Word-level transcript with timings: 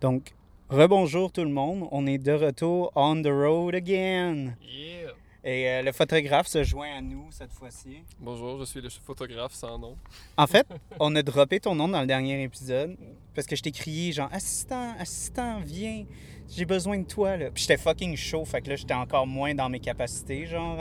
Donc, 0.00 0.34
rebonjour 0.68 1.32
tout 1.32 1.42
le 1.42 1.50
monde. 1.50 1.88
On 1.90 2.06
est 2.06 2.18
de 2.18 2.32
retour 2.32 2.92
on 2.94 3.22
the 3.22 3.28
road 3.28 3.74
again. 3.74 4.54
Yeah! 4.60 5.12
Et 5.42 5.68
euh, 5.68 5.82
le 5.82 5.92
photographe 5.92 6.48
se 6.48 6.64
joint 6.64 6.98
à 6.98 7.00
nous 7.00 7.28
cette 7.30 7.52
fois-ci. 7.52 8.02
Bonjour, 8.18 8.58
je 8.58 8.64
suis 8.64 8.80
le 8.80 8.88
photographe 8.90 9.54
sans 9.54 9.78
nom. 9.78 9.96
En 10.36 10.46
fait, 10.46 10.66
on 11.00 11.14
a 11.14 11.22
droppé 11.22 11.60
ton 11.60 11.74
nom 11.76 11.88
dans 11.88 12.00
le 12.00 12.06
dernier 12.06 12.42
épisode 12.42 12.96
parce 13.34 13.46
que 13.46 13.54
je 13.54 13.62
t'ai 13.62 13.70
crié 13.70 14.12
genre 14.12 14.28
assistant, 14.32 14.94
assistant, 14.98 15.60
viens, 15.60 16.04
j'ai 16.48 16.64
besoin 16.64 16.98
de 16.98 17.06
toi 17.06 17.36
là. 17.36 17.50
Puis 17.50 17.62
j'étais 17.62 17.76
fucking 17.76 18.16
chaud, 18.16 18.44
fait 18.44 18.60
que 18.60 18.70
là 18.70 18.76
j'étais 18.76 18.94
encore 18.94 19.26
moins 19.26 19.54
dans 19.54 19.68
mes 19.68 19.80
capacités 19.80 20.46
genre. 20.46 20.78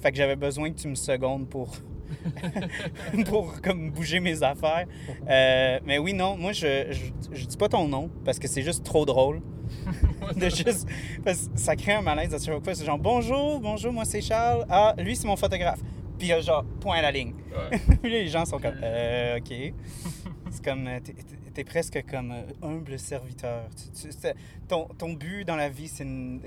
Fait 0.00 0.10
que 0.10 0.16
j'avais 0.16 0.36
besoin 0.36 0.72
que 0.72 0.78
tu 0.78 0.88
me 0.88 0.94
secondes 0.94 1.48
pour 1.48 1.76
pour 3.26 3.60
comme 3.60 3.90
bouger 3.90 4.20
mes 4.20 4.42
affaires. 4.42 4.86
Euh, 5.28 5.78
mais 5.84 5.98
oui, 5.98 6.12
non, 6.12 6.36
moi 6.36 6.52
je, 6.52 6.86
je, 6.90 7.36
je 7.36 7.44
dis 7.46 7.56
pas 7.56 7.68
ton 7.68 7.88
nom 7.88 8.10
parce 8.24 8.38
que 8.38 8.48
c'est 8.48 8.62
juste 8.62 8.84
trop 8.84 9.04
drôle. 9.04 9.40
de 10.36 10.48
juste 10.48 10.88
parce 11.24 11.48
que 11.48 11.58
ça 11.58 11.76
crée 11.76 11.92
un 11.92 12.00
malaise 12.02 12.34
à 12.34 12.38
chaque 12.38 12.62
fois. 12.64 12.74
C'est 12.74 12.84
genre 12.86 12.98
bonjour, 12.98 13.60
bonjour, 13.60 13.92
moi 13.92 14.04
c'est 14.04 14.20
Charles. 14.20 14.64
Ah, 14.68 14.94
lui 14.98 15.14
c'est 15.16 15.26
mon 15.26 15.36
photographe. 15.36 15.80
Puis 16.18 16.28
genre 16.42 16.64
point 16.80 16.96
à 16.96 17.02
la 17.02 17.10
ligne. 17.12 17.34
Ouais. 17.70 17.78
Puis 18.02 18.10
les 18.10 18.28
gens 18.28 18.44
sont 18.44 18.58
comme 18.58 18.80
euh, 18.82 19.38
ok. 19.38 19.72
C'est 20.50 20.64
comme 20.64 20.86
euh, 20.86 20.98
t'es, 21.54 21.64
presque 21.64 22.02
comme 22.10 22.32
humble 22.62 22.98
serviteur. 22.98 23.64
Tu- 23.76 24.08
tu- 24.08 24.12
c'est- 24.18 24.34
ton, 24.66 24.86
ton 24.96 25.12
but 25.12 25.44
dans 25.46 25.56
la 25.56 25.68
vie 25.68 25.88
c'est 25.88 26.06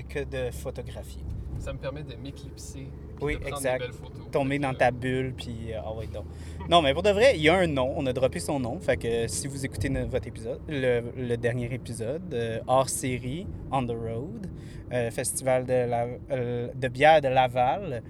que 0.10 0.24
de 0.24 0.52
photographier. 0.52 1.22
Ça 1.60 1.72
me 1.74 1.78
permet 1.78 2.02
de 2.04 2.16
m'éclipser. 2.16 2.88
Oui, 3.22 3.38
exact. 3.46 3.80
Des 3.82 3.88
belles 3.88 3.96
photos. 3.96 4.32
tomber 4.32 4.60
dans 4.60 4.74
ta 4.74 4.92
bulle, 4.92 5.34
puis 5.36 5.74
euh, 5.74 5.80
ah 5.84 5.94
ouais, 5.94 6.08
non. 6.14 6.24
Non, 6.70 6.82
mais 6.82 6.94
pour 6.94 7.04
de 7.04 7.10
vrai, 7.10 7.34
il 7.36 7.42
y 7.42 7.50
a 7.50 7.56
un 7.56 7.68
nom, 7.68 7.94
on 7.96 8.06
a 8.06 8.14
droppé 8.14 8.40
son 8.40 8.60
nom, 8.60 8.80
fait 8.80 8.98
que 8.98 9.08
euh, 9.08 9.28
si 9.28 9.48
vous 9.48 9.66
écoutez 9.66 9.90
votre 9.90 10.28
épisode, 10.28 10.60
le, 10.70 11.02
le 11.18 11.36
dernier 11.38 11.74
épisode, 11.74 12.34
euh, 12.34 12.60
hors 12.68 12.90
série, 12.90 13.46
On 13.72 13.86
the 13.86 13.92
Road, 13.92 14.48
euh, 14.94 15.12
festival 15.12 15.66
de, 15.66 15.74
la, 15.90 16.08
euh, 16.32 16.68
de 16.74 16.88
bière 16.88 17.22
de 17.22 17.28
Laval, 17.28 18.04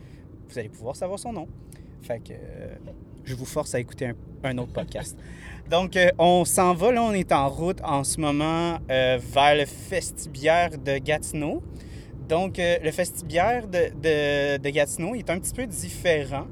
vous 0.50 0.59
allez 0.59 0.70
pouvoir 0.70 0.95
savoir 0.95 1.17
son 1.20 1.34
nom. 1.34 1.48
Fait 2.02 2.20
que 2.20 2.34
euh, 2.34 2.76
je 3.23 3.36
vous 3.36 3.45
force 3.45 3.73
à 3.76 3.80
écouter 3.80 4.08
un, 4.08 4.16
un 4.44 4.58
autre 4.58 4.73
podcast. 4.73 5.17
Donc, 5.70 5.95
euh, 5.95 6.09
on 6.17 6.44
s'en 6.44 6.73
va, 6.73 6.92
là, 6.92 7.02
on 7.04 7.14
est 7.14 7.32
en 7.32 7.48
route 7.48 7.80
en 7.84 8.04
ce 8.04 8.20
moment 8.20 8.78
euh, 8.89 9.17
vers 9.22 9.56
le 9.56 9.66
festibière 9.66 10.72
de 10.78 10.98
Gatineau. 10.98 11.64
Donc, 12.32 12.60
euh, 12.60 12.78
le 12.82 12.92
festibière 12.92 13.68
de, 13.68 14.70
Gatineau 14.70 15.16
est 15.16 15.30
un 15.30 15.38
petit 15.38 15.54
peu 15.54 15.68
différent 15.68 16.48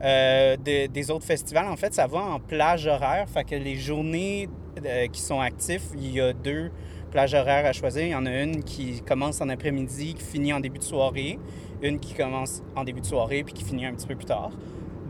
euh, 0.00 0.56
de- 0.56 0.86
des 0.86 1.10
autres 1.10 1.24
festivals. 1.24 1.66
En 1.66 1.74
fait, 1.74 1.92
ça 1.92 2.06
va 2.06 2.20
en 2.20 2.38
plage 2.38 2.86
horaire. 2.86 3.28
Fait 3.28 3.42
que 3.42 3.56
les 3.56 3.74
journées 3.74 4.48
euh, 4.86 5.08
qui 5.08 5.20
sont 5.20 5.40
actifs, 5.40 5.88
il 5.96 6.12
y 6.14 6.20
a 6.20 6.32
deux 6.32 6.70
plages 7.10 7.34
horaires 7.34 7.66
à 7.66 7.72
choisir. 7.72 8.04
Il 8.04 8.10
y 8.10 8.14
en 8.14 8.26
a 8.26 8.42
une 8.42 8.62
qui 8.62 9.00
commence 9.00 9.40
en 9.40 9.48
après-midi, 9.48 10.14
qui 10.14 10.22
finit 10.22 10.52
en 10.52 10.60
début 10.60 10.78
de 10.78 10.84
soirée. 10.84 11.40
Une 11.82 11.98
qui 11.98 12.14
commence 12.14 12.62
en 12.76 12.84
début 12.84 13.00
de 13.00 13.06
soirée 13.06 13.42
puis 13.42 13.54
qui 13.54 13.64
finit 13.64 13.86
un 13.86 13.94
petit 13.94 14.06
peu 14.06 14.14
plus 14.14 14.26
tard. 14.26 14.52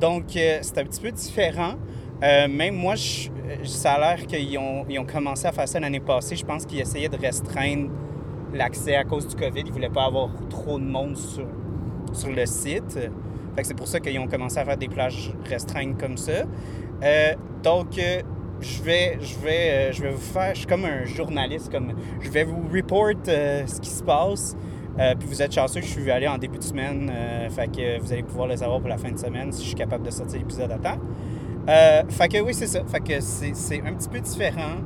Donc, 0.00 0.24
c'est 0.30 0.78
un 0.78 0.84
petit 0.84 1.02
peu 1.02 1.12
différent. 1.12 1.74
Même 2.22 2.74
moi, 2.76 2.94
ça 3.64 3.92
a 3.92 4.16
l'air 4.16 4.26
qu'ils 4.26 4.56
ont, 4.56 4.86
ont 4.88 5.04
commencé 5.04 5.46
à 5.46 5.52
faire 5.52 5.68
ça 5.68 5.78
l'année 5.78 6.00
passée. 6.00 6.34
Je 6.34 6.46
pense 6.46 6.64
qu'ils 6.64 6.80
essayaient 6.80 7.10
de 7.10 7.18
restreindre 7.18 7.90
l'accès 8.54 8.96
à 8.96 9.04
cause 9.04 9.28
du 9.28 9.36
COVID. 9.36 9.62
Ils 9.66 9.72
voulaient 9.72 9.88
pas 9.88 10.04
avoir 10.04 10.30
trop 10.48 10.78
de 10.78 10.84
monde 10.84 11.16
sur, 11.16 11.46
sur 12.12 12.30
le 12.30 12.46
site. 12.46 12.98
Fait 13.54 13.62
que 13.62 13.68
c'est 13.68 13.76
pour 13.76 13.86
ça 13.86 14.00
qu'ils 14.00 14.18
ont 14.18 14.26
commencé 14.26 14.58
à 14.58 14.64
faire 14.64 14.76
des 14.76 14.88
plages 14.88 15.32
restreintes 15.48 15.98
comme 15.98 16.16
ça. 16.16 16.44
Euh, 17.02 17.34
donc, 17.62 17.98
euh, 17.98 18.22
je 18.60 18.82
vais, 18.82 19.18
je, 19.20 19.38
vais, 19.38 19.70
euh, 19.70 19.92
je 19.92 20.02
vais 20.02 20.10
vous 20.10 20.18
faire... 20.18 20.54
Je 20.54 20.58
suis 20.60 20.66
comme 20.66 20.84
un 20.84 21.04
journaliste. 21.04 21.70
Comme, 21.70 21.92
je 22.20 22.30
vais 22.30 22.44
vous 22.44 22.62
report 22.72 23.12
ce 23.24 23.80
qui 23.80 23.90
se 23.90 24.02
passe. 24.02 24.56
Puis 24.96 25.28
vous 25.28 25.42
êtes 25.42 25.52
chanceux 25.52 25.80
je 25.80 25.86
suis 25.86 26.08
allé 26.08 26.28
en 26.28 26.38
début 26.38 26.58
de 26.58 26.62
semaine. 26.62 27.10
fait 27.50 27.66
que 27.66 28.00
vous 28.00 28.12
allez 28.12 28.22
pouvoir 28.22 28.46
le 28.46 28.56
savoir 28.56 28.78
pour 28.78 28.88
la 28.88 28.96
fin 28.96 29.10
de 29.10 29.18
semaine 29.18 29.50
si 29.50 29.62
je 29.62 29.66
suis 29.66 29.74
capable 29.74 30.04
de 30.04 30.10
sortir 30.10 30.38
l'épisode 30.38 30.70
à 30.70 30.78
temps. 30.78 30.98
Fait 32.10 32.28
que 32.28 32.40
oui, 32.40 32.54
c'est 32.54 32.68
ça. 32.68 32.84
Fait 32.84 33.00
que 33.00 33.20
c'est 33.20 33.82
un 33.84 33.92
petit 33.92 34.08
peu 34.08 34.20
différent. 34.20 34.76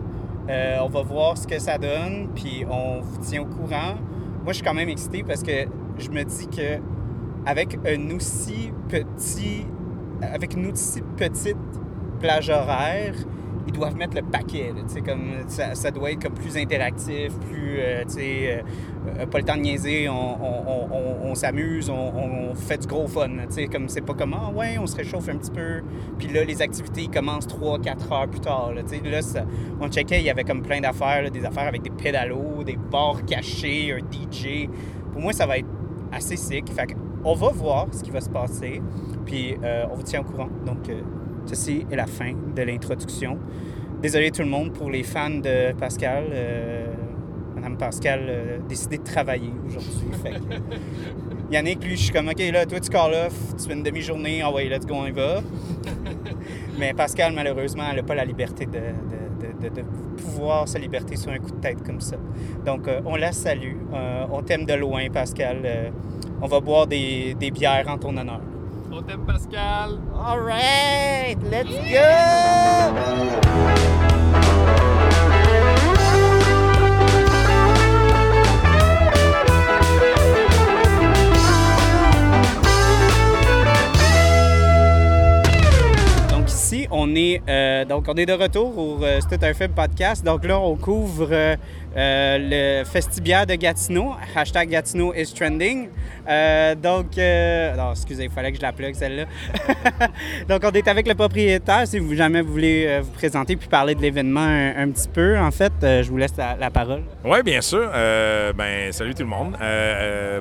Euh, 0.48 0.78
on 0.82 0.88
va 0.88 1.02
voir 1.02 1.36
ce 1.36 1.46
que 1.46 1.58
ça 1.58 1.76
donne, 1.78 2.28
puis 2.34 2.64
on 2.70 3.00
vous 3.00 3.18
tient 3.20 3.42
au 3.42 3.46
courant. 3.46 3.94
Moi, 4.42 4.48
je 4.48 4.54
suis 4.54 4.64
quand 4.64 4.74
même 4.74 4.88
excité 4.88 5.22
parce 5.22 5.42
que 5.42 5.66
je 5.98 6.08
me 6.10 6.22
dis 6.24 6.48
que 6.48 6.80
avec 7.44 7.78
un 7.86 8.10
aussi 8.16 8.72
petit, 8.88 9.66
avec 10.22 10.54
une 10.54 10.70
aussi 10.72 11.02
petite 11.16 11.56
plage 12.18 12.48
horaire, 12.48 13.14
ils 13.66 13.72
doivent 13.72 13.96
mettre 13.96 14.16
le 14.16 14.22
paquet. 14.22 14.72
comme 15.04 15.32
ça, 15.48 15.74
ça 15.74 15.90
doit 15.90 16.12
être 16.12 16.22
comme 16.22 16.32
plus 16.32 16.56
interactif, 16.56 17.38
plus, 17.40 17.78
euh, 17.80 18.02
sais, 18.06 18.62
euh, 19.18 19.26
pas 19.26 19.38
le 19.38 19.44
temps 19.44 19.56
de 19.56 19.60
niaiser, 19.60 20.08
on, 20.08 20.14
on- 20.14 21.28
on- 21.30 21.34
s'amuse, 21.34 21.90
on, 21.90 22.54
fait 22.54 22.78
du 22.78 22.86
gros 22.88 23.06
fun. 23.06 23.28
là, 23.28 23.42
comme 23.70 23.88
c'est 23.88 24.00
pas 24.00 24.14
comme 24.14 24.34
ah 24.34 24.50
ouais, 24.50 24.78
on 24.78 24.86
se 24.86 24.96
réchauffe 24.96 25.28
un 25.28 25.36
petit 25.36 25.50
peu. 25.50 25.82
Puis 26.18 26.28
là, 26.28 26.44
les 26.44 26.60
activités 26.62 27.02
ils 27.02 27.10
commencent 27.10 27.46
3-4 27.46 28.12
heures 28.12 28.28
plus 28.28 28.40
tard. 28.40 28.72
Là, 28.74 28.82
là 29.04 29.22
ça- 29.22 29.44
on 29.80 29.88
checkait, 29.88 30.18
il 30.20 30.24
y 30.26 30.30
avait 30.30 30.44
comme 30.44 30.62
plein 30.62 30.80
d'affaires, 30.80 31.30
des 31.30 31.44
affaires 31.44 31.68
avec 31.68 31.82
des 31.82 31.90
pédalos, 31.90 32.64
des 32.64 32.76
bars 32.76 33.24
cachés, 33.24 33.92
un 33.92 33.98
DJ. 33.98 34.68
Pour 35.12 35.22
moi, 35.22 35.32
ça 35.32 35.46
va 35.46 35.58
être 35.58 35.68
assez 36.12 36.36
sick. 36.36 36.70
Fait 36.72 36.86
que 36.86 36.94
on 37.24 37.34
va 37.34 37.48
voir 37.50 37.86
ce 37.92 38.02
qui 38.02 38.10
va 38.10 38.20
se 38.20 38.30
passer. 38.30 38.80
Puis 39.26 39.56
euh, 39.62 39.84
on 39.90 39.96
vous 39.96 40.02
tient 40.02 40.20
au 40.20 40.24
courant. 40.24 40.48
Donc, 40.66 40.88
euh, 40.88 41.00
ceci 41.46 41.86
est 41.90 41.96
la 41.96 42.06
fin 42.06 42.32
de 42.54 42.62
l'introduction. 42.62 43.38
Désolé 44.00 44.30
tout 44.30 44.42
le 44.42 44.48
monde 44.48 44.72
pour 44.72 44.90
les 44.90 45.02
fans 45.02 45.30
de 45.30 45.72
Pascal. 45.72 46.24
Euh, 46.32 46.86
Madame 47.56 47.76
Pascal 47.76 48.20
euh, 48.28 48.56
a 48.56 48.68
décidé 48.68 48.98
de 48.98 49.02
travailler 49.02 49.50
aujourd'hui. 49.66 50.08
Yannick, 51.50 51.82
lui, 51.82 51.96
je 51.96 52.02
suis 52.04 52.12
comme, 52.12 52.28
OK, 52.28 52.38
là, 52.52 52.64
toi, 52.66 52.78
tu 52.78 52.88
call 52.90 53.14
off, 53.14 53.56
tu 53.58 53.66
fais 53.66 53.72
une 53.74 53.82
demi-journée, 53.82 54.42
ah 54.44 54.52
ouais, 54.52 54.68
let's 54.68 54.86
go, 54.86 54.94
on 54.94 55.06
y 55.06 55.10
va. 55.10 55.40
Mais 56.78 56.92
Pascal, 56.94 57.32
malheureusement, 57.34 57.82
elle 57.90 57.96
n'a 57.96 58.02
pas 58.02 58.14
la 58.14 58.24
liberté 58.24 58.64
de, 58.66 58.72
de- 58.72 58.78
de- 58.78 59.52
de- 59.68 59.74
de 59.74 59.82
pouvoir 60.22 60.66
sa 60.68 60.78
liberté 60.78 61.16
sur 61.16 61.30
un 61.32 61.38
coup 61.38 61.50
de 61.50 61.60
tête 61.60 61.82
comme 61.84 62.00
ça. 62.00 62.16
Donc, 62.64 62.86
euh, 62.88 63.00
on 63.04 63.16
la 63.16 63.32
salue. 63.32 63.76
Euh, 63.92 64.24
on 64.30 64.42
t'aime 64.42 64.64
de 64.64 64.74
loin, 64.74 65.08
Pascal. 65.12 65.58
Euh, 65.64 65.90
on 66.40 66.46
va 66.46 66.60
boire 66.60 66.86
des, 66.86 67.34
des 67.34 67.50
bières 67.50 67.88
en 67.88 67.98
ton 67.98 68.16
honneur. 68.16 68.40
On 68.92 69.02
t'aime, 69.02 69.24
Pascal! 69.26 69.98
All 70.14 70.38
right, 70.40 71.36
let's 71.50 71.68
go! 71.90 71.98
Donc 87.88 88.04
on 88.08 88.14
est 88.14 88.26
de 88.26 88.32
retour 88.32 88.76
au 88.76 89.02
euh, 89.02 89.18
C'est 89.28 89.42
un 89.42 89.54
film 89.54 89.72
podcast. 89.72 90.24
Donc 90.24 90.44
là, 90.44 90.60
on 90.60 90.76
couvre 90.76 91.28
euh, 91.32 91.56
euh, 91.96 92.38
le 92.80 92.84
festibière 92.84 93.46
de 93.46 93.54
Gatineau. 93.54 94.14
Hashtag 94.36 94.68
Gatineau 94.68 95.14
is 95.14 95.32
trending. 95.34 95.88
Donc, 96.82 97.16
euh, 97.16 97.90
excusez, 97.92 98.24
il 98.24 98.30
fallait 98.30 98.52
que 98.52 98.58
je 98.58 98.62
la 98.62 98.72
plug 98.72 98.94
celle-là. 98.94 99.24
donc 100.48 100.62
on 100.64 100.70
est 100.70 100.86
avec 100.86 101.08
le 101.08 101.14
propriétaire. 101.14 101.86
Si 101.86 101.98
vous 101.98 102.14
jamais 102.14 102.42
vous 102.42 102.52
voulez 102.52 103.00
vous 103.02 103.10
présenter 103.12 103.56
puis 103.56 103.68
parler 103.68 103.94
de 103.94 104.02
l'événement 104.02 104.40
un, 104.40 104.90
petit 104.90 105.08
peu, 105.08 105.38
en 105.38 105.50
fait, 105.50 105.72
je 105.80 106.08
vous 106.10 106.18
laisse 106.18 106.36
la, 106.36 106.70
parole. 106.70 107.02
Oui, 107.24 107.42
bien 107.42 107.62
sûr. 107.62 107.90
Ben, 108.54 108.92
salut 108.92 109.14
tout 109.14 109.22
le 109.22 109.28
monde. 109.28 109.56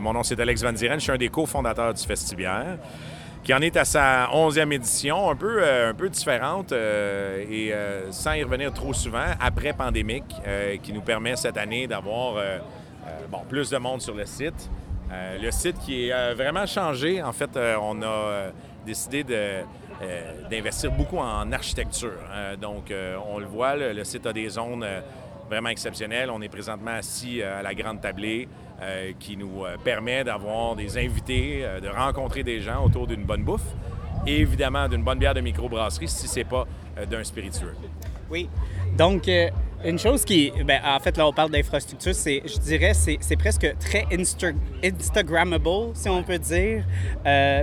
Mon 0.01 0.13
nom, 0.13 0.23
c'est 0.23 0.39
Alex 0.39 0.61
Van 0.61 0.73
Dieren. 0.73 0.99
Je 0.99 1.03
suis 1.03 1.11
un 1.11 1.17
des 1.17 1.29
cofondateurs 1.29 1.93
du 1.93 2.03
Festibière, 2.03 2.77
qui 3.47 3.53
en 3.53 3.61
est 3.61 3.77
à 3.77 3.85
sa 3.85 4.25
11e 4.25 4.73
édition, 4.73 5.29
un 5.29 5.35
peu, 5.37 5.63
euh, 5.63 5.91
un 5.91 5.93
peu 5.93 6.09
différente 6.09 6.73
euh, 6.73 7.45
et 7.49 7.71
euh, 7.71 8.11
sans 8.11 8.33
y 8.33 8.43
revenir 8.43 8.73
trop 8.73 8.91
souvent, 8.91 9.23
après 9.39 9.71
pandémique, 9.71 10.35
qui 10.83 10.91
nous 10.91 10.99
permet 10.99 11.38
cette 11.38 11.55
année 11.55 11.88
d'avoir 11.88 12.44
bon, 13.29 13.39
plus 13.47 13.69
de 13.69 13.77
monde 13.77 14.01
sur 14.01 14.15
le 14.15 14.25
site. 14.25 14.69
Le 15.09 15.49
site 15.51 15.79
qui 15.79 16.09
est 16.09 16.33
vraiment 16.33 16.65
changé. 16.65 17.23
En 17.23 17.31
fait, 17.31 17.57
on 17.81 18.01
a 18.01 18.51
décidé 18.85 19.23
d'investir 19.23 20.91
beaucoup 20.91 21.17
en 21.17 21.50
architecture. 21.53 22.19
Euh, 22.29 22.57
donc, 22.57 22.93
on 23.31 23.39
le 23.39 23.45
voit, 23.45 23.77
le, 23.77 23.93
le 23.93 24.03
site 24.03 24.25
a 24.25 24.33
des 24.33 24.50
zones 24.50 24.85
vraiment 25.50 25.69
exceptionnelles. 25.69 26.29
On 26.29 26.41
est 26.41 26.50
présentement 26.50 26.91
assis 26.91 27.41
à 27.41 27.61
la 27.61 27.73
grande 27.73 28.01
tablée 28.01 28.50
euh, 28.81 29.12
qui 29.19 29.35
nous 29.38 29.65
euh, 29.65 29.75
permet 29.83 30.24
d'avoir 30.24 30.75
des 30.75 30.97
invités, 30.97 31.62
euh, 31.63 31.79
de 31.79 31.88
rencontrer 31.88 32.44
des 32.44 32.62
gens 32.62 32.85
autour 32.85 33.07
d'une 33.07 33.24
bonne 33.24 33.44
bouffe 33.44 33.65
et 34.25 34.39
évidemment 34.39 34.88
d'une 34.88 35.03
bonne 35.03 35.19
bière 35.19 35.33
de 35.33 35.41
microbrasserie 35.41 36.07
si 36.07 36.27
c'est 36.27 36.44
pas 36.44 36.65
d'un 37.09 37.24
spiritueux. 37.24 37.74
Oui. 38.29 38.50
Donc, 38.97 39.29
une 39.85 40.00
chose 40.00 40.25
qui. 40.25 40.51
Ben, 40.65 40.81
en 40.83 41.00
fait, 41.00 41.15
là, 41.15 41.27
on 41.27 41.31
parle 41.31 41.51
d'infrastructure, 41.51 42.13
c'est, 42.13 42.41
je 42.45 42.57
dirais, 42.59 42.94
c'est, 42.94 43.38
presque 43.38 43.75
très 43.79 44.03
Insta- 44.12 44.56
Instagrammable, 44.83 45.91
si 45.94 46.09
on 46.09 46.24
peut 46.24 46.39
dire. 46.39 46.83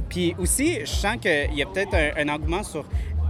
Puis 0.08 0.34
aussi, 0.38 0.80
je 0.80 0.86
sens 0.86 1.16
qu'il 1.20 1.54
y 1.54 1.62
a 1.62 1.66
peut-être 1.66 1.94
un, 1.94 2.10
un 2.24 2.34
engouement 2.34 2.62
sur. 2.62 2.84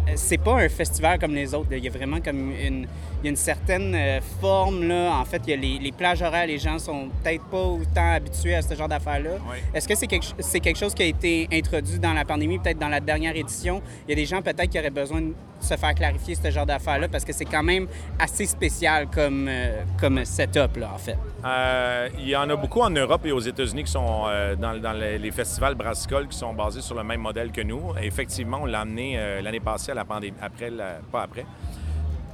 Euh, 0.08 0.12
C'est 0.16 0.38
pas 0.38 0.54
un 0.62 0.68
festival 0.68 1.18
comme 1.18 1.34
les 1.34 1.54
autres. 1.54 1.68
Il 1.72 1.84
y 1.84 1.88
a 1.88 1.90
vraiment 1.90 2.20
comme 2.20 2.52
une, 2.52 2.86
il 3.20 3.24
y 3.24 3.26
a 3.26 3.30
une 3.30 3.36
certaine 3.36 3.94
euh, 3.94 4.20
forme. 4.40 4.86
Là. 4.86 5.18
En 5.18 5.24
fait, 5.24 5.42
il 5.46 5.50
y 5.50 5.52
a 5.52 5.56
les, 5.56 5.78
les 5.78 5.92
plages 5.92 6.22
horaires, 6.22 6.46
les 6.46 6.58
gens 6.58 6.78
sont 6.78 7.08
peut-être 7.22 7.44
pas 7.44 7.62
autant 7.62 8.12
habitués 8.12 8.54
à 8.54 8.62
ce 8.62 8.74
genre 8.74 8.88
d'affaires-là. 8.88 9.38
Oui. 9.50 9.56
Est-ce 9.72 9.88
que 9.88 9.94
c'est 9.94 10.06
quelque, 10.06 10.26
c'est 10.38 10.60
quelque 10.60 10.78
chose 10.78 10.94
qui 10.94 11.02
a 11.02 11.06
été 11.06 11.48
introduit 11.52 11.98
dans 11.98 12.12
la 12.12 12.24
pandémie, 12.24 12.58
peut-être 12.58 12.78
dans 12.78 12.88
la 12.88 13.00
dernière 13.00 13.36
édition? 13.36 13.82
Il 14.06 14.10
y 14.10 14.12
a 14.12 14.16
des 14.16 14.26
gens 14.26 14.42
peut-être 14.42 14.68
qui 14.68 14.78
auraient 14.78 14.90
besoin 14.90 15.22
se 15.64 15.76
faire 15.76 15.94
clarifier 15.94 16.34
ce 16.34 16.50
genre 16.50 16.66
d'affaires-là 16.66 17.08
parce 17.08 17.25
que 17.25 17.32
c'est 17.32 17.44
quand 17.44 17.62
même 17.62 17.87
assez 18.19 18.46
spécial 18.46 19.08
comme, 19.08 19.46
euh, 19.49 19.82
comme 20.00 20.25
setup, 20.25 20.76
là, 20.76 20.90
en 20.94 20.99
fait. 20.99 21.16
Euh, 21.44 22.08
il 22.19 22.28
y 22.28 22.37
en 22.37 22.49
a 22.49 22.56
beaucoup 22.56 22.81
en 22.81 22.90
Europe 22.90 23.26
et 23.26 23.32
aux 23.32 23.40
États-Unis 23.40 23.84
qui 23.84 23.90
sont 23.93 24.25
euh, 24.28 24.55
dans, 24.56 24.78
dans 24.81 24.93
les, 24.93 25.19
les 25.19 25.31
festivals 25.31 25.75
brassicoles 25.75 26.28
qui 26.28 26.38
sont 26.38 26.55
basés 26.55 26.81
sur 26.82 26.94
le 26.94 27.05
même 27.05 27.20
modèle 27.20 27.50
que 27.52 27.61
nous. 27.62 27.93
Et 28.00 28.06
effectivement, 28.06 28.61
on 28.62 28.66
l'a 28.66 28.81
amené 28.81 29.14
euh, 29.19 29.43
l'année 29.43 29.61
passée 29.61 29.93
à 29.93 29.94
la 29.94 30.05
pandémie, 30.05 30.37
après, 30.40 30.70
la- 30.70 30.99
pas 31.11 31.22
après. 31.22 31.44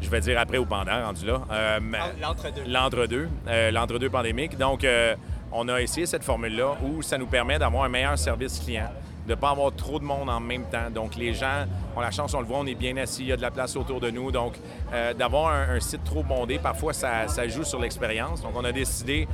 Je 0.00 0.08
vais 0.08 0.20
dire 0.20 0.38
après 0.40 0.56
ou 0.58 0.64
pendant, 0.64 1.04
rendu 1.04 1.26
là. 1.26 1.40
Euh, 1.50 1.78
mais- 1.82 1.98
L'entre-deux. 2.22 2.62
L'entre-deux, 2.66 3.28
euh, 3.48 3.70
l'entre-deux 3.70 4.08
pandémique. 4.10 4.56
Donc, 4.56 4.82
euh, 4.84 5.14
on 5.52 5.68
a 5.68 5.80
essayé 5.82 6.06
cette 6.06 6.24
formule-là 6.24 6.74
où 6.82 7.02
ça 7.02 7.18
nous 7.18 7.26
permet 7.26 7.58
d'avoir 7.58 7.84
un 7.84 7.88
meilleur 7.88 8.16
service 8.18 8.60
client, 8.60 8.88
de 9.26 9.30
ne 9.30 9.34
pas 9.34 9.50
avoir 9.50 9.72
trop 9.74 9.98
de 9.98 10.04
monde 10.04 10.28
en 10.28 10.40
même 10.40 10.64
temps. 10.64 10.90
Donc, 10.92 11.16
les 11.16 11.34
gens 11.34 11.64
ont 11.96 12.00
la 12.00 12.10
chance, 12.10 12.34
on 12.34 12.40
le 12.40 12.46
voit, 12.46 12.58
on 12.58 12.66
est 12.66 12.74
bien 12.74 12.96
assis, 12.96 13.22
il 13.22 13.28
y 13.28 13.32
a 13.32 13.36
de 13.36 13.42
la 13.42 13.50
place 13.50 13.76
autour 13.76 14.00
de 14.00 14.10
nous. 14.10 14.30
Donc, 14.30 14.54
euh, 14.92 15.14
d'avoir 15.14 15.52
un, 15.52 15.80
site 15.80 16.04
trop 16.04 16.22
bondé, 16.22 16.58
parfois, 16.58 16.92
ça, 16.92 17.28
ça 17.28 17.46
joue 17.48 17.64
sur 17.64 17.80
l'expérience. 17.80 18.42
Donc, 18.42 18.52
on 18.54 18.64
a 18.64 18.72
décidé 18.72 19.28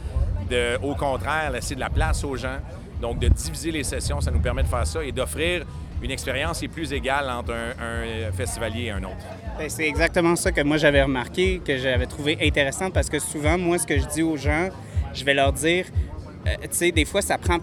de, 0.51 0.79
au 0.83 0.95
contraire, 0.95 1.51
laisser 1.51 1.75
de 1.75 1.81
la 1.81 1.91
place 1.91 2.25
aux 2.25 2.37
gens. 2.37 2.59
Donc, 3.01 3.19
de 3.19 3.29
diviser 3.29 3.71
les 3.71 3.85
sessions, 3.85 4.21
ça 4.21 4.31
nous 4.31 4.41
permet 4.41 4.63
de 4.63 4.69
faire 4.69 4.87
ça 4.87 5.05
et 5.05 5.13
d'offrir 5.13 5.65
une 6.03 6.11
expérience 6.11 6.59
qui 6.59 6.67
est 6.67 6.69
plus 6.69 6.93
égale 6.93 7.29
entre 7.31 7.53
un, 7.53 8.29
un 8.29 8.33
festivalier 8.33 8.85
et 8.85 8.91
un 8.91 9.03
autre. 9.03 9.25
Ben, 9.59 9.71
c'est 9.71 9.89
exactement 9.89 10.37
ça 10.37 10.53
que 10.53 10.61
moi 10.61 10.77
j'avais 10.77 11.03
remarqué, 11.03 11.63
que 11.65 11.79
j'avais 11.79 12.07
trouvé 12.07 12.37
intéressant 12.43 12.91
parce 12.91 13.09
que 13.09 13.19
souvent, 13.19 13.57
moi, 13.57 13.79
ce 13.79 13.87
que 13.87 13.99
je 13.99 14.07
dis 14.07 14.23
aux 14.23 14.37
gens, 14.37 14.69
je 15.15 15.25
vais 15.25 15.33
leur 15.33 15.53
dire, 15.53 15.87
euh, 16.47 16.55
tu 16.63 16.69
sais, 16.71 16.93
des 16.93 17.05
fois, 17.05 17.23
ça 17.23 17.39
prend 17.39 17.59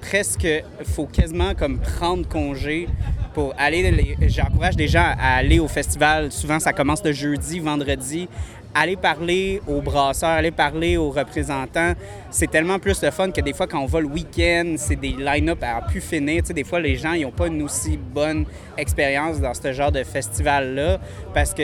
presque, 0.00 0.46
faut 0.84 1.06
quasiment 1.06 1.54
comme 1.54 1.78
prendre 1.78 2.26
congé 2.28 2.88
pour 3.34 3.54
aller. 3.58 4.16
J'encourage 4.26 4.76
les 4.76 4.88
gens 4.88 5.14
à 5.18 5.36
aller 5.36 5.58
au 5.58 5.68
festival. 5.68 6.32
Souvent, 6.32 6.58
ça 6.58 6.72
commence 6.72 7.04
le 7.04 7.12
jeudi, 7.12 7.60
vendredi. 7.60 8.28
Aller 8.74 8.96
parler 8.96 9.60
aux 9.66 9.80
brasseurs, 9.80 10.30
aller 10.30 10.50
parler 10.50 10.96
aux 10.96 11.10
représentants, 11.10 11.94
c'est 12.30 12.50
tellement 12.50 12.78
plus 12.78 13.02
le 13.02 13.10
fun 13.10 13.30
que 13.30 13.40
des 13.40 13.52
fois, 13.52 13.66
quand 13.66 13.80
on 13.80 13.86
va 13.86 14.00
le 14.00 14.06
week-end, 14.06 14.74
c'est 14.76 14.96
des 14.96 15.12
line-up 15.18 15.62
à 15.62 15.80
pu 15.82 16.00
finir. 16.00 16.42
Tu 16.42 16.52
des 16.52 16.64
fois, 16.64 16.78
les 16.78 16.96
gens, 16.96 17.12
ils 17.14 17.22
n'ont 17.22 17.32
pas 17.32 17.46
une 17.48 17.62
aussi 17.62 17.96
bonne 17.96 18.44
expérience 18.76 19.40
dans 19.40 19.54
ce 19.54 19.72
genre 19.72 19.90
de 19.90 20.04
festival-là 20.04 20.98
parce 21.34 21.54
que, 21.54 21.62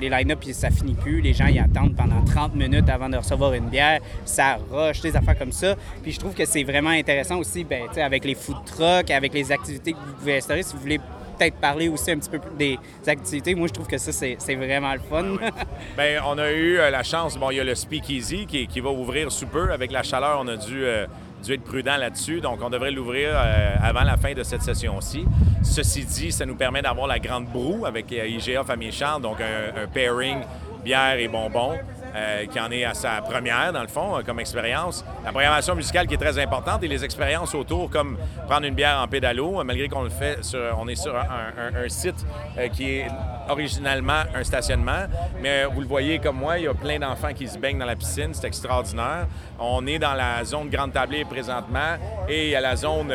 les 0.00 0.08
line-up, 0.08 0.44
ça 0.52 0.70
finit 0.70 0.94
plus. 0.94 1.20
Les 1.20 1.32
gens, 1.32 1.46
ils 1.46 1.58
attendent 1.58 1.96
pendant 1.96 2.22
30 2.22 2.54
minutes 2.54 2.88
avant 2.88 3.08
de 3.08 3.16
recevoir 3.16 3.54
une 3.54 3.68
bière. 3.68 4.00
Ça 4.24 4.58
rush, 4.70 5.00
des 5.00 5.16
affaires 5.16 5.38
comme 5.38 5.52
ça. 5.52 5.74
Puis 6.02 6.12
je 6.12 6.20
trouve 6.20 6.34
que 6.34 6.44
c'est 6.44 6.62
vraiment 6.64 6.90
intéressant 6.90 7.38
aussi, 7.38 7.64
ben, 7.64 7.84
avec 7.96 8.24
les 8.24 8.34
food 8.34 8.56
trucks, 8.66 9.10
avec 9.10 9.32
les 9.34 9.50
activités 9.50 9.92
que 9.92 9.98
vous 9.98 10.14
pouvez 10.18 10.36
installer. 10.36 10.62
Si 10.62 10.74
vous 10.74 10.80
voulez 10.80 11.00
peut-être 11.36 11.56
parler 11.56 11.88
aussi 11.88 12.10
un 12.10 12.18
petit 12.18 12.30
peu 12.30 12.38
plus 12.38 12.54
des 12.56 12.78
activités, 13.06 13.54
moi, 13.54 13.66
je 13.68 13.72
trouve 13.72 13.86
que 13.86 13.98
ça, 13.98 14.12
c'est 14.12 14.54
vraiment 14.54 14.92
le 14.92 15.00
fun. 15.00 15.24
Bien, 15.96 16.22
on 16.26 16.38
a 16.38 16.50
eu 16.50 16.78
euh, 16.78 16.90
la 16.90 17.02
chance. 17.02 17.36
Bon, 17.36 17.50
il 17.50 17.56
y 17.56 17.60
a 17.60 17.64
le 17.64 17.74
Speakeasy 17.74 18.46
qui, 18.46 18.66
qui 18.66 18.80
va 18.80 18.90
ouvrir 18.90 19.30
sous 19.30 19.46
peu. 19.46 19.72
Avec 19.72 19.92
la 19.92 20.02
chaleur, 20.02 20.38
on 20.40 20.48
a 20.48 20.56
dû, 20.56 20.84
euh, 20.84 21.06
dû 21.42 21.54
être 21.54 21.64
prudent 21.64 21.96
là-dessus. 21.96 22.40
Donc, 22.40 22.60
on 22.62 22.70
devrait 22.70 22.90
l'ouvrir 22.90 23.30
euh, 23.32 23.74
avant 23.82 24.02
la 24.02 24.16
fin 24.16 24.32
de 24.32 24.42
cette 24.42 24.62
session-ci. 24.62 25.24
Ceci 25.62 26.04
dit, 26.04 26.32
ça 26.32 26.46
nous 26.46 26.56
permet 26.56 26.82
d'avoir 26.82 27.06
la 27.06 27.18
grande 27.18 27.46
broue 27.46 27.86
avec 27.86 28.10
IGA 28.10 28.64
Famille 28.64 28.92
Charles, 28.92 29.22
donc 29.22 29.38
un, 29.40 29.82
un 29.82 29.86
pairing 29.86 30.38
bière 30.84 31.18
et 31.18 31.28
bonbons. 31.28 31.78
Euh, 32.14 32.46
qui 32.46 32.60
en 32.60 32.70
est 32.70 32.84
à 32.84 32.94
sa 32.94 33.20
première, 33.22 33.72
dans 33.72 33.82
le 33.82 33.88
fond, 33.88 34.16
euh, 34.18 34.22
comme 34.24 34.40
expérience. 34.40 35.04
La 35.24 35.30
programmation 35.30 35.74
musicale 35.74 36.06
qui 36.06 36.14
est 36.14 36.18
très 36.18 36.38
importante 36.38 36.82
et 36.82 36.88
les 36.88 37.04
expériences 37.04 37.54
autour, 37.54 37.90
comme 37.90 38.18
prendre 38.48 38.66
une 38.66 38.74
bière 38.74 39.00
en 39.00 39.08
pédalo, 39.08 39.60
euh, 39.60 39.64
malgré 39.64 39.88
qu'on 39.88 40.02
le 40.02 40.10
fait 40.10 40.44
sur, 40.44 40.60
on 40.78 40.88
est 40.88 40.94
sur 40.94 41.16
un, 41.16 41.22
un- 41.84 41.88
site 41.88 42.24
qui 42.72 42.98
est 42.98 43.06
originalement 43.48 44.22
un 44.34 44.44
stationnement, 44.44 45.06
mais 45.40 45.64
vous 45.64 45.80
le 45.80 45.86
voyez 45.86 46.18
comme 46.18 46.36
moi, 46.36 46.58
il 46.58 46.64
y 46.64 46.68
a 46.68 46.74
plein 46.74 46.98
d'enfants 46.98 47.32
qui 47.34 47.48
se 47.48 47.58
baignent 47.58 47.78
dans 47.78 47.84
la 47.86 47.96
piscine, 47.96 48.32
c'est 48.32 48.46
extraordinaire. 48.46 49.26
On 49.58 49.86
est 49.86 49.98
dans 49.98 50.14
la 50.14 50.44
zone 50.44 50.68
Grande 50.70 50.92
Tablée 50.92 51.24
présentement 51.24 51.96
et 52.28 52.44
il 52.46 52.50
y 52.50 52.56
a 52.56 52.60
la 52.60 52.76
zone 52.76 53.12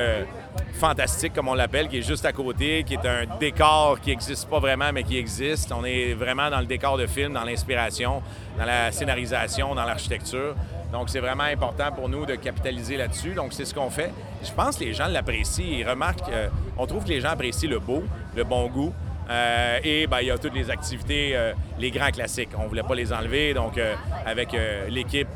fantastique, 0.73 1.33
comme 1.33 1.47
on 1.47 1.55
l'appelle, 1.55 1.87
qui 1.87 1.97
est 1.97 2.07
juste 2.07 2.25
à 2.25 2.31
côté, 2.31 2.83
qui 2.83 2.93
est 2.93 3.05
un 3.05 3.25
décor 3.39 3.99
qui 3.99 4.11
n'existe 4.11 4.47
pas 4.49 4.59
vraiment, 4.59 4.91
mais 4.93 5.03
qui 5.03 5.17
existe. 5.17 5.71
On 5.71 5.83
est 5.83 6.13
vraiment 6.13 6.49
dans 6.49 6.59
le 6.59 6.65
décor 6.65 6.97
de 6.97 7.07
film, 7.07 7.33
dans 7.33 7.43
l'inspiration, 7.43 8.21
dans 8.57 8.65
la 8.65 8.91
scénarisation, 8.91 9.73
dans 9.75 9.85
l'architecture. 9.85 10.55
Donc, 10.91 11.09
c'est 11.09 11.19
vraiment 11.19 11.43
important 11.43 11.91
pour 11.91 12.07
nous 12.07 12.25
de 12.25 12.35
capitaliser 12.35 12.95
là-dessus. 12.95 13.33
Donc, 13.33 13.53
c'est 13.53 13.65
ce 13.65 13.73
qu'on 13.73 13.89
fait. 13.89 14.11
Je 14.43 14.51
pense 14.51 14.77
que 14.77 14.85
les 14.85 14.93
gens 14.93 15.07
l'apprécient. 15.07 15.65
Ils 15.65 15.87
remarquent, 15.87 16.29
euh, 16.29 16.47
on 16.77 16.85
trouve 16.85 17.03
que 17.03 17.09
les 17.09 17.19
gens 17.19 17.29
apprécient 17.29 17.69
le 17.69 17.79
beau, 17.79 18.03
le 18.35 18.43
bon 18.43 18.67
goût. 18.67 18.93
Euh, 19.29 19.79
et 19.83 20.07
ben, 20.07 20.19
il 20.21 20.27
y 20.27 20.31
a 20.31 20.37
toutes 20.37 20.55
les 20.55 20.69
activités, 20.69 21.31
euh, 21.35 21.51
les 21.77 21.91
grands 21.91 22.11
classiques. 22.11 22.51
On 22.57 22.63
ne 22.63 22.67
voulait 22.69 22.83
pas 22.83 22.95
les 22.95 23.11
enlever. 23.11 23.53
Donc, 23.53 23.79
avec 24.25 24.55
l'équipe 24.89 25.27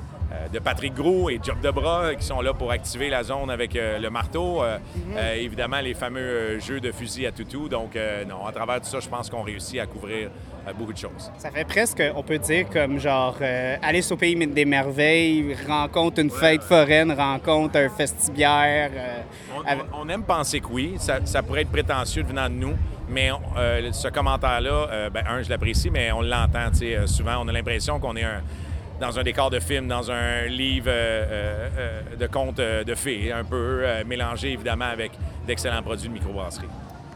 de 0.51 0.59
Patrick 0.59 0.93
Gros 0.93 1.29
et 1.29 1.39
Job 1.43 1.59
de 1.61 1.69
Bras 1.71 2.15
qui 2.15 2.25
sont 2.25 2.41
là 2.41 2.53
pour 2.53 2.71
activer 2.71 3.09
la 3.09 3.23
zone 3.23 3.49
avec 3.49 3.75
euh, 3.75 3.99
le 3.99 4.09
marteau. 4.09 4.63
Euh, 4.63 4.77
euh, 5.15 5.35
évidemment, 5.35 5.79
les 5.81 5.93
fameux 5.93 6.19
euh, 6.19 6.59
jeux 6.59 6.79
de 6.79 6.91
fusil 6.91 7.25
à 7.25 7.31
toutou. 7.31 7.67
Donc, 7.69 7.95
euh, 7.95 8.23
non, 8.25 8.45
à 8.45 8.51
travers 8.51 8.79
tout 8.81 8.87
ça, 8.87 8.99
je 8.99 9.07
pense 9.09 9.29
qu'on 9.29 9.43
réussit 9.43 9.79
à 9.79 9.85
couvrir 9.85 10.29
euh, 10.67 10.73
beaucoup 10.73 10.93
de 10.93 10.97
choses. 10.97 11.31
Ça 11.37 11.51
fait 11.51 11.65
presque, 11.65 12.01
on 12.15 12.23
peut 12.23 12.37
dire, 12.37 12.69
comme 12.69 12.99
genre 12.99 13.35
euh, 13.41 13.75
Alice 13.81 14.11
au 14.11 14.17
pays 14.17 14.35
des 14.47 14.65
merveilles, 14.65 15.55
rencontre 15.67 16.19
une 16.19 16.29
fête 16.29 16.63
foraine, 16.63 17.11
rencontre 17.11 17.77
un 17.77 17.89
festibiaire. 17.89 18.91
euh, 18.95 19.21
On, 19.57 19.61
avec- 19.67 19.83
on- 19.93 20.01
on 20.01 20.09
aime 20.09 20.23
penser 20.23 20.59
que 20.59 20.67
oui. 20.71 20.95
Ça, 20.99 21.19
ça 21.25 21.43
pourrait 21.43 21.61
être 21.61 21.71
prétentieux 21.71 22.23
venant 22.23 22.47
de 22.49 22.55
nous. 22.55 22.73
Mais 23.09 23.29
euh, 23.57 23.91
ce 23.91 24.07
commentaire-là, 24.07 24.87
euh, 24.89 25.09
ben, 25.09 25.23
un, 25.27 25.41
je 25.41 25.49
l'apprécie, 25.49 25.89
mais 25.89 26.11
on 26.11 26.21
l'entend. 26.21 26.69
euh, 26.81 27.07
souvent, 27.07 27.43
on 27.43 27.47
a 27.47 27.51
l'impression 27.51 27.99
qu'on 27.99 28.15
est 28.15 28.23
un- 28.23 28.41
dans 29.01 29.17
un 29.17 29.23
décor 29.23 29.49
de 29.49 29.59
film, 29.59 29.87
dans 29.87 30.11
un 30.11 30.45
livre 30.45 30.87
euh, 30.87 31.25
euh, 31.25 31.69
euh, 31.77 32.15
de 32.15 32.27
contes 32.27 32.57
de 32.57 32.95
fées, 32.95 33.31
un 33.33 33.43
peu 33.43 33.83
mélangé 34.05 34.51
évidemment 34.51 34.85
avec 34.85 35.11
d'excellents 35.45 35.81
produits 35.81 36.07
de 36.07 36.13
microbrasserie. 36.13 36.67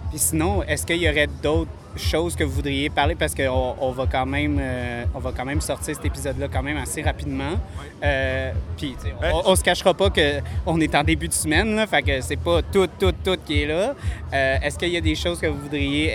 Puis 0.09 0.19
sinon, 0.19 0.63
est-ce 0.63 0.85
qu'il 0.85 0.97
y 0.97 1.07
aurait 1.07 1.29
d'autres 1.43 1.71
choses 1.97 2.35
que 2.35 2.43
vous 2.43 2.51
voudriez 2.51 2.89
parler 2.89 3.15
parce 3.15 3.33
qu'on 3.33 3.75
on 3.79 3.91
va 3.91 4.05
quand 4.11 4.25
même 4.25 4.57
euh, 4.59 5.05
on 5.13 5.19
va 5.19 5.31
quand 5.35 5.45
même 5.45 5.61
sortir 5.61 5.95
cet 5.95 6.05
épisode-là 6.05 6.47
quand 6.51 6.63
même 6.63 6.77
assez 6.77 7.01
rapidement. 7.01 7.59
Euh, 8.03 8.51
puis 8.77 8.95
Ben, 9.21 9.31
on, 9.33 9.51
on 9.51 9.55
se 9.55 9.63
cachera 9.63 9.93
pas 9.93 10.09
que 10.09 10.39
on 10.65 10.79
est 10.81 10.93
en 10.95 11.03
début 11.03 11.27
de 11.27 11.33
semaine 11.33 11.75
là, 11.75 11.87
fait 11.87 12.01
que 12.03 12.21
c'est 12.21 12.35
pas 12.35 12.61
tout 12.61 12.87
tout 12.99 13.13
tout 13.23 13.37
qui 13.45 13.63
est 13.63 13.67
là. 13.67 13.95
Euh, 14.33 14.57
est-ce 14.61 14.77
qu'il 14.77 14.89
y 14.89 14.97
a 14.97 15.01
des 15.01 15.15
choses 15.15 15.39
que 15.39 15.47
vous 15.47 15.59
voudriez 15.59 16.11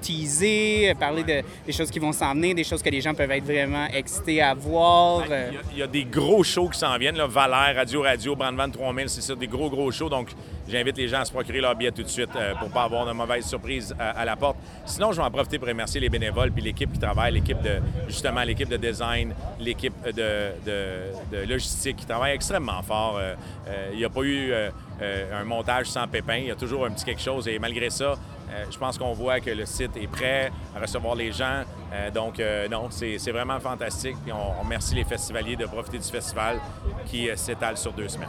teaser, 0.00 0.94
parler 0.98 1.22
de 1.22 1.42
des 1.66 1.72
choses 1.72 1.90
qui 1.90 1.98
vont 1.98 2.12
s'en 2.12 2.34
venir, 2.34 2.54
des 2.54 2.64
choses 2.64 2.82
que 2.82 2.90
les 2.90 3.00
gens 3.00 3.14
peuvent 3.14 3.30
être 3.30 3.44
vraiment 3.44 3.86
excités 3.92 4.40
à 4.40 4.54
voir. 4.54 5.24
Il 5.26 5.30
y, 5.30 5.34
a, 5.34 5.60
il 5.72 5.78
y 5.78 5.82
a 5.82 5.86
des 5.86 6.04
gros 6.04 6.42
shows 6.42 6.68
qui 6.68 6.78
s'en 6.78 6.96
viennent. 6.98 7.16
Là. 7.16 7.26
Valère, 7.26 7.76
Radio 7.76 8.02
Radio, 8.02 8.36
Brandvan 8.36 8.70
3000, 8.70 9.08
c'est 9.08 9.20
ça, 9.20 9.34
des 9.34 9.46
gros, 9.46 9.70
gros 9.70 9.90
shows. 9.90 10.08
Donc, 10.08 10.28
j'invite 10.70 10.96
les 10.96 11.08
gens 11.08 11.20
à 11.20 11.24
se 11.24 11.32
procurer 11.32 11.60
leur 11.60 11.74
billet 11.74 11.90
tout 11.92 12.02
de 12.02 12.08
suite 12.08 12.30
euh, 12.36 12.54
pour 12.54 12.70
pas 12.70 12.84
avoir 12.84 13.06
de 13.06 13.12
mauvaises 13.12 13.46
surprises 13.46 13.94
à, 13.98 14.10
à 14.10 14.24
la 14.24 14.36
porte. 14.36 14.56
Sinon, 14.86 15.12
je 15.12 15.18
vais 15.20 15.26
en 15.26 15.30
profiter 15.30 15.58
pour 15.58 15.68
remercier 15.68 16.00
les 16.00 16.08
bénévoles 16.08 16.50
puis 16.52 16.62
l'équipe 16.62 16.92
qui 16.92 16.98
travaille, 16.98 17.32
l'équipe 17.34 17.60
de, 17.62 17.80
justement, 18.08 18.42
l'équipe 18.42 18.68
de 18.68 18.76
design, 18.76 19.34
l'équipe 19.58 19.94
de, 20.04 20.52
de- 20.66 21.46
logistique 21.48 21.96
qui 21.96 22.06
travaille 22.06 22.34
extrêmement 22.34 22.82
fort. 22.82 23.16
Euh, 23.18 23.34
euh, 23.68 23.90
il 23.92 23.98
n'y 23.98 24.04
a 24.04 24.08
pas 24.10 24.22
eu 24.22 24.50
euh, 24.52 24.56
euh, 24.66 24.70
un 25.00 25.44
montage 25.44 25.86
sans 25.86 26.06
pépin. 26.06 26.36
Il 26.36 26.46
y 26.46 26.50
a 26.50 26.56
toujours 26.56 26.84
un 26.84 26.90
petit 26.90 27.04
quelque 27.04 27.22
chose. 27.22 27.48
Et 27.48 27.58
malgré 27.58 27.90
ça, 27.90 28.16
euh, 28.52 28.64
je 28.70 28.78
pense 28.78 28.98
qu'on 28.98 29.12
voit 29.12 29.40
que 29.40 29.50
le 29.50 29.64
site 29.64 29.96
est 29.96 30.08
prêt 30.08 30.50
à 30.74 30.80
recevoir 30.80 31.14
les 31.14 31.32
gens. 31.32 31.62
Euh, 31.92 32.10
donc, 32.10 32.40
euh, 32.40 32.68
non, 32.68 32.88
c'est 32.90 33.30
vraiment 33.30 33.60
fantastique. 33.60 34.16
Puis 34.24 34.32
on, 34.32 34.60
remercie 34.62 34.94
les 34.94 35.04
festivaliers 35.04 35.56
de 35.56 35.66
profiter 35.66 35.98
du 35.98 36.08
festival 36.08 36.58
qui 37.06 37.28
euh, 37.28 37.36
s'étale 37.36 37.76
sur 37.76 37.92
deux 37.92 38.08
semaines. 38.08 38.28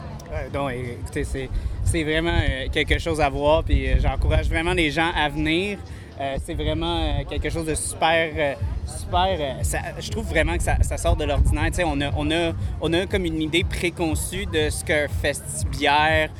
Donc, 0.52 0.70
écoutez, 0.72 1.24
c'est, 1.24 2.04
vraiment 2.04 2.38
euh, 2.38 2.68
quelque 2.72 2.98
chose 2.98 3.20
à 3.20 3.28
voir, 3.28 3.64
puis 3.64 3.88
euh, 3.88 3.96
j'encourage 4.00 4.48
vraiment 4.48 4.72
les 4.72 4.90
gens 4.90 5.10
à 5.14 5.28
venir. 5.28 5.78
Euh, 6.20 6.36
c'est 6.44 6.54
vraiment 6.54 6.98
euh, 6.98 7.24
quelque 7.28 7.48
chose 7.48 7.66
de 7.66 7.74
super, 7.74 8.30
euh, 8.36 8.54
super. 8.86 9.36
euh, 9.40 9.62
je 9.98 10.10
trouve 10.10 10.26
vraiment 10.26 10.56
que 10.56 10.62
ça, 10.62 10.96
sort 10.96 11.16
de 11.16 11.24
l'ordinaire. 11.24 11.70
On 11.86 12.00
a, 12.00 12.10
on 12.16 12.30
a, 12.30 12.52
on 12.80 12.92
a 12.92 13.06
comme 13.06 13.24
une 13.24 13.40
idée 13.40 13.64
préconçue 13.64 14.46
de 14.46 14.68
ce 14.68 14.84
qu'un 14.84 15.08
festibiaire 15.08 16.30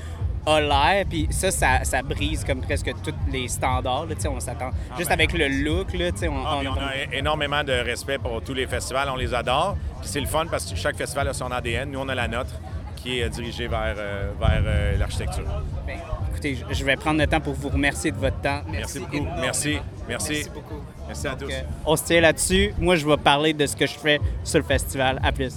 a 0.46 0.60
l'air, 0.60 1.04
puis 1.08 1.28
ça, 1.30 1.50
ça, 1.50 1.84
ça 1.84 2.02
brise 2.02 2.44
comme 2.44 2.60
presque 2.60 2.90
tous 3.04 3.14
les 3.30 3.48
standards. 3.48 4.06
là. 4.06 4.14
On 4.30 4.40
s'attend 4.40 4.70
juste 4.96 5.08
ben, 5.08 5.14
avec 5.14 5.32
le 5.32 5.48
look, 5.48 5.92
là, 5.94 6.10
on, 6.28 6.44
Ah, 6.46 6.58
on- 6.62 6.66
on 6.66 6.72
a 6.74 7.12
énormément 7.16 7.62
de 7.62 7.72
respect 7.72 8.18
pour 8.18 8.42
tous 8.42 8.54
les 8.54 8.66
festivals. 8.66 9.08
On 9.10 9.16
les 9.16 9.32
adore. 9.34 9.76
Puis 10.00 10.08
c'est 10.08 10.20
le 10.20 10.26
fun 10.26 10.46
parce 10.50 10.66
que 10.70 10.76
chaque 10.76 10.96
festival 10.96 11.28
a 11.28 11.32
son 11.32 11.50
ADN. 11.50 11.90
Nous, 11.90 11.98
on 12.00 12.08
a 12.08 12.14
la 12.14 12.26
nôtre 12.28 12.50
qui 12.96 13.20
est 13.20 13.28
dirigée 13.30 13.66
vers, 13.68 13.94
euh, 13.96 14.30
vers 14.40 14.62
euh, 14.64 14.96
l'architecture. 14.98 15.44
Ben, 15.86 15.98
écoutez, 16.30 16.58
je- 16.70 16.84
vais 16.84 16.96
prendre 16.96 17.18
le 17.20 17.26
temps 17.26 17.40
pour 17.40 17.54
vous 17.54 17.68
remercier 17.68 18.10
de 18.12 18.16
votre 18.16 18.40
temps. 18.40 18.62
Merci 18.68 19.00
beaucoup. 19.00 19.16
énormément. 19.16 19.40
Merci. 19.42 19.78
Merci. 20.08 20.32
Merci 20.32 20.50
beaucoup. 20.50 20.80
Merci 21.06 21.26
à 21.26 21.30
Donc, 21.30 21.48
tous. 21.48 21.54
euh, 21.54 21.62
on 21.86 21.96
se 21.96 22.04
tient 22.04 22.20
là-dessus. 22.20 22.74
Moi, 22.78 22.96
je 22.96 23.06
vais 23.06 23.16
parler 23.16 23.52
de 23.54 23.66
ce 23.66 23.74
que 23.76 23.86
je 23.86 23.94
fais 23.98 24.20
sur 24.44 24.58
le 24.58 24.64
festival. 24.64 25.20
À 25.22 25.30
plus. 25.32 25.52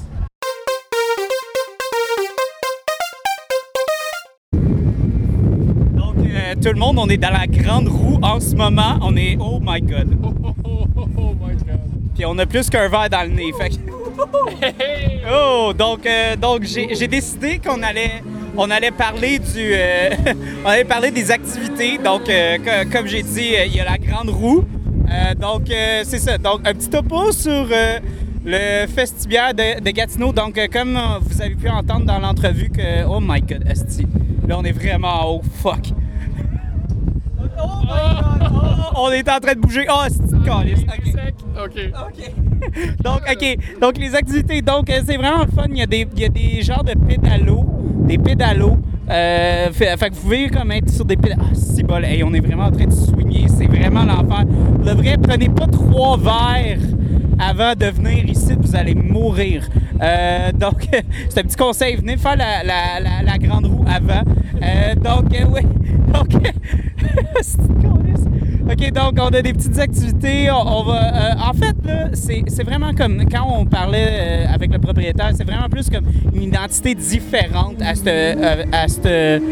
Tout 6.66 6.74
le 6.74 6.80
monde, 6.80 6.98
on 6.98 7.08
est 7.10 7.18
dans 7.18 7.30
la 7.30 7.46
grande 7.46 7.88
roue 7.88 8.18
en 8.24 8.40
ce 8.40 8.56
moment. 8.56 8.98
On 9.04 9.16
est. 9.16 9.38
Oh 9.40 9.60
my 9.62 9.80
god. 9.82 10.18
Oh, 10.24 10.34
oh, 10.44 10.54
oh, 10.64 10.86
oh, 10.98 11.08
oh 11.16 11.36
my 11.40 11.54
god. 11.58 11.80
Puis 12.16 12.26
on 12.26 12.36
a 12.40 12.48
plus 12.48 12.72
qu'un 12.72 12.88
verre 12.88 13.08
dans 13.08 13.22
le 13.22 13.36
nez. 13.36 13.52
Fait 13.56 13.70
que-! 13.70 13.76
Oh, 15.32 15.74
donc, 15.78 16.06
euh, 16.08 16.36
donc 16.36 16.64
j'ai 16.64 17.08
décidé 17.08 17.60
qu'on 17.60 17.82
allait, 17.84 18.24
on 18.58 18.70
allait 18.72 18.92
parler 18.92 19.38
du, 19.38 19.74
euh, 19.74 20.10
on 20.66 20.70
allait 20.70 20.86
parler 20.86 21.12
des 21.12 21.30
activités. 21.30 22.00
Donc, 22.00 22.30
euh, 22.30 22.58
co- 22.58 22.90
comme 22.92 23.06
j'ai 23.08 23.22
dit, 23.22 23.56
euh, 23.56 23.66
il 23.66 23.76
y 23.76 23.80
a 23.80 23.86
la 23.86 23.98
grande 24.00 24.30
roue. 24.30 24.64
Donc, 25.40 25.68
c'est 25.68 26.20
ça. 26.20 26.38
Donc, 26.40 26.62
un 26.68 26.74
petit 26.74 26.90
topo 26.90 27.32
sur 27.32 27.68
le 28.44 28.88
festival 28.88 29.56
de, 29.56 29.82
de 29.82 29.90
Gatineau. 29.92 30.34
Donc, 30.34 30.60
comme 30.74 30.98
vous 31.22 31.42
avez 31.44 31.56
pu 31.56 31.70
entendre 31.70 32.06
dans 32.06 32.18
l'entrevue 32.20 32.70
que, 32.70 33.04
oh 33.08 33.20
my 33.22 33.42
God, 33.42 33.66
esti, 33.70 34.08
là 34.48 34.58
on 34.58 34.64
est 34.64 34.72
vraiment 34.72 35.22
en 35.22 35.30
haut. 35.36 35.42
Fuck. 35.62 35.90
Oh 35.90 37.42
my 37.42 37.48
God. 37.48 37.60
Oh, 37.64 37.75
on 38.96 39.12
est 39.12 39.30
en 39.30 39.40
train 39.40 39.54
de 39.54 39.60
bouger. 39.60 39.86
Oh, 39.90 40.04
c'est. 40.10 40.36
Ok. 40.50 40.78
Sec. 41.06 41.36
OK. 41.64 41.92
Donc, 43.04 43.22
OK. 43.32 43.58
Donc, 43.82 43.98
les 43.98 44.16
activités. 44.16 44.62
Donc, 44.62 44.90
euh, 44.90 45.02
c'est 45.06 45.18
vraiment 45.18 45.44
le 45.44 45.52
fun. 45.52 45.66
Il 45.70 45.78
y 45.78 45.82
a 45.82 45.86
des, 45.86 46.08
il 46.16 46.22
y 46.22 46.26
a 46.26 46.30
des 46.30 46.62
genres 46.62 46.84
de 46.84 46.94
pédalos. 46.94 47.66
Des 48.08 48.18
pédalos. 48.18 48.78
Euh, 49.10 49.72
fait, 49.72 49.96
fait 49.98 50.10
que 50.10 50.16
vous 50.16 50.22
pouvez 50.22 50.50
comme 50.50 50.72
être 50.72 50.90
sur 50.90 51.06
des 51.06 51.16
pédalos. 51.18 51.44
Ah, 51.46 51.54
c'est 51.54 51.84
bol. 51.84 52.04
Hey, 52.04 52.24
on 52.24 52.34
est 52.34 52.40
vraiment 52.40 52.66
en 52.66 52.72
train 52.72 52.86
de 52.86 52.94
swinguer. 52.94 53.48
C'est 53.48 53.68
vraiment 53.68 54.04
l'enfer. 54.04 54.46
Le 54.84 54.92
vrai, 54.92 55.18
prenez 55.22 55.50
pas 55.50 55.68
trois 55.68 56.18
verres 56.18 56.80
avant 57.40 57.74
de 57.76 57.86
venir 57.88 58.26
ici. 58.30 58.54
Vous 58.60 58.76
allez 58.76 58.96
mourir. 58.96 59.68
Euh, 60.02 60.52
donc, 60.52 60.88
c'est 61.30 61.40
un 61.40 61.44
petit 61.44 61.56
conseil. 61.56 61.96
Venez 61.96 62.18
faire 62.18 62.36
la, 62.36 62.64
la, 62.64 63.00
la, 63.00 63.22
la 63.24 63.38
grande 63.38 63.66
roue 63.66 63.86
avant. 63.88 64.24
Euh, 64.62 64.96
donc, 64.96 65.26
oui. 65.54 65.62
Donc. 66.18 66.34
OK, 68.68 68.92
donc 68.92 69.14
on 69.20 69.28
a 69.28 69.42
des 69.42 69.54
petites 69.54 69.78
activités. 69.78 70.50
On, 70.52 70.84
va. 70.84 70.96
euh, 70.96 71.34
en 71.50 71.54
fait, 71.54 71.76
c'est 72.48 72.64
vraiment 72.64 72.94
comme 72.94 73.26
quand 73.30 73.46
on 73.60 73.66
parlait 73.66 74.08
euh, 74.10 74.46
avec 74.54 74.74
le 74.74 74.80
propriétaire, 74.80 75.32
c'est 75.36 75.44
vraiment 75.46 75.70
plus 75.70 75.90
comme 75.90 76.06
une 76.34 76.44
identité 76.44 76.96
différente 76.96 77.80
à 77.82 77.94
ce 77.96 78.02
euh, 78.08 78.64
à 78.72 78.88
cette- 78.88 79.44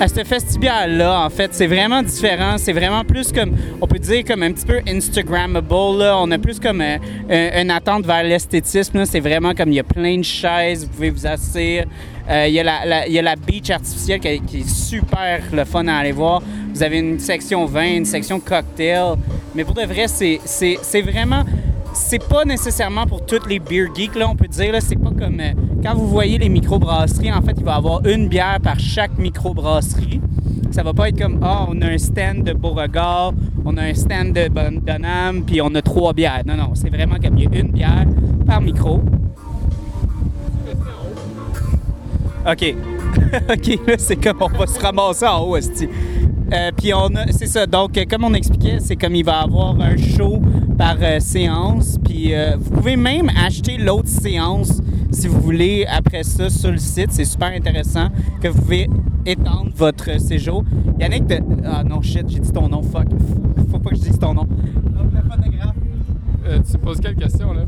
à 0.00 0.08
ce 0.08 0.24
festival-là. 0.24 1.24
En 1.24 1.30
fait, 1.30 1.54
c'est 1.54 1.66
vraiment 1.66 2.02
différent. 2.02 2.56
C'est 2.58 2.72
vraiment 2.72 3.04
plus 3.04 3.32
comme, 3.32 3.52
on 3.80 3.86
peut 3.86 3.98
dire 3.98 4.24
comme 4.24 4.42
un 4.42 4.52
petit 4.52 4.66
peu 4.66 4.80
Instagrammable. 4.88 5.72
On 5.72 6.30
a 6.30 6.38
plus 6.38 6.58
comme 6.58 6.80
euh, 6.80 6.98
un- 7.30 7.62
une 7.62 7.70
attente 7.70 8.04
vers 8.04 8.22
l'esthétisme. 8.22 9.04
C'est 9.06 9.20
vraiment 9.20 9.54
comme 9.54 9.70
il 9.70 9.76
y 9.76 9.80
a 9.80 9.84
plein 9.84 10.18
de 10.18 10.22
chaises, 10.24 10.84
vous 10.84 10.90
pouvez 10.92 11.10
vous 11.10 11.26
asseoir. 11.26 11.84
Euh, 12.28 12.46
Il 12.48 12.54
y, 12.54 12.60
a 12.60 12.62
la- 12.64 13.06
il 13.06 13.12
y 13.12 13.18
a 13.18 13.22
la 13.22 13.36
beach 13.36 13.70
artificielle 13.70 14.18
qui, 14.20 14.28
est 14.60 14.68
super 14.68 15.42
le 15.52 15.64
fun 15.64 15.86
à 15.88 15.96
aller 15.98 16.12
voir. 16.12 16.42
Vous 16.72 16.82
avez 16.82 16.98
une 16.98 17.18
section 17.18 17.64
vin, 17.66 17.96
une 17.96 18.04
section 18.06 18.40
cocktail. 18.40 19.14
Mais 19.54 19.64
pour 19.64 19.74
de 19.74 19.82
vrai, 19.82 20.06
c'est 20.08 21.02
vraiment. 21.02 21.44
C'est 21.92 22.26
pas 22.26 22.44
nécessairement 22.44 23.06
pour 23.06 23.24
toutes 23.24 23.46
les 23.48 23.60
beer 23.60 23.86
geeks, 23.94 24.16
là, 24.16 24.28
on 24.28 24.34
peut 24.34 24.48
dire. 24.48 24.74
C'est 24.80 24.96
pas 24.96 25.10
comme. 25.10 25.38
euh, 25.40 25.52
quand 25.84 25.94
vous 25.94 26.08
voyez 26.08 26.38
les 26.38 26.48
microbrasseries, 26.48 27.30
en 27.30 27.42
fait, 27.42 27.52
il 27.58 27.64
va 27.64 27.72
y 27.72 27.76
avoir 27.76 28.06
une 28.06 28.28
bière 28.28 28.58
par 28.62 28.80
chaque 28.80 29.18
microbrasserie. 29.18 30.20
Ça 30.70 30.82
va 30.82 30.94
pas 30.94 31.10
être 31.10 31.20
comme, 31.20 31.38
ah, 31.42 31.66
on 31.68 31.78
a 31.82 31.86
un 31.88 31.98
stand 31.98 32.42
de 32.42 32.54
Beauregard, 32.54 33.34
on 33.66 33.76
a 33.76 33.82
un 33.82 33.94
stand 33.94 34.32
de 34.32 34.48
Bon- 34.48 34.80
Bonham, 34.80 35.42
puis 35.44 35.60
on 35.60 35.74
a 35.74 35.82
trois 35.82 36.14
bières. 36.14 36.42
Non, 36.46 36.56
non, 36.56 36.70
c'est 36.74 36.88
vraiment 36.88 37.16
comme 37.22 37.36
il 37.36 37.52
y 37.52 37.56
a 37.56 37.60
une 37.60 37.70
bière 37.70 38.06
par 38.46 38.62
micro. 38.62 39.02
OK. 42.50 42.74
OK, 43.52 43.78
là, 43.86 43.94
c'est 43.98 44.16
comme 44.16 44.38
on 44.40 44.48
va 44.58 44.66
se 44.66 44.80
ramasser 44.80 45.26
en 45.26 45.40
haut, 45.42 45.56
esti. 45.56 45.86
Euh, 46.52 46.70
puis 46.76 46.94
on 46.94 47.06
a, 47.14 47.26
c'est 47.30 47.46
ça. 47.46 47.66
Donc, 47.66 47.96
euh, 47.98 48.04
comme 48.08 48.24
on 48.24 48.32
expliquait, 48.34 48.78
c'est 48.80 48.96
comme 48.96 49.14
il 49.14 49.24
va 49.24 49.40
avoir 49.40 49.78
un 49.80 49.96
show 49.96 50.40
par 50.78 50.96
euh, 51.02 51.20
séance. 51.20 51.98
Puis 52.04 52.32
vous 52.58 52.70
pouvez 52.70 52.96
même 52.96 53.30
acheter 53.36 53.76
l'autre 53.76 54.08
séance 54.08 54.80
si 55.14 55.28
vous 55.28 55.40
voulez 55.40 55.86
après 55.86 56.22
ça 56.22 56.50
sur 56.50 56.70
le 56.70 56.78
site. 56.78 57.12
C'est 57.12 57.24
super 57.24 57.48
intéressant 57.48 58.08
que 58.40 58.48
vous 58.48 58.60
pouvez 58.60 58.88
étendre 59.24 59.70
votre 59.74 60.20
séjour. 60.20 60.64
Yannick, 60.98 61.26
de... 61.26 61.38
ah 61.64 61.82
non, 61.84 62.02
shit, 62.02 62.28
j'ai 62.28 62.40
dit 62.40 62.52
ton 62.52 62.68
nom, 62.68 62.82
fuck. 62.82 63.06
Faut 63.70 63.78
pas 63.78 63.90
que 63.90 63.96
je 63.96 64.02
dise 64.02 64.18
ton 64.18 64.34
nom. 64.34 64.44
Donc, 64.44 65.12
le 65.12 65.22
photographe. 65.22 65.74
Euh, 66.46 66.58
tu 66.70 66.78
poses 66.78 67.00
quelle 67.00 67.16
question, 67.16 67.52
là? 67.52 67.62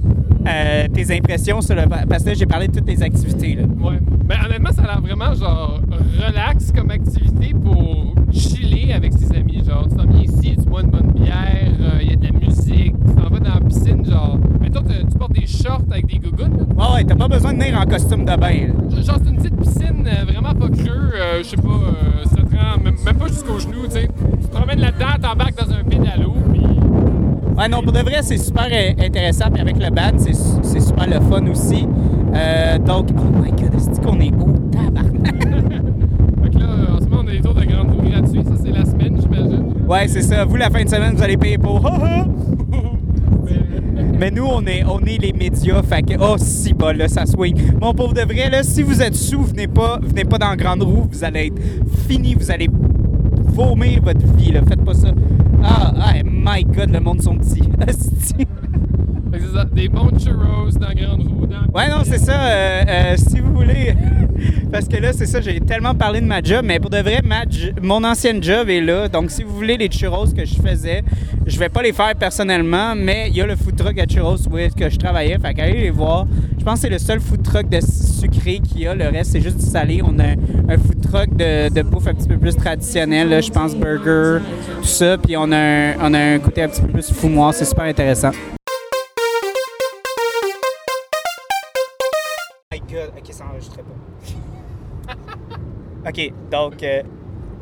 Euh, 0.47 0.87
tes 0.95 1.17
impressions 1.17 1.61
sur 1.61 1.75
le. 1.75 1.83
Parce 2.09 2.23
que 2.23 2.29
là, 2.29 2.35
j'ai 2.35 2.47
parlé 2.47 2.69
de 2.69 2.73
toutes 2.73 2.85
tes 2.87 3.03
activités. 3.03 3.55
Là. 3.57 3.63
Ouais. 3.81 3.99
Ben, 4.25 4.37
honnêtement, 4.47 4.71
ça 4.73 4.83
a 4.83 4.87
l'air 4.87 5.01
vraiment, 5.01 5.35
genre, 5.35 5.81
relax 6.25 6.73
comme 6.73 6.91
activité 6.91 7.53
pour 7.53 8.15
chiller 8.33 8.93
avec 8.93 9.13
ses 9.15 9.33
amis. 9.37 9.63
Genre, 9.67 9.87
tu 9.89 9.97
t'en 9.97 10.07
viens 10.07 10.23
ici, 10.23 10.57
tu 10.57 10.69
bois 10.69 10.83
une 10.83 10.91
bonne 10.91 11.13
bière, 11.13 11.73
euh, 11.81 11.99
il 12.03 12.11
y 12.11 12.13
a 12.13 12.17
de 12.17 12.25
la 12.25 12.33
musique, 12.33 12.95
tu 13.07 13.15
t'en 13.15 13.29
vas 13.29 13.39
dans 13.41 13.55
la 13.55 13.61
piscine, 13.61 14.05
genre. 14.05 14.39
Mettons, 14.61 14.83
tu 14.83 14.95
tu 15.07 15.19
portes 15.19 15.33
des 15.33 15.47
shorts 15.47 15.83
avec 15.91 16.07
des 16.07 16.19
gougounes, 16.19 16.59
là? 16.59 16.65
Ouais, 16.89 16.95
ouais, 16.95 17.05
t'as 17.05 17.17
pas 17.17 17.29
besoin 17.29 17.53
de 17.53 17.59
venir 17.63 17.81
en 17.81 17.85
costume 17.87 18.25
de 18.25 18.37
bain. 18.37 18.69
là. 18.69 19.03
Genre, 19.03 19.19
c'est 19.23 19.31
une 19.31 19.37
petite 19.37 19.57
piscine 19.59 20.07
euh, 20.07 20.25
vraiment 20.25 20.55
pas 20.55 20.69
creux, 20.69 21.13
je 21.39 21.43
sais 21.49 21.57
pas, 21.57 21.69
euh, 21.69 22.25
ça 22.25 22.37
te 22.37 22.57
rend 22.57 22.83
même, 22.85 22.95
même 23.05 23.17
pas 23.17 23.27
jusqu'aux 23.29 23.59
genoux, 23.59 23.85
tu 23.87 23.91
sais. 23.93 24.09
Tu 24.43 24.49
te 24.49 24.55
promènes 24.57 24.81
là-dedans, 24.81 25.07
t'embarques 25.21 25.57
dans 25.57 25.73
un 25.73 25.83
pédalo. 25.85 26.35
Ouais, 27.57 27.69
non, 27.69 27.83
pour 27.83 27.93
de 27.93 28.01
vrai, 28.01 28.17
c'est 28.23 28.37
super 28.37 28.67
euh, 28.71 28.93
intéressant. 29.05 29.47
Puis 29.53 29.63
avec 29.63 29.77
le 29.83 29.91
band, 29.91 30.19
c'est 30.19 30.35
su- 30.35 30.59
c'est 30.63 30.81
super 30.81 31.07
le 31.07 31.21
fun 31.21 31.47
aussi. 31.51 31.87
Euh, 32.35 32.79
donc, 32.79 33.09
oh 33.17 33.43
my 33.43 33.51
god, 33.51 33.75
est-ce 33.75 33.99
qu'on 34.01 34.21
est 34.21 34.33
haut, 34.35 34.53
tabarnak? 34.71 35.43
Fait 36.43 36.51
que 36.51 36.59
là, 36.59 36.67
en 36.97 37.01
ce 37.01 37.05
moment, 37.07 37.23
on 37.25 37.29
a 37.29 37.33
des 37.33 37.41
tours 37.41 37.55
de 37.55 37.65
grande 37.65 37.91
roue 37.93 38.09
gratuits, 38.11 38.43
ça 38.45 38.55
c'est 38.63 38.73
la 38.73 38.85
semaine, 38.85 39.19
j'imagine. 39.21 39.65
Ouais, 39.89 40.07
c'est 40.09 40.21
ça. 40.23 40.45
Vous, 40.45 40.57
la 40.57 40.69
fin 40.69 40.85
de 40.85 40.89
semaine, 40.89 41.15
vous 41.17 41.23
allez 41.23 41.39
payer 41.39 41.57
pour. 41.57 41.81
Mais- 44.19 44.31
nous, 44.31 44.45
on 44.47 44.65
est, 44.67 44.85
on 44.85 45.01
est 45.01 45.19
les 45.21 45.33
médias. 45.33 45.83
Fait 45.83 46.03
que, 46.03 46.15
oh, 46.21 46.35
si, 46.39 46.75
bah, 46.75 46.93
là, 46.93 47.09
ça 47.09 47.25
swing. 47.25 47.73
Bon, 47.81 47.95
pour 47.95 48.13
de 48.13 48.21
vrai, 48.21 48.51
là, 48.51 48.63
si 48.63 48.83
vous 48.83 49.01
êtes 49.01 49.15
sous, 49.15 49.43
venez 49.43 49.67
pas, 49.67 49.99
venez 50.03 50.25
pas 50.25 50.37
dans 50.39 50.51
la 50.51 50.57
grande 50.57 50.83
roue. 50.83 51.07
Vous 51.11 51.25
allez 51.25 51.47
être 51.47 51.63
fini. 52.07 52.35
Vous 52.35 52.51
allez 52.51 52.69
vomir 53.47 54.01
votre 54.03 54.27
vie, 54.37 54.53
là. 54.53 54.61
Faites 54.69 54.85
pas 54.85 54.95
ça. 54.95 55.09
Ah, 55.69 55.93
ah, 55.97 56.13
my 56.25 56.63
god, 56.65 56.91
le 56.91 57.01
monde 57.01 57.21
sont 57.21 57.37
petits. 57.37 57.63
Des 59.75 59.89
bons 59.89 60.11
churros 60.19 60.71
dans 60.79 60.89
la 60.89 60.95
grande 60.95 61.23
roue. 61.29 61.47
Dans 61.47 61.67
Ouais, 61.75 61.89
non, 61.91 62.03
c'est 62.05 62.19
ça. 62.19 62.41
euh, 62.47 62.83
euh, 62.89 63.17
si 63.17 63.41
vous 63.41 63.53
voulez. 63.53 63.95
Parce 64.73 64.89
que 64.89 64.97
là, 64.97 65.13
c'est 65.13 65.27
ça, 65.27 65.41
j'ai 65.41 65.61
tellement 65.61 65.95
parlé 65.95 66.21
de 66.21 66.27
ma 66.27 66.43
job, 66.43 66.65
mais 66.65 66.79
pour 66.79 66.91
de 66.91 66.99
vrai, 66.99 67.21
mon 67.83 68.05
ancienne 68.05 68.43
job 68.43 68.69
est 68.69 68.81
là. 68.81 69.09
Donc, 69.09 69.31
si 69.31 69.43
vous 69.43 69.55
voulez 69.55 69.77
les 69.77 69.89
churros 69.89 70.27
que 70.27 70.45
je 70.45 70.55
faisais, 70.55 71.03
je 71.47 71.59
vais 71.59 71.69
pas 71.69 71.83
les 71.83 71.93
faire 71.93 72.15
personnellement, 72.15 72.95
mais 72.97 73.29
il 73.29 73.37
y 73.37 73.41
a 73.41 73.47
le 73.47 73.57
food 73.57 73.77
truck 73.77 73.99
à 73.99 74.07
churros 74.07 74.37
est-ce 74.59 74.75
que 74.75 74.91
je 74.91 74.97
travaillais. 74.97 75.39
Fait 75.39 75.55
qu'allez 75.55 75.81
les 75.81 75.91
voir. 75.91 76.27
Je 76.59 76.65
pense 76.65 76.75
que 76.75 76.81
c'est 76.81 76.93
le 76.93 76.99
seul 76.99 77.21
food 77.21 77.43
truck 77.43 77.69
de 77.69 77.79
sucré 77.81 78.59
qu'il 78.59 78.81
y 78.81 78.87
a. 78.87 78.95
Le 78.95 79.09
reste, 79.09 79.33
c'est 79.33 79.41
juste 79.41 79.59
du 79.59 79.65
salé. 79.65 80.01
On 80.03 80.19
a 80.19 80.31
un 80.73 80.79
food 80.79 81.01
truck 81.01 81.37
de, 81.37 81.73
de 81.73 81.83
bouffe 81.83 82.09
un 82.09 82.15
petit 82.15 82.29
peu 82.29 82.37
plus 82.37 82.57
traditionnel. 82.57 83.43
je 83.43 83.51
pense 83.51 83.77
burger, 83.77 84.45
tout 84.81 84.89
ça. 84.89 85.17
Puis 85.19 85.37
on 85.37 85.53
a 85.53 85.57
un, 85.57 86.39
côté 86.41 86.63
un 86.63 86.69
petit 86.69 86.83
peu 86.83 86.89
plus 86.89 87.13
fumoir. 87.13 87.55
C'est 87.55 87.65
super 87.65 87.85
intéressant. 87.85 88.33
Ok, 92.73 93.33
ça 93.33 93.45
enregistrait 93.45 93.83
pas. 93.83 94.06
Ok, 96.07 96.33
donc, 96.51 96.83
euh, 96.83 97.03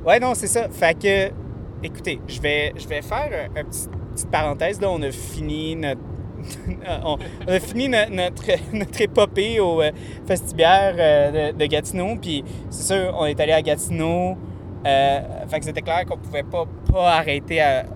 ouais, 0.07 0.21
non, 0.21 0.35
c'est 0.35 0.47
ça. 0.47 0.69
Fait 0.69 0.99
que, 0.99 1.33
écoutez, 1.85 2.21
je 2.29 2.41
vais, 2.41 2.73
je 2.77 2.87
vais 2.89 3.03
faire 3.03 3.49
un, 3.57 3.61
un 3.61 3.65
petit- 3.65 3.89
petite 4.15 4.31
parenthèse. 4.31 4.81
Là, 4.81 4.91
on 4.91 5.03
a 5.03 5.11
fini 5.11 5.77
notre. 5.77 6.01
on, 7.05 7.17
a 7.49 7.61
fini 7.61 7.89
no- 7.89 8.11
notre, 8.11 8.45
notre 8.73 9.01
épopée 9.01 9.61
au 9.61 9.81
euh, 9.81 9.91
Festibière 10.27 10.95
euh, 10.99 11.53
de, 11.53 11.67
Gatineau. 11.67 12.17
Puis, 12.21 12.45
c'est 12.71 12.95
sûr, 12.95 13.15
on 13.19 13.25
est 13.27 13.39
allé 13.41 13.53
à 13.53 13.63
Gatineau. 13.63 14.37
Euh, 14.87 15.21
fait 15.49 15.61
que 15.61 15.65
c'était 15.65 15.81
clair 15.81 16.05
qu'on 16.05 16.19
pouvait 16.19 16.43
pas, 16.43 16.67
pas 16.93 17.15
arrêter 17.15 17.61
à, 17.63 17.87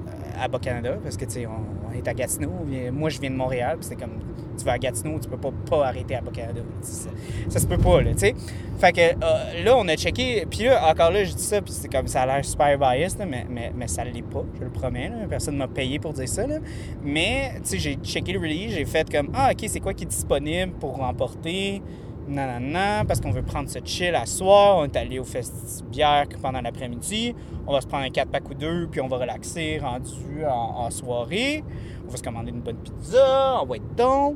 à 0.41 0.49
Bas-Canada 0.49 0.97
parce 1.03 1.19
que, 1.19 1.27
tu 1.27 1.33
sais, 1.33 1.47
on, 1.47 1.89
on 1.91 1.93
est 1.93 2.09
à 2.09 2.15
Gatineau. 2.15 2.51
Moi, 2.93 3.11
je 3.11 3.21
viens 3.21 3.31
de 3.31 3.37
Montréal. 3.37 3.77
Puis 3.79 3.89
c'était 3.89 4.03
comme, 4.03 4.19
tu 4.59 4.65
vas 4.65 4.73
à 4.73 4.79
Gatineau, 4.79 5.19
tu 5.19 5.29
peux 5.29 5.37
pas, 5.37 5.87
arrêter 5.87 6.17
à 6.17 6.21
Bas-Canada. 6.21 6.61
Ça, 6.83 7.11
ça 7.49 7.59
se 7.59 7.67
peut 7.67 7.79
pas, 7.79 8.03
là, 8.03 8.13
tu 8.13 8.19
sais. 8.19 8.35
Fait 8.79 8.93
que 8.93 9.01
euh, 9.01 9.65
là, 9.65 9.77
on 9.77 9.89
a 9.89 9.97
checké. 9.97 10.47
Puis 10.49 10.65
là, 10.65 10.89
encore 10.91 11.11
là, 11.11 11.25
je 11.25 11.33
dis 11.33 11.43
ça, 11.43 11.61
puis 11.61 11.73
c'est 11.73 11.89
comme 11.89 12.07
ça 12.07 12.23
a 12.23 12.27
l'air 12.27 12.45
super 12.45 12.79
biased, 12.79 13.19
mais, 13.29 13.45
mais, 13.49 13.73
mais 13.75 13.89
ça 13.89 14.05
l'est 14.05 14.23
pas, 14.23 14.45
je 14.59 14.65
le 14.65 14.71
promets. 14.71 15.09
Là. 15.09 15.17
Personne 15.29 15.57
m'a 15.57 15.69
payé 15.69 15.99
pour 15.99 16.13
dire 16.13 16.29
ça. 16.29 16.47
Là. 16.47 16.59
Mais, 17.03 17.55
tu 17.63 17.71
sais, 17.71 17.79
j'ai 17.79 17.95
checké 17.97 18.33
le 18.33 18.39
release, 18.39 18.73
j'ai 18.73 18.85
fait 18.85 19.11
comme, 19.11 19.31
ah, 19.35 19.51
OK, 19.53 19.65
c'est 19.69 19.81
quoi 19.81 19.95
qui 19.95 20.05
est 20.05 20.09
disponible 20.09 20.73
pour 20.73 20.97
remporter? 20.97 21.83
Nanana, 22.29 23.05
parce 23.07 23.21
qu'on 23.21 23.31
veut 23.31 23.43
prendre 23.43 23.69
ce 23.69 23.79
chill 23.85 24.15
à 24.15 24.27
soir. 24.27 24.79
On 24.79 24.85
est 24.85 24.97
allé 24.97 25.19
au 25.19 25.25
festibière 25.25 26.27
pendant 26.41 26.61
l'après-midi. 26.61 27.35
On 27.67 27.73
va 27.73 27.81
se 27.81 27.87
prendre 27.87 28.05
un 28.05 28.11
4 28.11 28.31
pack 28.31 28.49
ou 28.51 28.55
deux, 28.55 28.87
puis 28.91 29.01
on 29.01 29.09
va 29.09 29.19
relaxer 29.19 29.79
rendu 29.79 30.45
en, 30.49 30.91
soirée. 30.91 31.65
On 32.07 32.11
va 32.11 32.17
se 32.17 32.23
commander 32.23 32.51
une 32.51 32.61
bonne 32.61 32.77
pizza, 32.79 33.61
on 33.63 33.67
va 33.67 33.77
être. 33.77 34.35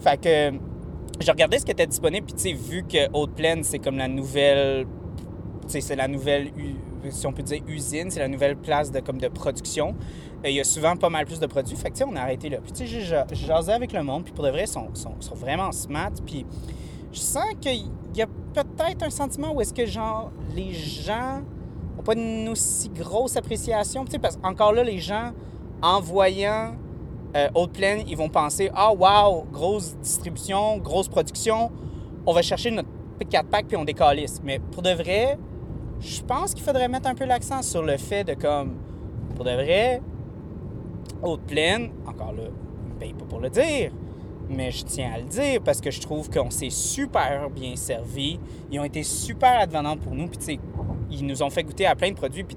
Fait 0.00 0.20
que 0.20 0.58
j'ai 1.20 1.30
regardé 1.32 1.58
ce 1.58 1.64
qui 1.64 1.72
était 1.72 1.86
disponible, 1.86 2.26
puis 2.26 2.34
tu 2.34 2.42
sais, 2.42 2.52
vu 2.52 2.82
que 2.84 3.10
Haute 3.12 3.34
Plaine, 3.34 3.62
c'est 3.62 3.78
comme 3.78 3.98
la 3.98 4.08
nouvelle. 4.08 4.86
Tu 5.62 5.68
sais, 5.68 5.80
c'est 5.80 5.96
la 5.96 6.08
nouvelle, 6.08 6.50
si 7.10 7.26
on 7.26 7.32
peut 7.32 7.42
dire 7.42 7.62
usine, 7.68 8.10
c'est 8.10 8.20
la 8.20 8.28
nouvelle 8.28 8.56
place 8.56 8.90
de, 8.90 9.00
comme 9.00 9.18
de 9.18 9.28
production. 9.28 9.94
Euh, 10.44 10.48
Il 10.48 10.54
y 10.54 10.60
a 10.60 10.64
souvent 10.64 10.96
pas 10.96 11.10
mal 11.10 11.26
plus 11.26 11.38
de 11.38 11.46
produits. 11.46 11.76
Fait 11.76 11.90
que, 11.90 11.94
tu 11.94 11.98
sais, 11.98 12.04
on 12.10 12.16
a 12.16 12.20
arrêté 12.22 12.48
là. 12.48 12.58
Puis, 12.62 12.72
tu 12.72 12.78
sais, 12.78 12.86
j'ai 12.86 13.02
ja- 13.02 13.26
j'ai 13.30 13.46
jasé 13.46 13.72
avec 13.72 13.92
le 13.92 14.02
monde, 14.02 14.24
puis 14.24 14.32
pour 14.32 14.44
de 14.44 14.50
vrai, 14.50 14.62
ils 14.64 14.68
sont, 14.68 14.88
sont, 14.94 15.14
sont 15.20 15.34
vraiment 15.34 15.70
smart. 15.72 16.10
Puis, 16.24 16.46
je 17.12 17.18
sens 17.20 17.44
qu'il 17.60 17.90
y 18.14 18.22
a 18.22 18.26
peut-être 18.26 19.02
un 19.02 19.10
sentiment 19.10 19.52
où 19.52 19.60
est-ce 19.60 19.74
que, 19.74 19.86
genre, 19.86 20.30
les 20.54 20.72
gens 20.72 21.42
n'ont 21.96 22.02
pas 22.02 22.14
une 22.14 22.48
aussi 22.48 22.88
grosse 22.88 23.36
appréciation. 23.36 24.04
Tu 24.04 24.12
sais, 24.12 24.18
parce 24.18 24.36
qu'encore 24.36 24.72
là, 24.72 24.82
les 24.82 24.98
gens, 24.98 25.32
en 25.82 26.00
voyant 26.00 26.74
euh, 27.36 27.48
Haute 27.54 27.72
Plaine, 27.72 28.04
ils 28.06 28.16
vont 28.16 28.28
penser 28.28 28.70
Ah, 28.74 28.92
wow, 28.92 29.44
grosse 29.52 29.96
distribution, 29.96 30.78
grosse 30.78 31.08
production, 31.08 31.70
on 32.26 32.32
va 32.32 32.42
chercher 32.42 32.70
notre 32.70 32.88
4-pack 33.20 33.66
puis 33.66 33.76
on 33.76 33.84
décalisse. 33.84 34.40
Mais 34.42 34.58
pour 34.58 34.82
de 34.82 34.90
vrai, 34.90 35.38
je 36.00 36.22
pense 36.22 36.54
qu'il 36.54 36.64
faudrait 36.64 36.88
mettre 36.88 37.08
un 37.08 37.14
peu 37.14 37.24
l'accent 37.24 37.62
sur 37.62 37.82
le 37.82 37.96
fait 37.96 38.24
de 38.24 38.34
comme, 38.34 38.76
pour 39.36 39.44
de 39.44 39.52
vrai, 39.52 40.00
Haute 41.22 41.42
Plaine, 41.42 41.90
encore 42.06 42.32
là, 42.32 42.44
ils 42.44 42.94
me 42.94 42.98
payent 42.98 43.14
pas 43.14 43.26
pour 43.26 43.40
le 43.40 43.50
dire, 43.50 43.92
mais 44.50 44.70
je 44.70 44.84
tiens 44.84 45.12
à 45.14 45.18
le 45.18 45.24
dire 45.24 45.60
parce 45.62 45.80
que 45.80 45.90
je 45.90 46.00
trouve 46.00 46.28
qu'on 46.28 46.50
s'est 46.50 46.70
super 46.70 47.48
bien 47.50 47.76
servi. 47.76 48.38
Ils 48.70 48.80
ont 48.80 48.84
été 48.84 49.02
super 49.02 49.60
advenants 49.60 49.96
pour 49.96 50.14
nous, 50.14 50.26
puis 50.28 50.58
ils 51.10 51.24
nous 51.24 51.42
ont 51.42 51.50
fait 51.50 51.62
goûter 51.62 51.86
à 51.86 51.94
plein 51.94 52.10
de 52.10 52.16
produits, 52.16 52.44
puis 52.44 52.56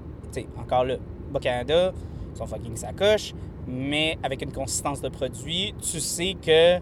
encore 0.58 0.84
là, 0.84 0.96
Bas-Canada, 1.32 1.92
sont 2.34 2.46
fucking 2.46 2.76
sacoche, 2.76 3.32
mais 3.68 4.18
avec 4.22 4.42
une 4.42 4.52
consistance 4.52 5.00
de 5.00 5.08
produit, 5.08 5.72
tu 5.80 6.00
sais 6.00 6.34
que, 6.40 6.80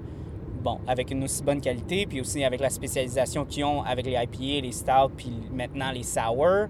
bon, 0.63 0.79
avec 0.87 1.11
une 1.11 1.23
aussi 1.25 1.43
bonne 1.43 1.61
qualité, 1.61 2.07
puis 2.07 2.21
aussi 2.21 2.43
avec 2.43 2.61
la 2.61 2.71
spécialisation 2.71 3.45
qu'ils 3.45 3.65
ont 3.65 3.83
avec 3.83 4.07
les 4.07 4.13
IPA, 4.13 4.67
les 4.67 4.73
stouts, 4.73 5.13
puis 5.17 5.33
maintenant 5.53 5.93
les 5.93 6.03
sour, 6.03 6.69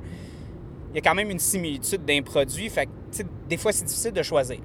il 0.90 0.96
y 0.96 0.98
a 0.98 1.00
quand 1.00 1.14
même 1.14 1.30
une 1.30 1.38
similitude 1.38 2.04
d'un 2.04 2.22
produit, 2.22 2.70
des 3.48 3.56
fois, 3.56 3.72
c'est 3.72 3.84
difficile 3.84 4.12
de 4.12 4.22
choisir. 4.22 4.58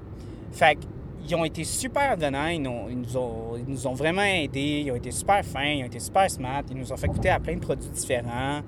Fait 0.50 0.74
que, 0.74 0.80
ils 1.28 1.34
ont 1.34 1.44
été 1.44 1.64
super 1.64 2.12
advenants, 2.12 2.48
ils, 2.48 2.62
nous- 2.62 3.86
ont, 3.86 3.94
vraiment 3.94 4.22
aidés, 4.22 4.82
ils 4.86 4.90
ont 4.90 4.96
été 4.96 5.10
super 5.10 5.44
fins, 5.44 5.64
ils 5.64 5.82
ont 5.82 5.86
été 5.86 6.00
super 6.00 6.30
smart, 6.30 6.62
ils 6.70 6.76
nous 6.76 6.92
ont 6.92 6.96
fait 6.96 7.08
goûter 7.08 7.28
à 7.30 7.38
plein 7.38 7.54
de 7.54 7.60
produits 7.60 7.90
différents. 7.90 8.60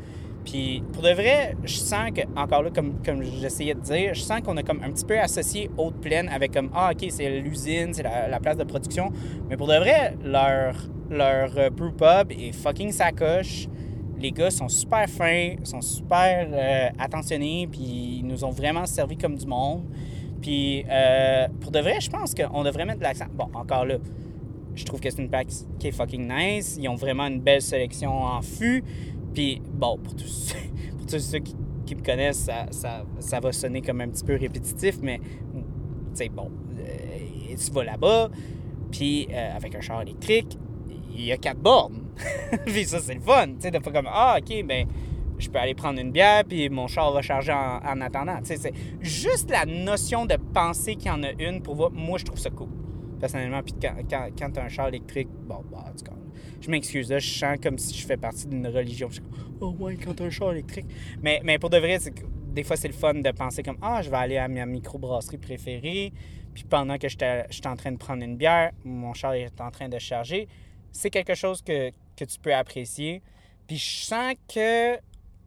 Puis 0.45 0.83
pour 0.93 1.03
de 1.03 1.11
vrai, 1.11 1.55
je 1.65 1.77
sens 1.77 2.11
que, 2.15 2.23
encore 2.37 2.63
là, 2.63 2.71
comme, 2.71 3.23
j'essayais 3.41 3.75
de 3.75 3.81
dire, 3.81 4.15
je 4.15 4.21
sens 4.23 4.41
qu'on 4.41 4.57
a 4.57 4.63
comme 4.63 4.83
un 4.83 4.91
petit 4.91 5.05
peu 5.05 5.19
associé 5.19 5.71
Haute 5.77 6.01
Plaine 6.01 6.29
avec 6.29 6.53
comme 6.53 6.71
Ah, 6.75 6.93
ok, 6.93 7.07
c'est 7.11 7.41
l'usine, 7.41 7.93
c'est 7.93 8.03
la, 8.03 8.27
la 8.29 8.41
place 8.41 8.57
de 8.57 8.65
production. 8.65 9.11
Mais 9.49 9.57
pour 9.57 9.67
de 9.67 9.77
vrai, 9.77 10.17
leur, 10.25 10.75
leur 11.11 11.51
euh, 11.59 11.71
brew 11.71 11.93
pub 11.93 12.33
est 12.33 12.53
fucking 12.53 12.91
sacoche. 12.91 13.69
Les 14.19 14.33
gars 14.33 14.51
sont 14.51 14.69
super 14.69 15.09
fins, 15.09 15.55
sont 15.65 15.81
super 15.81 16.49
euh, 16.53 16.89
attentionnés, 16.99 17.69
puis 17.71 18.19
ils 18.21 18.27
nous 18.27 18.45
ont 18.45 18.51
vraiment 18.51 18.87
servi 18.87 19.17
comme 19.17 19.35
du 19.37 19.47
monde. 19.47 19.83
Puis 20.41 20.85
euh, 20.89 21.49
pour 21.61 21.71
de 21.71 21.81
vrai, 21.81 22.01
je 22.01 22.11
pense 22.11 22.35
qu'on 22.35 22.63
devrait 22.63 22.85
mettre 22.85 22.99
de 22.99 23.05
l'accent. 23.05 23.27
Bon, 23.33 23.49
encore 23.55 23.85
là, 23.85 23.97
je 24.75 24.85
trouve 24.85 25.01
que 25.01 25.11
c'est 25.11 25.21
une 25.21 25.31
pack 25.31 25.49
qui 25.79 25.89
est 25.89 25.93
fucking 25.93 26.29
nice. 26.29 26.79
Ils 26.81 26.89
ont 26.89 26.95
vraiment 26.95 27.27
une 27.27 27.41
belle 27.41 27.63
sélection 27.63 28.23
en 28.23 28.43
fût. 28.43 28.85
Puis 29.35 29.63
bon, 29.73 29.99
pour 29.99 30.15
tous, 30.15 30.55
pour 30.97 31.07
tous 31.07 31.21
ceux 31.21 31.39
qui, 31.39 31.55
me 31.95 32.05
connaissent, 32.05 32.45
ça, 32.45 32.67
ça, 32.71 33.05
ça 33.19 33.41
va 33.41 33.51
sonner 33.51 33.83
comme 33.83 34.01
un 34.01 34.09
petit 34.09 34.23
peu 34.23 34.37
répétitif, 34.37 34.99
mais 35.03 35.19
tu 35.19 35.61
sais, 36.15 36.29
bon, 36.29 36.49
euh, 36.79 37.57
tu 37.57 37.73
vas 37.73 37.83
là-bas, 37.83 38.31
puis 38.93 39.27
euh, 39.33 39.57
avec 39.57 39.75
un 39.75 39.81
char 39.81 40.03
électrique, 40.03 40.57
il 41.13 41.25
y 41.25 41.33
a 41.33 41.37
quatre 41.37 41.59
bornes. 41.59 42.01
puis 42.67 42.85
ça, 42.85 43.01
c'est 43.01 43.15
le 43.15 43.21
fun. 43.21 43.47
Tu 43.47 43.55
sais, 43.61 43.71
de 43.71 43.79
pas 43.79 43.91
comme, 43.91 44.09
ah, 44.09 44.39
ok, 44.39 44.65
ben, 44.65 44.87
je 45.41 45.51
peux 45.51 45.59
aller 45.59 45.75
prendre 45.75 46.01
une 46.01 46.13
bière, 46.13 46.45
puis 46.45 46.69
mon 46.69 46.87
char 46.87 47.13
va 47.13 47.23
charger 47.23 47.53
en, 47.53 47.81
en 47.85 48.01
attendant. 48.01 48.41
Tu 48.43 48.57
c'est 48.57 48.73
juste 49.01 49.51
la 49.51 49.65
notion 49.67 50.27
de 50.27 50.37
penser 50.37 50.97
qu'il 50.97 51.07
y 51.07 51.11
en 51.11 51.23
a 51.23 51.33
une 51.33 51.63
pour 51.63 51.75
voir. 51.75 51.91
Moi, 51.91 52.19
je 52.19 52.25
trouve 52.25 52.39
ça 52.39 52.51
cool. 52.51 52.69
Personnellement, 53.19 53.63
puis 53.63 53.75
quand, 53.81 53.95
quand, 54.09 54.29
quand 54.39 54.51
t'as 54.53 54.65
un 54.65 54.69
char 54.69 54.89
électrique, 54.89 55.29
bon, 55.31 55.63
bah, 55.71 55.85
en 55.87 55.93
cas, 55.93 56.13
je 56.61 56.71
m'excuse, 56.71 57.11
là, 57.11 57.19
je 57.19 57.31
sens 57.31 57.59
comme 57.63 57.79
si 57.79 57.99
je 57.99 58.07
fais 58.07 58.17
partie 58.17 58.47
d'une 58.47 58.67
religion. 58.67 59.09
Je 59.11 59.21
oh 59.61 59.75
ouais, 59.79 59.97
quand 59.97 60.15
t'as 60.15 60.25
un 60.25 60.31
char 60.31 60.53
électrique. 60.53 60.87
Mais, 61.23 61.41
mais 61.45 61.59
pour 61.59 61.71
de 61.71 61.79
vrai, 61.79 61.99
des 62.53 62.65
fois, 62.65 62.77
c'est 62.77 62.89
le 62.89 62.95
fun 62.95 63.15
de 63.15 63.31
penser 63.31 63.63
comme, 63.63 63.79
ah, 63.83 64.03
je 64.03 64.11
vais 64.11 64.17
aller 64.17 64.37
à 64.37 64.49
ma 64.49 64.67
microbrasserie 64.67 65.39
préférée, 65.39 66.13
puis 66.55 66.65
pendant 66.65 66.99
que 66.99 67.09
j'étais 67.09 67.45
en 67.67 67.77
train 67.77 67.93
de 67.93 67.99
prendre 67.99 68.23
une 68.23 68.37
bière, 68.37 68.73
mon 68.85 69.15
char 69.15 69.35
est 69.35 69.61
en 69.61 69.71
train 69.71 69.89
de 69.89 69.99
charger. 69.99 70.49
C'est 70.93 71.11
quelque 71.11 71.35
chose 71.35 71.63
que, 71.63 71.91
que 72.17 72.25
tu 72.25 72.39
peux 72.41 72.55
apprécier. 72.55 73.23
Puis 73.67 73.79
je 73.79 74.05
sens 74.05 74.35
que 74.53 74.97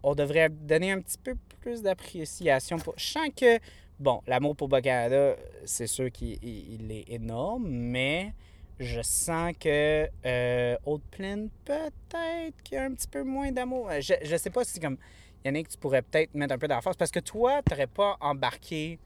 on 0.04 0.16
devrait 0.16 0.50
donner 0.50 0.92
un 0.92 1.02
petit 1.02 1.18
peu 1.18 1.36
plus 1.62 1.82
d'appréciation. 1.82 2.78
Pour... 2.78 2.94
Je 2.98 3.06
sens 3.06 3.30
que, 3.36 3.60
bon, 4.00 4.22
l'amour 4.28 4.56
pour 4.56 4.68
Bas-Canada, 4.68 5.36
c'est 5.66 5.88
sûr 5.88 6.12
qu'il 6.12 6.38
il- 6.44 6.82
il 6.82 6.92
est 6.92 7.06
énorme, 7.10 7.68
mais 7.70 8.34
je 8.80 9.02
sens 9.02 9.54
que 9.60 10.08
euh, 10.26 10.76
Haute-Plaine, 10.86 11.50
peut-être 11.64 12.62
qu'il 12.64 12.76
y 12.76 12.78
a 12.78 12.84
un 12.84 12.94
petit 12.94 13.08
peu 13.08 13.24
moins 13.24 13.52
d'amour. 13.52 13.90
Euh, 13.90 14.02
Je, 14.02 14.14
je 14.24 14.36
sais 14.36 14.50
pas 14.50 14.64
si, 14.66 14.80
comme, 14.80 14.98
Yannick, 15.46 15.70
tu 15.70 15.78
pourrais 15.78 16.02
peut-être 16.02 16.34
mettre 16.36 16.54
un 16.54 16.58
peu 16.58 16.68
d'emphase, 16.68 16.96
parce 16.98 17.12
que 17.12 17.20
toi, 17.20 17.62
tu 17.66 17.72
n'aurais 17.74 17.88
pas 17.88 18.18
embarqué 18.20 19.00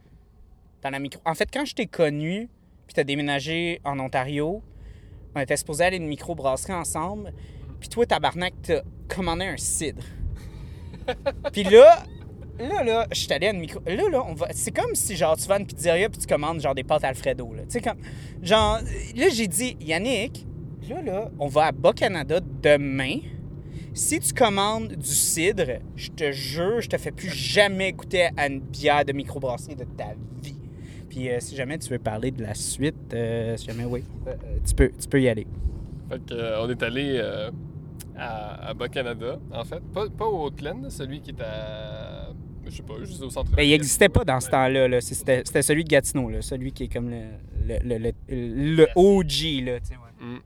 dans 0.82 0.90
la 0.90 1.00
micro... 1.00 1.22
En 1.26 1.34
fait, 1.36 1.50
quand 1.52 1.66
je 1.66 1.76
t'ai 1.76 1.86
connu, 1.88 2.50
puis 2.88 2.94
tu 2.94 3.00
as 3.00 3.04
déménagé 3.04 3.82
en 3.84 4.00
Ontario, 4.00 4.62
on 5.36 5.40
était 5.40 5.58
supposé 5.58 5.84
aller 5.84 5.98
une 5.98 6.08
microbrasserie 6.08 6.74
ensemble, 6.74 7.34
puis 7.80 7.90
toi, 7.90 8.06
tabarnak, 8.06 8.54
t'as 8.64 8.82
commandé 9.08 9.46
un 9.46 9.58
cidre. 9.58 10.04
Puis 11.52 11.64
là, 11.64 12.04
là, 12.60 12.84
là, 12.84 13.08
je 13.12 13.20
suis 13.20 13.34
allé 13.34 13.48
à 13.48 13.52
une 13.52 13.60
micro. 13.60 13.80
Là, 13.86 14.10
là, 14.10 14.24
on 14.28 14.34
va. 14.34 14.48
C'est 14.52 14.72
comme 14.72 14.94
si, 14.94 15.16
genre, 15.16 15.38
tu 15.38 15.48
vas 15.48 15.56
à 15.56 15.60
une 15.60 15.66
pizzeria 15.68 16.10
puis 16.10 16.20
tu 16.20 16.28
commandes, 16.28 16.60
genre, 16.60 16.76
des 16.76 16.84
pâtes 16.84 17.04
Alfredo, 17.04 17.54
là. 17.54 17.64
Tu 17.64 17.72
sais, 17.72 17.82
comme. 17.82 17.98
Genre, 18.42 18.80
là, 19.16 19.26
j'ai 19.32 19.48
dit, 19.48 19.78
Yannick, 19.82 20.46
là, 20.90 21.02
là, 21.02 21.32
on 21.40 21.48
va 21.48 21.68
à 21.68 21.72
Bas-Canada 21.72 22.40
demain. 22.62 23.20
Si 23.94 24.20
tu 24.20 24.32
commandes 24.32 24.94
du 24.94 25.10
cidre, 25.10 25.80
je 25.96 26.12
te 26.12 26.32
jure, 26.32 26.82
je 26.82 26.88
te 26.88 26.98
fais 26.98 27.10
plus 27.12 27.32
jamais 27.32 27.94
goûter 27.94 28.30
à 28.38 28.48
une 28.48 28.60
bière 28.60 29.04
de 29.04 29.12
microbrasserie 29.12 29.76
de 29.76 29.86
ta 29.86 30.14
vie. 30.44 30.60
Puis 31.10 31.30
euh, 31.30 31.40
si 31.40 31.56
jamais 31.56 31.80
tu 31.80 31.90
veux 31.90 31.98
parler 31.98 32.30
de 32.30 32.44
la 32.44 32.54
suite, 32.54 33.12
euh, 33.14 33.58
si 33.58 33.66
jamais 33.66 33.86
oui, 33.86 34.04
euh, 34.28 34.36
tu, 34.68 34.76
peux, 34.76 34.92
tu 34.92 35.08
peux 35.08 35.20
y 35.20 35.28
aller. 35.28 35.48
Fait 36.12 36.24
que, 36.24 36.34
euh, 36.36 36.62
on 36.62 36.70
est 36.70 36.84
allé 36.84 37.20
à, 38.18 38.70
à 38.70 38.74
Bas-Canada, 38.74 39.40
en 39.52 39.64
fait. 39.64 39.82
Pas, 39.94 40.10
pas 40.10 40.26
au 40.26 40.46
Haute-Plaine, 40.46 40.90
celui 40.90 41.22
qui 41.22 41.32
est 41.32 41.42
à. 41.42 42.30
Je 42.66 42.72
sais 42.72 42.84
pas, 42.84 42.96
juste 43.04 43.22
au 43.22 43.30
centre. 43.30 43.52
Ben, 43.52 43.64
il 43.64 43.70
n'existait 43.70 44.10
pas 44.10 44.26
dans 44.26 44.40
ce 44.42 44.50
temps-là. 44.50 44.88
Là. 44.90 45.00
C'était, 45.00 45.42
c'était 45.46 45.62
celui 45.62 45.84
de 45.86 45.90
Gatineau, 45.90 46.30
là. 46.30 46.42
celui 46.42 46.72
qui 46.74 46.84
est 46.84 46.88
comme 46.94 47.10
le, 47.10 47.30
le, 47.66 47.80
le, 47.84 47.98
le, 47.98 48.12
le 48.76 48.88
OG. 48.96 49.66
Là, 49.66 49.80
tu 49.80 49.88
sais, 49.88 49.94
ouais. 49.96 50.26
Mm. 50.26 50.40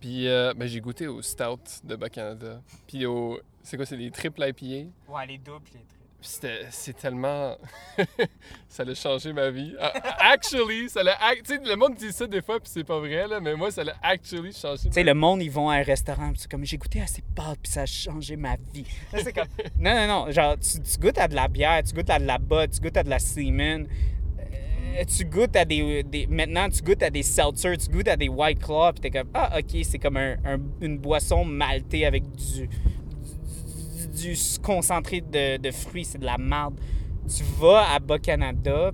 Puis 0.00 0.28
euh, 0.28 0.52
ben, 0.54 0.68
j'ai 0.68 0.80
goûté 0.80 1.06
au 1.08 1.20
Stout 1.22 1.58
de 1.82 1.96
Bas-Canada. 1.96 2.60
Puis 2.86 3.06
au. 3.06 3.40
C'est 3.62 3.76
quoi, 3.76 3.86
c'est 3.86 3.96
des 3.96 4.10
triple 4.10 4.42
IPA? 4.46 4.88
Ouais, 5.08 5.26
les 5.26 5.38
doubles, 5.38 5.64
les 5.72 5.80
c'était- 5.80 6.03
c'est 6.26 6.96
tellement. 6.96 7.56
ça 8.68 8.82
a 8.82 8.94
changé 8.94 9.32
ma 9.32 9.50
vie. 9.50 9.74
Ah, 9.80 9.92
Actually, 10.32 10.88
ça 10.88 11.02
l'a. 11.02 11.16
Tu 11.44 11.54
sais, 11.54 11.60
le 11.64 11.76
monde 11.76 11.94
dit 11.94 12.12
ça 12.12 12.26
des 12.26 12.42
fois, 12.42 12.58
puis 12.60 12.70
c'est 12.72 12.84
pas 12.84 12.98
vrai, 12.98 13.28
là, 13.28 13.40
mais 13.40 13.54
moi, 13.54 13.70
ça 13.70 13.84
l'a 13.84 13.94
actually 14.02 14.52
changé 14.52 14.84
Tu 14.88 14.92
sais, 14.92 15.04
le 15.04 15.14
monde, 15.14 15.42
ils 15.42 15.50
vont 15.50 15.68
à 15.70 15.76
un 15.76 15.82
restaurant, 15.82 16.30
puis 16.32 16.40
c'est 16.40 16.50
comme 16.50 16.64
j'ai 16.64 16.78
goûté 16.78 17.00
à 17.00 17.06
ces 17.06 17.22
pâtes, 17.34 17.58
puis 17.62 17.70
ça 17.72 17.82
a 17.82 17.86
changé 17.86 18.36
ma 18.36 18.56
vie. 18.72 18.84
C'est 19.14 19.32
comme, 19.32 19.46
non, 19.78 19.94
non, 19.94 20.06
non. 20.26 20.30
Genre, 20.30 20.56
tu, 20.58 20.80
tu 20.82 20.98
goûtes 20.98 21.18
à 21.18 21.28
de 21.28 21.34
la 21.34 21.48
bière, 21.48 21.82
tu 21.82 21.94
goûtes 21.94 22.10
à 22.10 22.18
de 22.18 22.24
la 22.26 22.38
botte, 22.38 22.70
tu 22.72 22.80
goûtes 22.80 22.96
à 22.96 23.02
de 23.02 23.10
la 23.10 23.18
semen. 23.18 23.86
euh, 24.40 25.04
tu 25.04 25.24
goûtes 25.24 25.56
à 25.56 25.64
des, 25.64 26.02
des- 26.02 26.26
Maintenant, 26.26 26.68
tu 26.68 26.82
goûtes 26.82 27.02
à 27.02 27.10
des 27.10 27.22
seltzers, 27.22 27.76
tu 27.78 27.88
goûtes 27.90 28.08
à 28.08 28.16
des 28.16 28.28
White 28.28 28.60
Claw, 28.62 28.92
puis 28.92 29.00
t'es 29.02 29.10
comme, 29.10 29.28
ah, 29.34 29.58
ok, 29.58 29.80
c'est 29.84 29.98
comme 29.98 30.16
un- 30.16 30.36
un- 30.44 30.58
une 30.80 30.98
boisson 30.98 31.44
maltée 31.44 32.06
avec 32.06 32.24
du, 32.32 32.68
du, 34.14 34.34
concentré 34.62 35.20
de, 35.20 35.56
de 35.56 35.70
fruits, 35.70 36.04
c'est 36.04 36.18
de 36.18 36.24
la 36.24 36.38
merde. 36.38 36.74
Tu 37.28 37.42
vas 37.58 37.94
à 37.94 37.98
Bas-Canada 37.98 38.92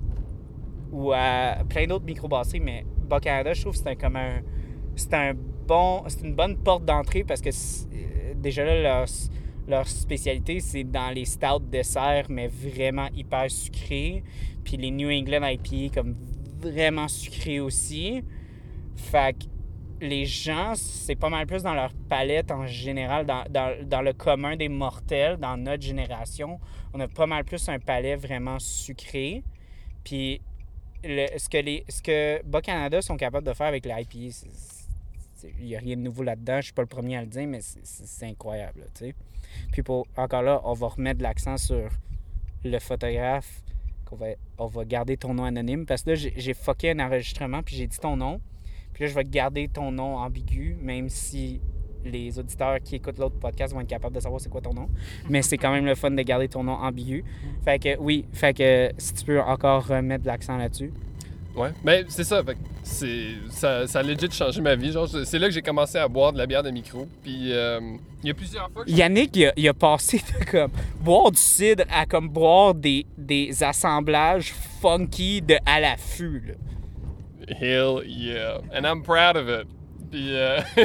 ou 0.91 1.11
à 1.13 1.57
plein 1.67 1.87
d'autres 1.87 2.05
microbrasseries, 2.05 2.59
mais 2.59 2.85
Bas-Canada, 3.07 3.53
je 3.53 3.61
trouve 3.61 3.73
que 3.73 3.83
c'est 3.83 3.95
comme 3.95 4.15
un. 4.15 4.41
C'est 4.95 5.13
un 5.13 5.33
bon. 5.67 6.03
C'est 6.07 6.21
une 6.21 6.33
bonne 6.35 6.57
porte 6.57 6.85
d'entrée 6.85 7.23
parce 7.23 7.41
que 7.41 7.49
euh, 7.49 8.33
déjà 8.35 8.65
là, 8.65 8.81
leur, 8.81 9.07
leur 9.67 9.87
spécialité, 9.87 10.59
c'est 10.59 10.83
dans 10.83 11.09
les 11.09 11.25
stouts 11.25 11.59
desserts, 11.59 12.27
mais 12.29 12.47
vraiment 12.47 13.07
hyper 13.15 13.49
sucrés. 13.49 14.23
Puis 14.63 14.77
les 14.77 14.91
New 14.91 15.09
England 15.09 15.45
IPA, 15.45 16.01
comme 16.01 16.15
vraiment 16.59 17.07
sucrés 17.07 17.59
aussi. 17.59 18.23
Fait 18.95 19.33
que 19.33 19.45
les 20.01 20.25
gens, 20.25 20.73
c'est 20.75 21.15
pas 21.15 21.29
mal 21.29 21.45
plus 21.45 21.63
dans 21.63 21.73
leur 21.75 21.93
palette 22.09 22.51
en 22.51 22.65
général, 22.65 23.25
dans, 23.25 23.43
dans- 23.49 23.87
dans 23.87 24.01
le 24.01 24.13
commun 24.13 24.55
des 24.57 24.67
mortels, 24.67 25.37
dans 25.37 25.55
notre 25.57 25.83
génération. 25.83 26.59
On 26.93 26.99
a 26.99 27.07
pas 27.07 27.27
mal 27.27 27.45
plus 27.45 27.69
un 27.69 27.79
palais 27.79 28.15
vraiment 28.15 28.57
sucré. 28.59 29.43
Puis 30.03 30.41
le- 31.03 31.37
ce 31.37 31.47
que 31.47 31.57
les 31.57 31.85
ce 31.87 32.01
que 32.01 32.43
Bas-Canada 32.45 33.01
sont 33.01 33.15
capables 33.15 33.45
de 33.47 33.53
faire 33.53 33.67
avec 33.67 33.85
l'IPA, 33.85 34.35
il 35.59 35.65
n'y 35.65 35.75
a 35.75 35.79
rien 35.79 35.95
de 35.95 36.01
nouveau 36.01 36.23
là-dedans. 36.23 36.57
Je 36.57 36.65
suis 36.65 36.73
pas 36.73 36.81
le 36.81 36.87
premier 36.87 37.17
à 37.17 37.21
le 37.21 37.27
dire, 37.27 37.47
mais 37.47 37.61
c'est- 37.61 38.25
incroyable. 38.25 38.85
Puis 39.71 39.83
pour, 39.83 40.07
encore 40.17 40.41
là, 40.43 40.61
on 40.63 40.73
va 40.73 40.87
remettre 40.87 41.21
l'accent 41.21 41.57
sur 41.57 41.89
le 42.63 42.79
photographe. 42.79 43.61
va, 44.13 44.27
on 44.57 44.65
va 44.67 44.83
garder 44.83 45.15
ton 45.15 45.33
nom 45.33 45.45
anonyme. 45.45 45.85
Parce 45.85 46.03
que 46.03 46.09
là, 46.11 46.15
j'ai 46.15 46.53
fucké 46.53 46.91
un 46.91 46.99
enregistrement, 46.99 47.63
puis 47.63 47.75
j'ai 47.77 47.87
dit 47.87 47.97
ton 47.97 48.17
nom. 48.17 48.41
Puis 49.01 49.07
là, 49.07 49.13
je 49.13 49.15
vais 49.15 49.27
garder 49.27 49.67
ton 49.67 49.91
nom 49.91 50.17
ambigu, 50.17 50.77
même 50.79 51.09
si 51.09 51.59
les 52.05 52.37
auditeurs 52.37 52.77
qui 52.83 52.97
écoutent 52.97 53.17
l'autre 53.17 53.39
podcast 53.39 53.73
vont 53.73 53.81
être 53.81 53.87
capables 53.87 54.13
de 54.13 54.19
savoir 54.19 54.39
c'est 54.39 54.49
quoi 54.49 54.61
ton 54.61 54.75
nom. 54.75 54.89
Mais 55.27 55.41
c'est 55.41 55.57
quand 55.57 55.71
même 55.71 55.87
le 55.87 55.95
fun 55.95 56.11
de 56.11 56.21
garder 56.21 56.47
ton 56.47 56.63
nom 56.63 56.73
ambigu. 56.73 57.25
Fait 57.65 57.79
que 57.79 57.97
oui, 57.97 58.25
fait 58.31 58.55
que 58.55 58.91
si 58.99 59.15
tu 59.15 59.25
peux 59.25 59.41
encore 59.41 59.87
remettre 59.87 60.21
de 60.21 60.27
l'accent 60.27 60.55
là-dessus. 60.55 60.93
Ouais. 61.55 61.69
Ben, 61.83 62.05
c'est 62.09 62.23
ça. 62.23 62.43
C'est, 62.83 63.29
ça, 63.49 63.87
ça 63.87 63.99
a 64.01 64.03
legit 64.03 64.29
changé 64.29 64.61
ma 64.61 64.75
vie. 64.75 64.91
Genre, 64.91 65.07
c'est 65.07 65.39
là 65.39 65.47
que 65.47 65.53
j'ai 65.55 65.63
commencé 65.63 65.97
à 65.97 66.07
boire 66.07 66.31
de 66.31 66.37
la 66.37 66.45
bière 66.45 66.61
de 66.61 66.69
micro. 66.69 67.07
Puis, 67.23 67.51
euh, 67.53 67.79
il 68.21 68.27
y 68.27 68.29
a 68.29 68.35
plusieurs 68.35 68.69
fois 68.69 68.85
que 68.85 68.91
Yannick, 68.91 69.35
il 69.35 69.47
a, 69.47 69.53
il 69.57 69.67
a 69.67 69.73
passé 69.73 70.19
de 70.19 70.45
comme 70.45 70.69
boire 70.99 71.31
du 71.31 71.39
cidre 71.39 71.85
à 71.89 72.05
comme 72.05 72.29
boire 72.29 72.75
des, 72.75 73.07
des 73.17 73.63
assemblages 73.63 74.53
funky 74.79 75.41
de 75.41 75.55
à 75.65 75.79
l'affût. 75.79 76.55
Hell 77.59 78.01
yeah. 78.05 78.59
And 78.73 78.83
I'm 78.85 79.03
proud 79.03 79.35
of 79.37 79.47
it. 79.49 79.67
Puis, 80.09 80.35
euh, 80.35 80.59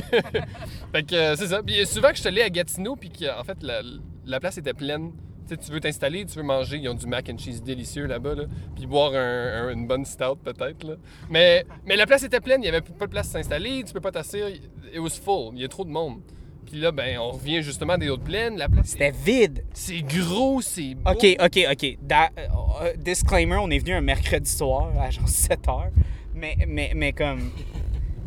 fait 0.93 1.03
que 1.05 1.15
euh, 1.15 1.37
c'est 1.37 1.49
ça. 1.49 1.63
Puis, 1.63 1.87
souvent 1.87 2.09
que 2.11 2.15
je 2.17 2.21
suis 2.21 2.29
allé 2.29 2.43
à 2.43 2.51
Gatineau, 2.51 2.97
puis 2.97 3.11
qu'en 3.11 3.43
fait, 3.45 3.59
la, 3.63 3.81
la 4.25 4.41
place 4.41 4.59
était 4.59 4.75
pleine. 4.75 5.13
Tu 5.49 5.55
sais, 5.55 5.61
tu 5.61 5.71
veux 5.71 5.79
t'installer, 5.81 6.25
tu 6.27 6.37
veux 6.37 6.43
manger. 6.45 6.79
Ils 6.79 6.89
ont 6.89 6.95
du 6.95 7.07
mac 7.07 7.29
and 7.33 7.39
cheese 7.39 7.63
délicieux 7.63 8.07
là-bas, 8.07 8.35
là. 8.35 8.45
Puis 8.75 8.87
boire 8.87 9.13
un- 9.15 9.69
un- 9.69 9.71
une 9.71 9.87
bonne 9.87 10.05
stout, 10.05 10.37
peut-être, 10.43 10.85
là. 10.85 10.95
Mais, 11.31 11.65
mais 11.87 11.95
la 11.97 12.07
place 12.07 12.25
était 12.25 12.41
pleine, 12.41 12.63
il 12.63 12.67
y 12.67 12.69
avait 12.69 12.81
pas 12.81 13.07
de 13.07 13.11
place 13.11 13.29
à 13.29 13.33
s'installer, 13.39 13.85
tu 13.85 13.93
peux 13.93 14.01
pas 14.01 14.11
t'asseoir. 14.11 14.49
It 14.51 14.99
was 14.99 15.11
full. 15.25 15.53
Il 15.55 15.61
y 15.61 15.65
a 15.65 15.69
trop 15.69 15.85
de 15.85 15.91
monde. 15.91 16.21
Puis 16.67 16.81
là, 16.81 16.91
ben, 16.91 17.19
on 17.21 17.31
revient 17.31 17.63
justement 17.63 17.97
des 17.97 18.09
autres 18.09 18.25
plaines. 18.25 18.57
La 18.59 18.69
place, 18.69 18.89
C'était 18.89 19.13
vide. 19.13 19.65
c'est 19.73 20.03
gros, 20.03 20.61
c'est 20.61 20.97
beau. 20.97 21.13
OK, 21.13 21.25
OK, 21.41 21.61
OK. 21.71 21.99
Da- 22.03 22.31
euh, 22.37 22.47
euh, 22.83 22.93
disclaimer, 22.97 23.57
on 23.61 23.71
est 23.71 23.79
venu 23.79 23.93
un 23.93 24.01
mercredi 24.01 24.51
soir 24.51 24.91
à 25.01 25.11
genre 25.11 25.29
7 25.29 25.61
h. 25.69 25.91
Mais, 26.37 26.57
mais, 26.69 26.93
mais 26.95 27.13
comme. 27.13 27.51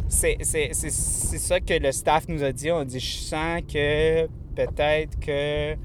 C'est 0.07 0.43
ça 0.43 1.59
que 1.59 1.73
le 1.79 1.91
staff 1.91 2.27
nous 2.27 2.43
a 2.43 2.51
dit. 2.51 2.71
On 2.71 2.83
dit 2.83 2.99
Je 2.99 3.17
sens 3.19 3.61
que 3.71 4.27
peut-être 4.55 5.19
que 5.19 5.75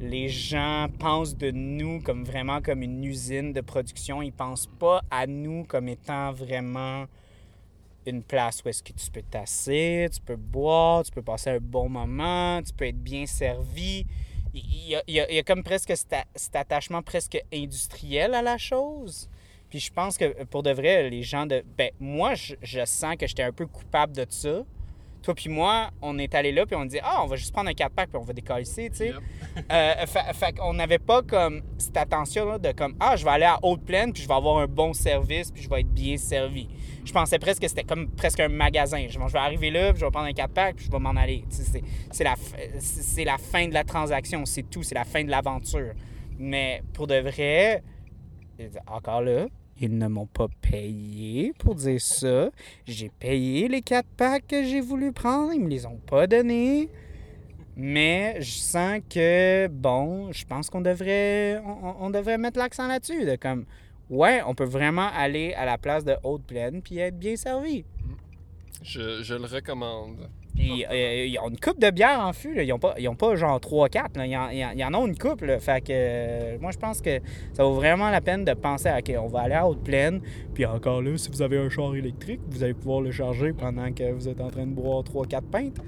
les 0.00 0.28
gens 0.28 0.86
pensent 0.98 1.36
de 1.36 1.50
nous 1.50 2.00
comme 2.00 2.24
vraiment 2.24 2.62
comme 2.62 2.82
une 2.82 3.04
usine 3.04 3.52
de 3.52 3.60
production. 3.60 4.22
Ils 4.22 4.32
pensent 4.32 4.68
pas 4.78 5.02
à 5.10 5.26
nous 5.26 5.64
comme 5.64 5.88
étant 5.88 6.32
vraiment 6.32 7.04
une 8.06 8.22
place 8.22 8.62
où 8.64 8.68
est-ce 8.70 8.82
que 8.82 8.92
tu 8.94 9.10
peux 9.10 9.20
t'asseoir, 9.22 10.08
tu 10.08 10.20
peux 10.24 10.36
boire, 10.36 11.04
tu 11.04 11.10
peux 11.10 11.20
passer 11.20 11.50
un 11.50 11.58
bon 11.60 11.90
moment, 11.90 12.62
tu 12.62 12.72
peux 12.72 12.86
être 12.86 13.02
bien 13.02 13.26
servi. 13.26 14.06
Il 14.54 14.88
y 14.88 14.94
a, 14.96 15.02
il 15.06 15.14
y 15.14 15.20
a- 15.20 15.30
il 15.30 15.36
y 15.36 15.38
a 15.38 15.42
comme 15.42 15.62
presque 15.62 15.94
cet, 15.94 16.14
cet 16.34 16.56
attachement 16.56 17.02
presque 17.02 17.38
industriel 17.52 18.32
à 18.32 18.40
la 18.40 18.56
chose. 18.56 19.28
Puis 19.70 19.80
je 19.80 19.92
pense 19.92 20.16
que 20.16 20.44
pour 20.44 20.62
de 20.62 20.70
vrai, 20.70 21.10
les 21.10 21.22
gens 21.22 21.46
de... 21.46 21.62
Ben, 21.76 21.90
moi, 22.00 22.34
je, 22.34 22.54
je 22.62 22.84
sens 22.84 23.16
que 23.16 23.26
j'étais 23.26 23.42
un 23.42 23.52
peu 23.52 23.66
coupable 23.66 24.14
de 24.14 24.24
ça. 24.28 24.62
Toi 25.20 25.34
puis 25.34 25.50
moi, 25.50 25.90
on 26.00 26.16
est 26.18 26.32
allé 26.36 26.52
là, 26.52 26.64
puis 26.64 26.76
on 26.76 26.84
dit 26.84 27.00
«Ah, 27.02 27.22
on 27.24 27.26
va 27.26 27.34
juste 27.36 27.52
prendre 27.52 27.68
un 27.68 27.72
4-pack, 27.72 28.08
puis 28.10 28.18
on 28.18 28.22
va 28.24 28.32
décoller, 28.32 28.62
tu 28.64 28.72
sais. 28.94 29.06
Yep. 29.08 29.16
Euh, 29.72 30.06
fa- 30.06 30.32
fait 30.34 30.56
qu'on 30.56 30.72
n'avait 30.74 31.00
pas 31.00 31.20
comme 31.22 31.62
cette 31.78 31.96
attention-là 31.96 32.58
de 32.58 32.70
comme 32.70 32.94
Ah, 33.00 33.16
je 33.16 33.24
vais 33.24 33.30
aller 33.32 33.44
à 33.44 33.58
Haute-Plaine, 33.60 34.12
puis 34.12 34.22
je 34.22 34.28
vais 34.28 34.34
avoir 34.34 34.58
un 34.58 34.68
bon 34.68 34.92
service, 34.92 35.50
puis 35.50 35.64
je 35.64 35.68
vais 35.68 35.80
être 35.80 35.92
bien 35.92 36.16
servi. 36.16 36.68
Je 37.04 37.12
pensais 37.12 37.40
presque 37.40 37.62
que 37.62 37.66
c'était 37.68 37.82
comme 37.82 38.08
presque 38.08 38.38
un 38.38 38.48
magasin. 38.48 39.04
Je, 39.08 39.14
je 39.18 39.18
vais 39.18 39.38
arriver 39.38 39.72
là, 39.72 39.90
puis 39.92 39.98
je 40.00 40.04
vais 40.04 40.10
prendre 40.12 40.28
un 40.28 40.30
4-pack, 40.30 40.76
puis 40.76 40.86
je 40.86 40.90
vais 40.92 41.00
m'en 41.00 41.10
aller. 41.16 41.44
Tu 41.50 41.56
sais, 41.56 41.64
C'est, 41.64 41.82
c'est, 42.12 42.24
la, 42.24 42.36
c'est 42.78 43.24
la 43.24 43.36
fin 43.36 43.66
de 43.66 43.74
la 43.74 43.82
transaction, 43.82 44.44
c'est 44.46 44.62
tout, 44.70 44.84
c'est 44.84 44.94
la 44.94 45.04
fin 45.04 45.24
de 45.24 45.30
l'aventure. 45.30 45.92
Mais 46.38 46.82
pour 46.92 47.08
de 47.08 47.16
vrai, 47.18 47.82
encore 48.86 49.22
là, 49.22 49.46
ils 49.80 49.96
ne 49.96 50.08
m'ont 50.08 50.26
pas 50.26 50.48
payé 50.60 51.52
pour 51.58 51.74
dire 51.74 52.00
ça. 52.00 52.50
J'ai 52.86 53.10
payé 53.10 53.68
les 53.68 53.82
4 53.82 54.06
packs 54.16 54.46
que 54.46 54.64
j'ai 54.64 54.80
voulu 54.80 55.12
prendre, 55.12 55.52
ils 55.52 55.60
me 55.60 55.68
les 55.68 55.86
ont 55.86 56.00
pas 56.06 56.26
donnés. 56.26 56.88
Mais 57.76 58.36
je 58.40 58.50
sens 58.58 59.00
que, 59.08 59.68
bon, 59.68 60.32
je 60.32 60.44
pense 60.44 60.68
qu'on 60.68 60.80
devrait, 60.80 61.62
on 62.00 62.10
devrait 62.10 62.38
mettre 62.38 62.58
l'accent 62.58 62.88
là-dessus. 62.88 63.24
De 63.24 63.36
comme, 63.36 63.66
ouais, 64.10 64.42
on 64.44 64.54
peut 64.54 64.64
vraiment 64.64 65.08
aller 65.14 65.54
à 65.54 65.64
la 65.64 65.78
place 65.78 66.04
de 66.04 66.16
Haute-Plaine 66.24 66.82
puis 66.82 66.98
être 66.98 67.16
bien 67.16 67.36
servi. 67.36 67.84
Je, 68.82 69.22
je 69.22 69.34
le 69.34 69.46
recommande. 69.46 70.28
Puis, 70.58 70.84
euh, 70.90 71.26
ils 71.26 71.38
ont 71.38 71.48
une 71.50 71.58
coupe 71.60 71.78
de 71.80 71.90
bière 71.90 72.18
en 72.20 72.32
fût. 72.32 72.52
là. 72.54 72.62
Ils 72.64 72.68
n'ont 72.68 72.78
pas, 72.78 72.94
pas 73.18 73.36
genre 73.36 73.58
3-4. 73.60 74.16
là. 74.16 74.26
Ils, 74.26 74.76
ils 74.76 74.84
en- 74.84 74.94
ont 74.94 75.06
une 75.06 75.16
coupe. 75.16 75.42
là. 75.42 75.58
Fait 75.60 75.80
que 75.80 75.86
euh, 75.92 76.58
moi, 76.60 76.70
je 76.72 76.78
pense 76.78 77.00
que 77.00 77.20
ça 77.52 77.62
vaut 77.64 77.74
vraiment 77.74 78.10
la 78.10 78.20
peine 78.20 78.44
de 78.44 78.52
penser 78.54 78.88
à 78.88 78.98
OK, 78.98 79.12
on 79.18 79.26
va 79.28 79.42
aller 79.42 79.54
à 79.54 79.66
Haute-Plaine. 79.68 80.20
Puis 80.54 80.66
encore 80.66 81.00
là, 81.00 81.16
si 81.16 81.30
vous 81.30 81.42
avez 81.42 81.58
un 81.58 81.68
char 81.68 81.94
électrique, 81.94 82.40
vous 82.48 82.62
allez 82.64 82.74
pouvoir 82.74 83.00
le 83.00 83.10
charger 83.12 83.52
pendant 83.52 83.92
que 83.92 84.10
vous 84.12 84.28
êtes 84.28 84.40
en 84.40 84.50
train 84.50 84.66
de 84.66 84.72
boire 84.72 85.02
3-4 85.04 85.42
pintes. 85.50 85.78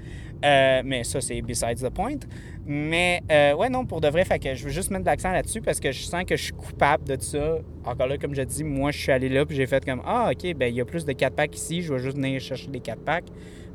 Euh, 0.43 0.81
mais 0.83 1.03
ça, 1.03 1.21
c'est 1.21 1.39
besides 1.41 1.83
the 1.83 1.89
point. 1.89 2.17
Mais 2.65 3.21
euh, 3.31 3.53
ouais, 3.55 3.69
non, 3.69 3.85
pour 3.85 4.01
de 4.01 4.07
vrai, 4.07 4.23
je 4.55 4.63
veux 4.63 4.69
juste 4.71 4.89
mettre 4.89 5.05
l'accent 5.05 5.31
là-dessus 5.31 5.61
parce 5.61 5.79
que 5.79 5.91
je 5.91 6.01
sens 6.01 6.23
que 6.23 6.35
je 6.35 6.43
suis 6.45 6.53
coupable 6.53 7.03
de 7.05 7.19
ça. 7.21 7.57
Encore 7.85 8.07
là, 8.07 8.17
comme 8.17 8.33
je 8.33 8.41
dis, 8.41 8.63
moi, 8.63 8.91
je 8.91 8.97
suis 8.99 9.11
allé 9.11 9.29
là 9.29 9.45
puis 9.45 9.55
j'ai 9.55 9.67
fait 9.67 9.83
comme 9.85 10.01
Ah, 10.05 10.31
OK, 10.31 10.53
ben 10.55 10.67
il 10.67 10.75
y 10.75 10.81
a 10.81 10.85
plus 10.85 11.05
de 11.05 11.11
4 11.11 11.35
packs 11.35 11.55
ici, 11.55 11.81
je 11.81 11.93
vais 11.93 11.99
juste 11.99 12.17
venir 12.17 12.39
chercher 12.39 12.67
des 12.69 12.79
4 12.79 13.01
packs. 13.03 13.25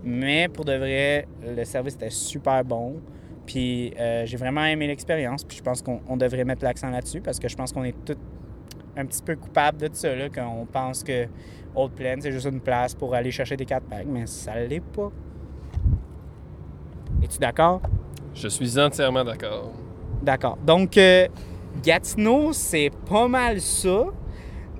Mais 0.06 0.46
pour 0.48 0.64
de 0.64 0.72
vrai, 0.72 1.26
le 1.44 1.64
service 1.64 1.94
était 1.94 2.10
super 2.10 2.64
bon. 2.64 2.94
Puis 3.44 3.92
euh, 3.98 4.24
j'ai 4.24 4.36
vraiment 4.36 4.64
aimé 4.64 4.86
l'expérience. 4.86 5.42
Puis 5.42 5.58
je 5.58 5.62
pense 5.64 5.82
qu'on 5.82 6.00
on 6.08 6.16
devrait 6.16 6.44
mettre 6.44 6.64
l'accent 6.64 6.90
là-dessus 6.90 7.20
parce 7.20 7.40
que 7.40 7.48
je 7.48 7.56
pense 7.56 7.72
qu'on 7.72 7.82
est 7.82 8.04
tous 8.04 8.16
un 8.96 9.04
petit 9.04 9.20
peu 9.20 9.34
coupables 9.36 9.78
de 9.78 9.90
ça, 9.92 10.14
là, 10.14 10.28
quand 10.32 10.48
on 10.48 10.64
pense 10.64 11.02
que 11.02 11.26
Haute-Plaine, 11.74 12.20
c'est 12.22 12.32
juste 12.32 12.46
une 12.46 12.60
place 12.60 12.94
pour 12.94 13.14
aller 13.14 13.30
chercher 13.30 13.56
des 13.56 13.66
4 13.66 13.84
packs. 13.84 14.06
Mais 14.06 14.26
ça 14.26 14.54
l'est 14.54 14.80
pas. 14.80 15.10
Es-tu 17.22 17.38
d'accord? 17.38 17.82
Je 18.32 18.48
suis 18.48 18.78
entièrement 18.78 19.24
d'accord. 19.24 19.72
D'accord. 20.22 20.56
Donc, 20.64 20.96
euh, 20.96 21.26
Gatineau, 21.82 22.52
c'est 22.52 22.90
pas 23.08 23.28
mal 23.28 23.60
ça. 23.60 24.06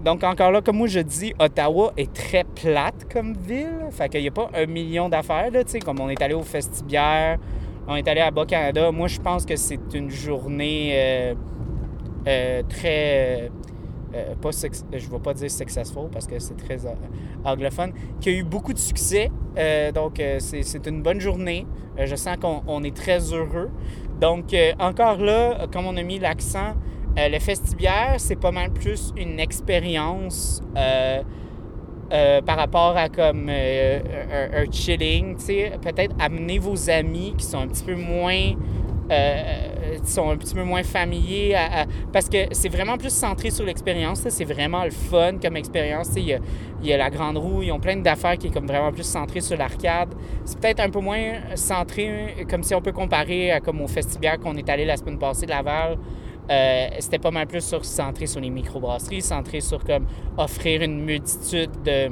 Donc, 0.07 0.23
encore 0.23 0.53
là, 0.53 0.61
comme 0.63 0.77
moi 0.77 0.87
je 0.87 1.01
dis, 1.01 1.35
Ottawa 1.41 1.93
est 1.97 2.13
très 2.13 2.45
plate 2.45 3.13
comme 3.13 3.33
ville. 3.37 3.89
Fait 3.91 4.09
qu'il 4.09 4.21
n'y 4.21 4.29
a 4.29 4.31
pas 4.31 4.49
un 4.55 4.67
million 4.67 5.09
d'affaires, 5.09 5.51
là, 5.51 5.65
tu 5.65 5.73
sais, 5.73 5.79
comme 5.81 5.99
on 5.99 6.09
est 6.09 6.23
allé 6.23 6.33
au 6.33 6.45
Festibière, 6.45 7.39
on 7.89 7.97
est 7.97 8.07
allé 8.07 8.21
à 8.21 8.31
Bas-Canada. 8.31 8.93
Moi, 8.93 9.09
je 9.09 9.19
pense 9.19 9.45
que 9.45 9.57
c'est 9.57 9.81
une 9.95 10.09
journée 10.09 10.93
euh, 10.95 11.35
euh, 12.29 12.63
très... 12.69 13.51
euh, 14.15 14.35
pas 14.41 14.51
je 14.53 14.95
ne 14.95 15.11
vais 15.11 15.19
pas 15.19 15.35
dire 15.35 15.51
successful 15.51 16.09
parce 16.13 16.29
que 16.29 16.39
c'est 16.39 16.57
très 16.57 16.79
anglophone, 17.45 17.93
qui 18.21 18.29
a 18.29 18.33
eu 18.33 18.45
beaucoup 18.45 18.75
de 18.75 18.79
succès. 18.79 19.33
Donc, 19.93 20.23
c'est 20.39 20.87
une 20.87 21.03
bonne 21.03 21.21
journée. 21.21 21.67
Je 21.99 22.15
sens 22.15 22.37
qu'on 22.37 22.63
on 22.69 22.85
est 22.85 22.95
très 22.95 23.33
heureux. 23.33 23.71
Donc, 24.21 24.55
encore 24.79 25.17
là, 25.17 25.67
comme 25.73 25.87
on 25.87 25.97
a 25.97 26.03
mis 26.05 26.21
l'accent, 26.21 26.75
euh, 27.19 27.29
le 27.29 27.39
Festibière, 27.39 28.15
c'est 28.19 28.37
pas 28.37 28.51
mal 28.53 28.71
plus 28.71 29.13
une 29.17 29.41
expérience 29.41 30.63
euh, 30.77 31.23
euh, 32.13 32.43
par 32.43 32.57
rapport 32.57 32.97
à 32.97 33.09
comme 33.09 33.49
un, 33.49 34.71
chilling, 34.71 35.37
tu 35.37 35.45
sais. 35.45 35.73
Peut-être 35.81 36.15
amener 36.21 36.59
vos 36.59 36.91
amis 36.91 37.35
qui 37.37 37.45
sont 37.45 37.59
un 37.59 37.69
petit 37.69 37.85
peu 37.85 37.95
moins... 37.95 38.53
qui 40.05 40.11
sont 40.11 40.31
un 40.31 40.37
petit 40.37 40.55
peu 40.55 40.65
moins 40.65 40.83
familiers 40.83 41.55
à- 41.55 41.87
parce 42.13 42.29
que 42.29 42.39
c'est 42.51 42.69
vraiment 42.69 42.99
plus 42.99 43.13
centré 43.13 43.51
sur 43.51 43.65
l'expérience 43.65 44.29
c'est 44.29 44.45
vraiment 44.45 44.83
le 44.85 44.91
fun 44.91 45.39
comme 45.41 45.57
expérience 45.57 46.09
il 46.17 46.41
y 46.83 46.93
a, 46.93 46.97
la 46.97 47.09
grande 47.09 47.39
roue 47.39 47.63
ils 47.63 47.71
ont 47.71 47.79
plein 47.79 47.97
d'affaires 47.97 48.37
qui 48.37 48.49
est 48.49 48.51
comme 48.51 48.67
vraiment 48.67 48.91
plus 48.91 49.07
centré 49.07 49.41
sur 49.41 49.57
l'arcade 49.57 50.13
c'est 50.45 50.59
peut-être 50.59 50.81
un 50.81 50.91
peu 50.91 50.99
moins 50.99 51.35
centré 51.55 52.35
comme 52.51 52.65
si 52.65 52.75
on 52.75 52.83
peut 52.83 52.91
comparer 52.91 53.53
à 53.53 53.61
comme 53.61 53.81
au 53.81 53.87
festival 53.87 54.41
qu'on 54.41 54.57
est 54.57 54.69
allé 54.69 54.85
la 54.85 54.97
semaine 54.97 55.19
passée 55.21 55.47
de 55.47 55.53
Laval 55.53 55.99
euh, 56.51 56.89
c'était 56.99 57.19
pas 57.19 57.31
mal 57.31 57.47
plus 57.47 57.65
sur, 57.65 57.85
centré 57.85 58.27
sur 58.27 58.41
les 58.41 58.51
microbrasseries, 58.51 59.23
centré 59.23 59.61
sur 59.61 59.83
comme 59.85 60.07
offrir 60.37 60.83
une 60.83 61.05
multitude 61.05 61.71
de 61.85 62.11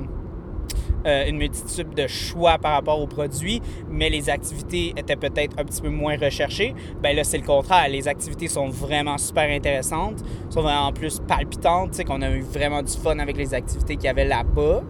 euh, 1.07 1.29
une 1.29 1.37
multitude 1.37 1.93
de 1.95 2.07
choix 2.07 2.57
par 2.57 2.73
rapport 2.73 2.99
aux 2.99 3.07
produits, 3.07 3.61
mais 3.91 4.09
les 4.09 4.31
activités 4.31 4.95
étaient 4.97 5.17
peut-être 5.17 5.59
un 5.59 5.65
petit 5.65 5.83
peu 5.83 5.91
moins 5.91 6.17
recherchées. 6.17 6.75
Ben 7.03 7.15
là, 7.15 7.25
c'est 7.25 7.37
le 7.37 7.45
contraire. 7.45 7.89
Les 7.91 8.09
activités 8.09 8.49
sont 8.49 8.69
vraiment 8.69 9.19
super 9.19 9.51
intéressantes, 9.51 10.25
sont 10.49 10.63
vraiment 10.63 10.93
plus 10.95 11.21
palpitantes. 11.21 11.91
Tu 11.91 11.97
sais, 11.99 12.05
qu'on 12.05 12.23
a 12.23 12.31
eu 12.31 12.41
vraiment 12.41 12.83
du 12.83 12.93
fun 12.93 13.19
avec 13.19 13.37
les 13.37 13.53
activités 13.53 13.97
qu'il 13.97 14.07
y 14.07 14.09
avait 14.09 14.25
là-bas. 14.25 14.83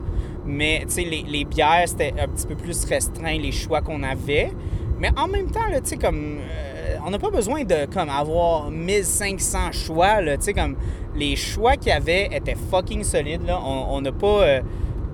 Mais, 0.46 0.82
tu 0.82 0.90
sais, 0.90 1.02
les, 1.02 1.22
les 1.22 1.44
bières, 1.44 1.88
c'était 1.88 2.14
un 2.20 2.28
petit 2.28 2.46
peu 2.46 2.54
plus 2.54 2.84
restreint, 2.84 3.36
les 3.36 3.50
choix 3.52 3.80
qu'on 3.80 4.04
avait. 4.04 4.52
Mais 4.98 5.10
en 5.16 5.28
même 5.28 5.50
temps, 5.50 5.60
tu 5.72 5.80
sais, 5.84 5.96
comme... 5.96 6.38
euh, 6.38 6.96
on 7.06 7.10
n'a 7.10 7.18
pas 7.18 7.30
besoin 7.30 7.64
de, 7.64 7.86
comme, 7.92 8.08
avoir 8.08 8.70
1500 8.70 9.72
choix. 9.72 10.22
Tu 10.22 10.36
sais, 10.40 10.52
comme, 10.54 10.76
les 11.14 11.36
choix 11.36 11.76
qu'il 11.76 11.88
y 11.88 11.92
avait 11.92 12.28
étaient 12.32 12.56
fucking 12.70 13.04
solides, 13.04 13.46
là. 13.46 13.60
On 13.60 14.00
n'a 14.00 14.12
pas... 14.12 14.42
euh, 14.42 14.60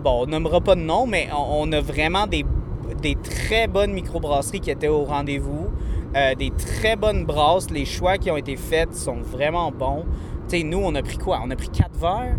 bon, 0.03 0.23
on 0.23 0.27
nommera 0.27 0.61
pas 0.61 0.75
de 0.75 0.81
nom, 0.81 1.07
mais 1.07 1.29
on, 1.33 1.69
on 1.69 1.73
a 1.73 1.81
vraiment 1.81 2.27
des, 2.27 2.45
des 3.03 3.17
très 3.17 3.67
bonnes 3.67 3.93
microbrasseries 3.93 4.61
qui 4.61 4.71
étaient 4.71 4.89
au 4.89 5.05
rendez-vous. 5.05 5.69
Euh, 6.17 6.35
des 6.35 6.51
très 6.51 6.97
bonnes 6.97 7.25
brasses. 7.25 7.71
Les 7.71 7.85
choix 7.85 8.19
qui 8.19 8.31
ont 8.31 8.37
été 8.37 8.57
faits 8.57 8.95
sont 8.95 9.19
vraiment 9.19 9.71
bons. 9.71 10.05
Tu 10.51 10.59
sais, 10.59 10.63
nous, 10.65 10.81
on 10.83 10.93
a 10.97 11.03
pris 11.03 11.17
quoi? 11.17 11.41
On 11.45 11.51
a 11.53 11.55
pris 11.55 11.69
4 11.69 11.97
verres? 11.97 12.37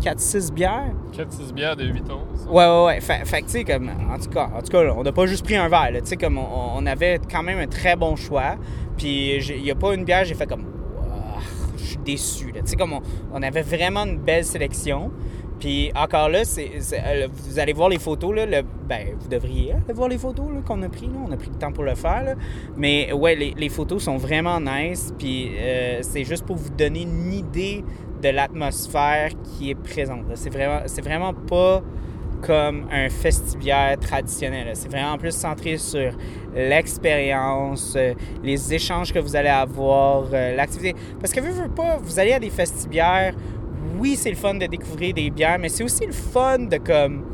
4-6 0.00 0.52
bières? 0.52 0.92
4-6 1.12 1.52
bières 1.52 1.74
de 1.74 1.84
8 1.84 2.02
onces. 2.02 2.46
Ouais, 2.48 2.64
ouais, 2.64 2.84
ouais. 2.84 3.00
Fait, 3.00 3.24
fait 3.24 3.40
que, 3.40 3.46
tu 3.46 3.52
sais, 3.52 3.64
comme, 3.64 3.88
en 3.88 4.16
tout 4.16 4.30
cas, 4.30 4.48
en 4.56 4.62
tout 4.62 4.70
cas 4.70 4.84
là, 4.84 4.94
on 4.96 5.02
n'a 5.02 5.10
pas 5.10 5.26
juste 5.26 5.44
pris 5.44 5.56
un 5.56 5.68
verre. 5.68 5.90
Tu 5.92 6.00
sais, 6.04 6.16
comme, 6.16 6.38
on, 6.38 6.76
on 6.76 6.86
avait 6.86 7.18
quand 7.28 7.42
même 7.42 7.58
un 7.58 7.66
très 7.66 7.96
bon 7.96 8.14
choix. 8.14 8.54
Puis, 8.96 9.38
il 9.38 9.62
n'y 9.62 9.72
a 9.72 9.74
pas 9.74 9.92
une 9.92 10.04
bière, 10.04 10.24
j'ai 10.24 10.34
fait 10.34 10.46
comme, 10.46 10.66
je 11.78 11.82
suis 11.82 11.96
déçu, 11.96 12.52
là. 12.52 12.60
Tu 12.60 12.68
sais, 12.68 12.76
comme, 12.76 12.92
on, 12.92 13.02
on 13.34 13.42
avait 13.42 13.62
vraiment 13.62 14.04
une 14.04 14.18
belle 14.18 14.44
sélection. 14.44 15.10
Puis, 15.62 15.92
encore 15.94 16.28
là, 16.28 16.42
euh, 16.42 17.28
vous 17.32 17.58
allez 17.60 17.72
voir 17.72 17.88
les 17.88 18.00
photos, 18.00 18.34
là. 18.34 18.62
Ben, 18.88 19.14
vous 19.16 19.28
devriez 19.28 19.74
aller 19.74 19.92
voir 19.94 20.08
les 20.08 20.18
photos, 20.18 20.44
qu'on 20.66 20.82
a 20.82 20.88
pris. 20.88 21.08
On 21.24 21.30
a 21.30 21.36
pris 21.36 21.50
le 21.50 21.56
temps 21.56 21.70
pour 21.70 21.84
le 21.84 21.94
faire. 21.94 22.34
Mais, 22.76 23.12
ouais, 23.12 23.36
les, 23.36 23.68
photos 23.68 24.02
sont 24.02 24.16
vraiment 24.16 24.58
nice. 24.58 25.14
Puis, 25.16 25.52
euh, 25.56 26.00
c'est 26.02 26.24
juste 26.24 26.44
pour 26.44 26.56
vous 26.56 26.70
donner 26.70 27.02
une 27.02 27.32
idée 27.32 27.84
de 28.20 28.30
l'atmosphère 28.30 29.30
qui 29.44 29.70
est 29.70 29.76
présente. 29.76 30.24
C'est 30.34 30.52
vraiment, 30.52 30.80
vraiment 31.00 31.32
pas 31.32 31.80
comme 32.40 32.88
un 32.90 33.08
festivière 33.08 33.96
traditionnel. 34.00 34.68
C'est 34.74 34.90
vraiment 34.90 35.16
plus 35.16 35.30
centré 35.30 35.76
sur 35.76 36.10
l'expérience, 36.56 37.94
euh, 37.96 38.14
les 38.42 38.74
échanges 38.74 39.12
que 39.12 39.20
vous 39.20 39.36
allez 39.36 39.48
avoir, 39.48 40.24
l'activité. 40.32 40.96
Parce 41.20 41.32
que 41.32 41.38
vous, 41.38 41.52
veux 41.52 41.68
pas, 41.68 41.98
vous 42.02 42.18
allez 42.18 42.32
à 42.32 42.40
des 42.40 42.50
festivières, 42.50 43.36
oui, 43.98 44.16
c'est 44.16 44.30
le 44.30 44.36
fun 44.36 44.54
de 44.54 44.66
découvrir 44.66 45.14
des 45.14 45.30
bières, 45.30 45.58
mais 45.58 45.68
c'est 45.68 45.84
aussi 45.84 46.06
le 46.06 46.12
fun 46.12 46.58
de 46.60 46.76
comme 46.78 47.24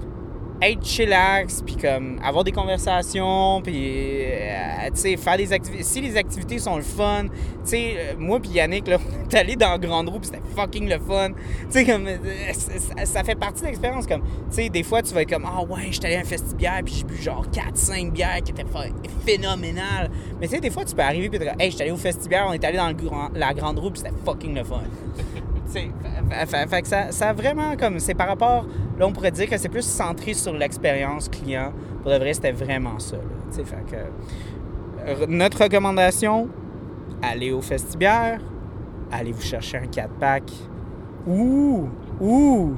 être 0.60 0.84
chillax, 0.84 1.62
puis 1.64 1.76
comme 1.76 2.18
avoir 2.20 2.42
des 2.42 2.50
conversations, 2.50 3.62
puis 3.62 4.22
euh, 4.24 4.88
tu 4.92 5.00
sais, 5.02 5.16
faire 5.16 5.36
des 5.36 5.52
activités. 5.52 5.84
Si 5.84 6.00
les 6.00 6.16
activités 6.16 6.58
sont 6.58 6.74
le 6.74 6.82
fun, 6.82 7.26
tu 7.26 7.30
sais, 7.62 7.94
euh, 7.96 8.14
moi 8.18 8.40
puis 8.40 8.50
Yannick, 8.50 8.88
là, 8.88 8.96
on 9.24 9.28
est 9.28 9.38
allé 9.38 9.54
dans 9.54 9.78
Grande 9.78 10.08
Roue, 10.08 10.18
puis 10.18 10.30
c'était 10.32 10.42
fucking 10.56 10.88
le 10.88 10.98
fun. 10.98 11.28
Tu 11.30 11.34
sais, 11.70 11.84
comme, 11.84 12.08
euh, 12.08 12.16
ça, 13.04 13.22
fait 13.22 13.36
partie 13.36 13.60
de 13.62 13.66
l'expérience. 13.68 14.08
Comme, 14.08 14.22
tu 14.22 14.56
sais, 14.56 14.68
des 14.68 14.82
fois, 14.82 15.00
tu 15.00 15.14
vas 15.14 15.22
être 15.22 15.30
comme, 15.30 15.46
ah 15.46 15.62
ouais, 15.62 15.82
j'étais 15.92 16.08
allé 16.08 16.16
à 16.16 16.20
un 16.22 16.24
festibière, 16.24 16.80
puis 16.84 16.92
j'ai 16.94 17.04
bu 17.04 17.14
genre 17.22 17.46
4-5 17.52 18.10
bières 18.10 18.42
qui 18.44 18.50
étaient 18.50 18.64
ph- 18.64 18.92
phénoménales. 19.24 20.10
Mais 20.40 20.48
tu 20.48 20.54
sais, 20.56 20.60
des 20.60 20.70
fois, 20.70 20.84
tu 20.84 20.92
peux 20.96 21.02
arriver, 21.02 21.28
puis 21.28 21.38
te 21.38 21.44
dire, 21.44 21.54
hey, 21.60 21.70
j'étais 21.70 21.84
allé 21.84 21.92
au 21.92 21.96
festibière, 21.96 22.46
on 22.48 22.52
est 22.52 22.64
allé 22.64 22.78
dans 22.78 22.92
la 23.32 23.54
Grande 23.54 23.78
Roue, 23.78 23.90
puis 23.92 24.00
c'était 24.00 24.14
fucking 24.24 24.56
le 24.56 24.64
fun. 24.64 24.82
Fait- 25.70 26.82
que 26.82 26.88
ça, 26.88 27.10
ça 27.12 27.28
a 27.30 27.32
vraiment 27.32 27.76
comme. 27.76 27.98
C'est 27.98 28.14
par 28.14 28.28
rapport. 28.28 28.66
Là, 28.98 29.06
on 29.06 29.12
pourrait 29.12 29.30
dire 29.30 29.48
que 29.48 29.56
c'est 29.56 29.68
plus 29.68 29.84
centré 29.86 30.34
sur 30.34 30.52
l'expérience 30.52 31.28
client. 31.28 31.72
Pour 32.02 32.10
de 32.10 32.16
vrai, 32.16 32.32
c'était 32.32 32.52
vraiment 32.52 32.98
ça. 32.98 33.16
euh, 35.06 35.26
Notre 35.28 35.62
recommandation 35.64 36.48
allez 37.22 37.50
au 37.52 37.60
Festibière, 37.60 38.40
allez 39.10 39.32
vous 39.32 39.42
chercher 39.42 39.78
un 39.78 39.86
4-pack 39.86 40.44
ou. 41.26 41.88
ou. 42.20 42.74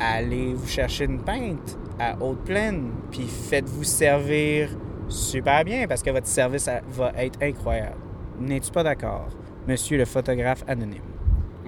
allez 0.00 0.52
vous 0.54 0.66
chercher 0.68 1.04
une 1.04 1.18
pinte 1.20 1.78
à 1.98 2.16
Haute-Plaine, 2.22 2.90
puis 3.10 3.26
faites-vous 3.26 3.84
servir 3.84 4.68
super 5.08 5.64
bien 5.64 5.86
parce 5.88 6.02
que 6.02 6.10
votre 6.10 6.26
service 6.26 6.68
va 6.90 7.12
être 7.16 7.42
incroyable. 7.42 7.96
N'es-tu 8.38 8.70
pas 8.70 8.82
d'accord, 8.84 9.28
monsieur 9.66 9.98
le 9.98 10.04
photographe 10.04 10.62
anonyme? 10.68 11.02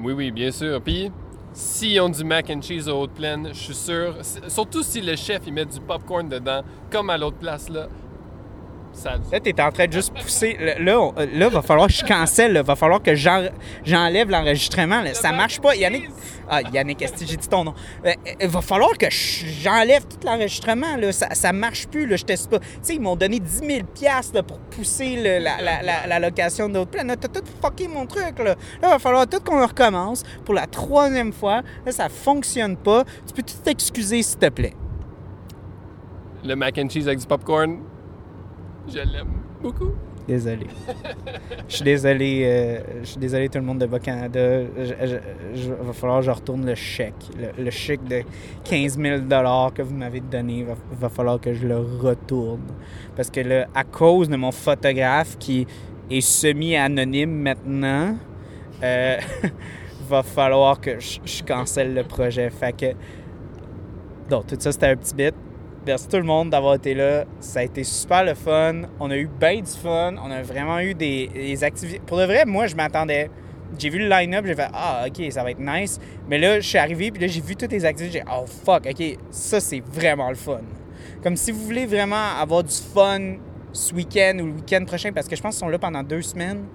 Oui, 0.03 0.15
oui, 0.15 0.31
bien 0.31 0.51
sûr. 0.51 0.81
Puis, 0.81 1.11
s'ils 1.53 2.01
ont 2.01 2.09
du 2.09 2.25
mac 2.25 2.49
and 2.51 2.63
cheese 2.63 2.89
à 2.89 2.95
haute 2.95 3.13
plaine, 3.13 3.49
je 3.53 3.59
suis 3.59 3.75
sûr, 3.75 4.15
surtout 4.49 4.83
si 4.83 5.01
le 5.03 5.15
chef 5.15 5.43
il 5.47 5.53
met 5.53 5.67
du 5.67 5.79
popcorn 5.81 6.29
dedans, 6.29 6.63
comme 6.91 7.11
à 7.11 7.19
l'autre 7.19 7.37
place 7.37 7.69
là, 7.69 7.89
ça 8.93 9.17
Là, 9.33 9.41
t'es 9.41 9.59
en 9.63 9.71
train 9.71 9.87
de 9.87 9.93
juste 9.93 10.13
pousser. 10.15 10.57
Là, 10.61 10.79
là, 10.79 11.01
on- 11.01 11.15
là, 11.33 11.49
va 11.49 11.63
falloir 11.63 11.87
que 11.87 11.93
je 11.95 12.05
cancelle. 12.05 12.53
Là. 12.53 12.63
Va 12.63 12.77
falloir 12.77 13.03
que 13.03 13.15
j'en- 13.15 13.49
j'enlève 13.85 14.29
l'enregistrement. 14.31 15.03
Ça 15.15 15.33
marche 15.33 15.61
pas. 15.61 15.75
Yannick. 15.75 16.09
Ah, 16.49 16.61
Yannick, 16.73 17.01
est-ce 17.01 17.13
que 17.13 17.25
j'ai 17.25 17.37
dit 17.37 17.49
ton 17.49 17.63
nom? 17.65 17.75
Euh, 18.05 18.13
Il 18.41 18.49
va 18.49 18.61
falloir 18.61 18.99
que 18.99 19.09
je- 19.09 19.47
j'enlève 19.47 20.03
tout 20.07 20.19
l'enregistrement. 20.27 20.97
là. 20.97 21.13
Ça, 21.13 21.29
ça 21.35 21.53
marche 21.53 21.87
plus. 21.87 22.07
Là. 22.07 22.17
Je 22.17 22.25
teste 22.25 22.51
pas. 22.51 22.59
Tu 22.59 22.67
sais, 22.83 22.95
ils 22.97 23.01
m'ont 23.01 23.17
donné 23.17 23.39
10 23.39 23.61
000 23.65 23.87
piastres, 23.95 24.35
là, 24.35 24.43
pour 24.43 24.59
pousser 24.59 25.17
le- 25.17 25.39
la, 25.43 25.63
la, 25.63 25.83
la, 25.83 26.07
la 26.07 26.19
location 26.19 26.69
d'autres 26.69 26.91
plans. 26.91 27.05
Là, 27.05 27.17
T'as 27.17 27.29
tout 27.29 27.47
fucké 27.63 27.87
mon 27.89 28.07
truc. 28.07 28.39
Là. 28.39 28.45
là, 28.45 28.57
il 28.83 28.89
va 28.89 28.99
falloir 28.99 29.27
tout 29.29 29.41
qu'on 29.45 29.63
recommence 29.65 30.25
pour 30.45 30.55
la 30.55 30.67
troisième 30.67 31.33
fois. 31.33 31.63
Là, 31.87 31.93
ça 31.93 32.09
fonctionne 32.09 32.77
pas. 32.77 33.05
Tu 33.27 33.33
peux 33.35 33.43
tout 33.43 33.55
t'excuser, 33.65 34.23
s'il 34.23 34.39
te 34.39 34.49
plaît? 34.49 34.75
le 36.43 36.55
mac 36.57 36.79
and 36.79 36.89
cheese 36.89 37.07
avec 37.07 37.19
du 37.19 37.27
popcorn, 37.27 37.81
je 38.89 38.99
l'aime 38.99 39.33
beaucoup. 39.63 39.93
Désolé. 40.29 40.67
Je 41.69 41.77
suis 41.77 41.85
désolé, 41.85 42.43
euh, 42.45 42.79
je 43.03 43.07
suis 43.07 43.19
désolé 43.19 43.49
tout 43.49 43.59
le 43.59 43.65
monde 43.65 43.79
de 43.79 43.87
Bas-Canada. 43.87 44.63
Je- 45.55 45.73
va 45.73 45.93
falloir 45.93 46.19
que 46.21 46.27
je 46.27 46.31
retourne 46.31 46.67
le 46.67 46.75
chèque. 46.75 47.15
Le, 47.39 47.65
le 47.65 47.71
chèque 47.71 48.05
de 48.05 48.23
15 48.65 48.99
000 48.99 49.19
que 49.75 49.83
vous 49.83 49.95
m'avez 49.95 50.21
donné, 50.21 50.63
va, 50.65 50.75
va 51.01 51.09
falloir 51.09 51.41
que 51.41 51.53
je 51.55 51.67
le 51.67 51.79
retourne. 51.79 52.61
Parce 53.17 53.31
que 53.31 53.41
là, 53.41 53.67
à 53.75 53.83
cause 53.85 54.29
de 54.29 54.37
mon 54.37 54.53
photographe 54.53 55.37
qui 55.39 55.67
est 56.11 56.21
semi-anonyme 56.21 57.31
maintenant, 57.33 58.17
euh, 58.83 59.17
va 60.09 60.23
falloir 60.23 60.81
que 60.81 60.99
je, 61.01 61.19
je 61.25 61.43
cancelle 61.43 61.95
le 61.95 62.05
projet. 62.05 62.51
Fait 62.51 62.77
que... 62.77 62.93
Donc, 64.29 64.47
tout 64.49 64.57
ça, 64.59 64.71
c'était 64.73 64.87
un 64.89 64.97
petit 64.97 65.15
bit. 65.15 65.35
Merci 65.91 66.07
tout 66.07 66.19
le 66.19 66.23
monde 66.23 66.51
d'avoir 66.51 66.75
été 66.77 66.95
là. 66.95 67.25
Ça 67.41 67.59
a 67.59 67.63
été 67.65 67.83
super 67.83 68.23
le 68.23 68.35
fun. 68.35 68.83
On 69.01 69.11
a 69.11 69.17
eu 69.17 69.27
bien 69.27 69.57
du 69.57 69.73
fun. 69.73 70.15
On 70.25 70.31
a 70.31 70.41
vraiment 70.41 70.79
eu 70.79 70.95
des, 70.95 71.65
activités. 71.65 72.01
Pour 72.07 72.17
de 72.17 72.27
vrai, 72.27 72.45
moi, 72.45 72.69
je 72.69 72.77
m'attendais. 72.77 73.29
J'ai 73.77 73.91
vu 73.91 73.99
le 73.99 74.09
line-up, 74.09 74.45
j'ai 74.47 74.55
fait 74.55 74.69
Ah, 74.73 75.07
ok, 75.09 75.33
ça 75.33 75.43
va 75.43 75.51
être 75.51 75.59
nice. 75.59 75.99
Mais 76.29 76.39
là, 76.39 76.61
je 76.61 76.69
suis 76.69 76.79
arrivé, 76.79 77.11
puis 77.11 77.21
là, 77.21 77.27
j'ai 77.27 77.41
vu 77.41 77.57
toutes 77.57 77.73
les 77.73 77.85
activités. 77.85 78.21
J'ai 78.21 78.25
Oh, 78.33 78.45
fuck, 78.47 78.87
ok, 78.89 79.19
ça, 79.33 79.59
c'est 79.59 79.81
vraiment 79.81 80.29
le 80.29 80.37
fun. 80.37 80.61
Comme 81.25 81.35
si 81.35 81.51
vous 81.51 81.59
voulez 81.59 81.87
vraiment 81.87 82.39
avoir 82.41 82.63
du 82.63 82.77
fun 82.95 83.39
ce 83.73 83.93
week-end 83.93 84.39
ou 84.41 84.47
le 84.47 84.53
week-end 84.53 84.85
prochain, 84.87 85.11
parce 85.13 85.27
que 85.27 85.35
je 85.35 85.43
pense 85.43 85.57
qu'ils 85.57 85.67
sont 85.67 85.71
là 85.71 85.79
pendant 85.81 86.05
deux 86.05 86.23
semaines. 86.23 86.67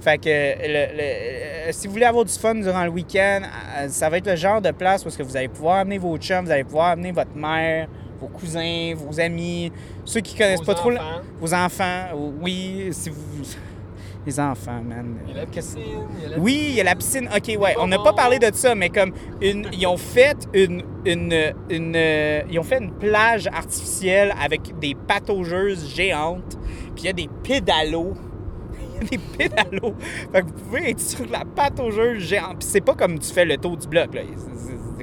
Fait 0.00 0.16
que 0.16 0.28
le- 0.28 1.00
euh, 1.00 1.72
si 1.72 1.88
vous 1.88 1.94
voulez 1.94 2.06
avoir 2.06 2.24
du 2.24 2.32
fun 2.32 2.54
durant 2.54 2.84
le 2.84 2.90
week-end, 2.90 3.40
euh, 3.78 3.88
ça 3.88 4.08
va 4.08 4.18
être 4.18 4.28
le 4.30 4.36
genre 4.36 4.60
de 4.60 4.70
place 4.70 5.04
où 5.04 5.10
que 5.10 5.24
vous 5.24 5.36
allez 5.36 5.48
pouvoir 5.48 5.78
amener 5.78 5.98
vos 5.98 6.16
chums, 6.18 6.44
vous 6.44 6.52
allez 6.52 6.62
pouvoir 6.64 6.90
amener 6.90 7.10
votre 7.10 7.34
mère, 7.34 7.88
vos 8.20 8.28
cousins, 8.28 8.92
vos 8.96 9.18
amis, 9.20 9.72
ceux 10.04 10.20
qui 10.20 10.34
connaissent 10.36 10.60
Vos 10.60 10.66
pas 10.66 10.74
trop 10.74 10.90
la- 10.90 11.00
enfants. 11.00 11.20
vos 11.40 11.54
enfants. 11.54 12.04
Oui, 12.42 12.88
si 12.92 13.08
vous 13.10 13.16
les 14.26 14.38
enfants, 14.38 14.82
man. 14.82 15.16
Il 15.26 15.34
y 15.34 15.38
a 15.38 15.40
la 15.42 15.46
piscine, 15.46 15.80
il 16.18 16.22
y 16.22 16.26
a 16.26 16.28
la 16.36 16.38
oui, 16.38 16.66
il 16.68 16.74
y 16.74 16.80
a 16.80 16.84
la 16.84 16.94
piscine. 16.94 17.28
OK, 17.34 17.56
ouais. 17.58 17.74
On 17.78 17.86
n'a 17.86 17.98
pas 17.98 18.12
parlé 18.12 18.38
de 18.38 18.50
ça, 18.54 18.74
mais 18.74 18.90
comme 18.90 19.12
une, 19.40 19.66
ils 19.72 19.86
ont 19.86 19.96
fait 19.96 20.36
une, 20.52 20.82
une, 21.06 21.34
une, 21.70 21.94
euh, 21.96 22.42
ils 22.50 22.58
ont 22.58 22.62
fait 22.62 22.78
une 22.82 22.92
plage 22.92 23.46
artificielle 23.46 24.34
avec 24.42 24.78
des 24.78 24.94
pataugeuses 24.94 25.88
géantes. 25.94 26.58
Puis 26.94 27.04
il 27.04 27.06
y 27.06 27.08
a 27.08 27.12
des 27.14 27.28
pédalos. 27.42 28.12
Il 29.02 29.04
y 29.04 29.06
a 29.06 29.10
des 29.16 29.18
pédalos. 29.38 29.94
Fait 30.30 30.42
que 30.42 30.46
vous 30.48 30.52
pouvez 30.52 30.90
être 30.90 31.00
sur 31.00 31.24
la 31.30 31.42
pataugeuse 31.46 32.18
géante. 32.22 32.58
Puis 32.58 32.68
c'est 32.70 32.82
pas 32.82 32.92
comme 32.92 33.18
tu 33.18 33.32
fais 33.32 33.46
le 33.46 33.56
tour 33.56 33.78
du 33.78 33.88
bloc, 33.88 34.12
là. 34.14 34.20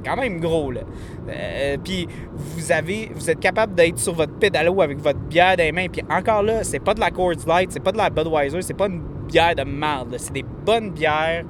Quand 0.08 0.16
même 0.16 0.40
gros, 0.40 0.72
là. 0.72 0.82
Euh, 1.30 1.76
puis 1.84 2.08
vous 2.34 2.72
avez, 2.72 3.12
vous 3.14 3.30
êtes 3.30 3.42
capable 3.42 3.76
d'être 3.76 4.00
sur 4.00 4.14
votre 4.14 4.34
pédalo 4.34 4.82
avec 4.82 5.00
votre 5.00 5.20
bière 5.20 5.58
dans 5.58 5.64
les 5.64 5.74
mains. 5.74 5.88
Puis 5.92 6.02
encore 6.10 6.44
là, 6.44 6.64
c'est 6.64 6.80
pas 6.80 6.94
de 6.94 7.02
la 7.02 7.12
Coors 7.12 7.46
Light, 7.46 7.72
c'est 7.74 7.84
pas 7.84 7.92
de 7.92 7.98
la 7.98 8.10
Budweiser, 8.10 8.62
c'est 8.62 8.74
pas 8.74 8.88
une 8.88 9.02
bière 9.28 9.54
de 9.54 9.64
merde. 9.64 10.16
C'est 10.18 10.32
des 10.32 10.46
bonnes 10.66 10.92
bières 10.92 11.44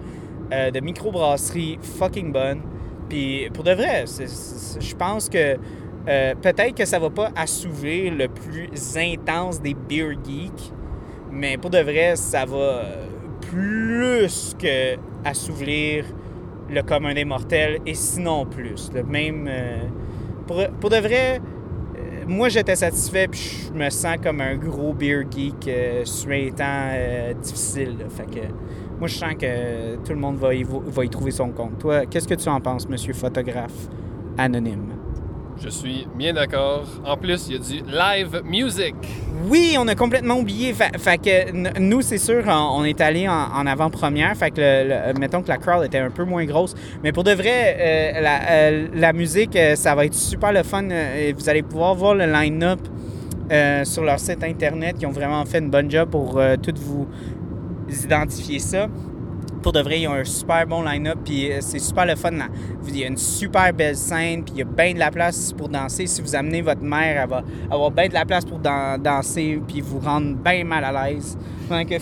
euh, 0.52 0.72
de 0.72 0.80
microbrasserie 0.80 1.78
fucking 1.82 2.32
bonnes. 2.32 2.62
Puis 3.08 3.48
pour 3.54 3.64
de 3.64 3.74
vrai, 3.74 4.06
je 4.08 4.96
pense 4.96 5.30
que 5.30 5.58
euh, 6.08 6.34
peut-être 6.42 6.74
que 6.74 6.86
ça 6.86 6.98
va 6.98 7.12
pas 7.12 7.30
assouvir 7.36 8.12
le 8.14 8.28
plus 8.28 8.70
intense 8.98 9.62
des 9.62 9.76
beer 9.76 10.16
geeks, 10.26 10.74
mais 11.32 11.58
pour 11.58 11.70
de 11.70 11.80
vrai, 11.80 12.16
ça 12.16 12.46
va 12.46 12.86
plus 13.42 14.56
que 14.58 14.96
assouvir 15.24 16.06
le 16.70 16.82
commun 16.82 17.14
des 17.14 17.26
mortels 17.26 17.80
et 17.86 17.94
sinon 17.94 18.46
plus. 18.46 18.92
Le 18.94 19.04
même. 19.04 19.48
euh, 19.50 19.80
pour, 20.46 20.62
pour 20.80 20.90
de 20.90 20.98
vrai, 20.98 21.40
euh, 21.98 22.00
moi 22.28 22.50
j'étais 22.50 22.76
satisfait 22.76 23.28
puis 23.28 23.68
je 23.68 23.74
me 23.74 23.90
sens 23.90 24.18
comme 24.24 24.42
un 24.42 24.56
gros 24.56 24.94
beer 24.94 25.24
geek 25.30 25.68
euh, 25.68 26.06
sur 26.06 26.32
un 26.32 26.50
temps 26.52 26.90
euh, 26.94 27.34
difficile. 27.34 27.98
là. 28.00 28.06
Fait 28.10 28.26
que 28.26 28.46
moi 29.00 29.08
je 29.08 29.16
sens 29.16 29.34
que 29.36 29.96
tout 29.98 30.14
le 30.14 30.20
monde 30.20 30.38
va 30.38 30.54
y, 30.54 30.64
va 30.64 31.06
y 31.06 31.10
trouver 31.10 31.32
son 31.32 31.50
compte. 31.50 31.80
Toi, 31.80 32.06
qu'est-ce 32.06 32.28
que 32.28 32.36
tu 32.36 32.50
en 32.50 32.60
penses, 32.62 32.88
monsieur 32.88 33.14
photographe 33.14 33.88
anonyme? 34.38 34.97
Je 35.60 35.70
suis 35.70 36.08
bien 36.16 36.34
d'accord. 36.34 36.86
En 37.04 37.18
plus, 37.18 37.48
il 37.48 37.54
y 37.54 37.56
a 37.56 37.60
du 37.60 37.92
live 37.92 38.42
music. 38.46 38.96
Oui, 39.50 39.76
on 39.80 39.88
a 39.88 39.96
complètement 39.96 40.36
oublié. 40.36 40.74
Fait, 40.74 41.18
que 41.18 41.80
nous, 41.80 42.02
c'est 42.02 42.20
sûr, 42.20 42.44
on, 42.48 42.84
est 42.84 43.02
allé 43.02 43.28
en, 43.28 43.66
avant-première. 43.66 44.36
Fait 44.36 44.52
que, 44.52 44.62
le- 44.62 45.20
mettons 45.20 45.42
que 45.42 45.48
la 45.48 45.58
crowd 45.58 45.84
était 45.86 45.98
un 45.98 46.12
peu 46.12 46.26
moins 46.26 46.46
grosse. 46.46 46.76
Mais 47.04 47.12
pour 47.12 47.24
de 47.24 47.32
vrai, 47.32 47.78
euh, 47.80 48.22
la, 48.22 48.40
euh, 48.50 48.88
la 48.94 49.14
musique, 49.14 49.56
euh, 49.56 49.76
ça 49.76 49.96
va 49.96 50.06
être 50.06 50.14
super 50.14 50.52
le 50.52 50.62
fun. 50.62 50.88
Vous 51.36 51.50
allez 51.50 51.64
pouvoir 51.64 51.96
voir 51.96 52.14
le 52.14 52.26
line-up 52.32 52.80
sur 53.84 54.04
leur 54.04 54.20
site 54.20 54.44
internet. 54.44 54.98
Ils 55.02 55.08
ont 55.08 55.12
vraiment 55.12 55.44
fait 55.46 55.60
une 55.60 55.72
bonne 55.72 55.90
job 55.90 56.10
pour 56.10 56.40
tout 56.62 56.74
vous 56.76 57.08
identifier 58.04 58.60
ça. 58.60 58.88
De 59.74 59.82
vrai, 59.82 60.00
ils 60.00 60.08
ont 60.08 60.14
un 60.14 60.24
super 60.24 60.66
bon 60.66 60.82
line-up, 60.82 61.20
puis 61.26 61.52
euh, 61.52 61.58
c'est 61.60 61.80
super 61.80 62.06
le 62.06 62.16
fun. 62.16 62.32
là. 62.32 62.48
Il 62.88 62.98
y 62.98 63.04
a 63.04 63.08
une 63.08 63.18
super 63.18 63.74
belle 63.74 63.98
scène, 63.98 64.44
puis 64.44 64.54
il 64.56 64.60
y 64.60 64.62
a 64.62 64.66
bien 64.66 64.94
de 64.94 65.00
la 65.00 65.12
place 65.12 65.52
pour 65.52 65.68
danser. 65.68 66.08
Si 66.08 66.22
vous 66.22 66.36
amenez 66.36 66.62
votre 66.62 66.82
mère, 66.82 67.22
elle 67.22 67.30
va 67.30 67.44
avoir 67.70 67.92
bien 67.92 68.08
de 68.08 68.14
la 68.14 68.26
place 68.26 68.46
pour 68.46 68.60
dan- 68.60 68.98
danser, 68.98 69.62
puis 69.68 69.82
vous 69.82 70.00
rendre 70.00 70.36
bien 70.38 70.64
mal 70.64 70.86
à 70.86 71.10
l'aise. 71.10 71.38
Pendant 71.68 71.84
que, 71.84 71.96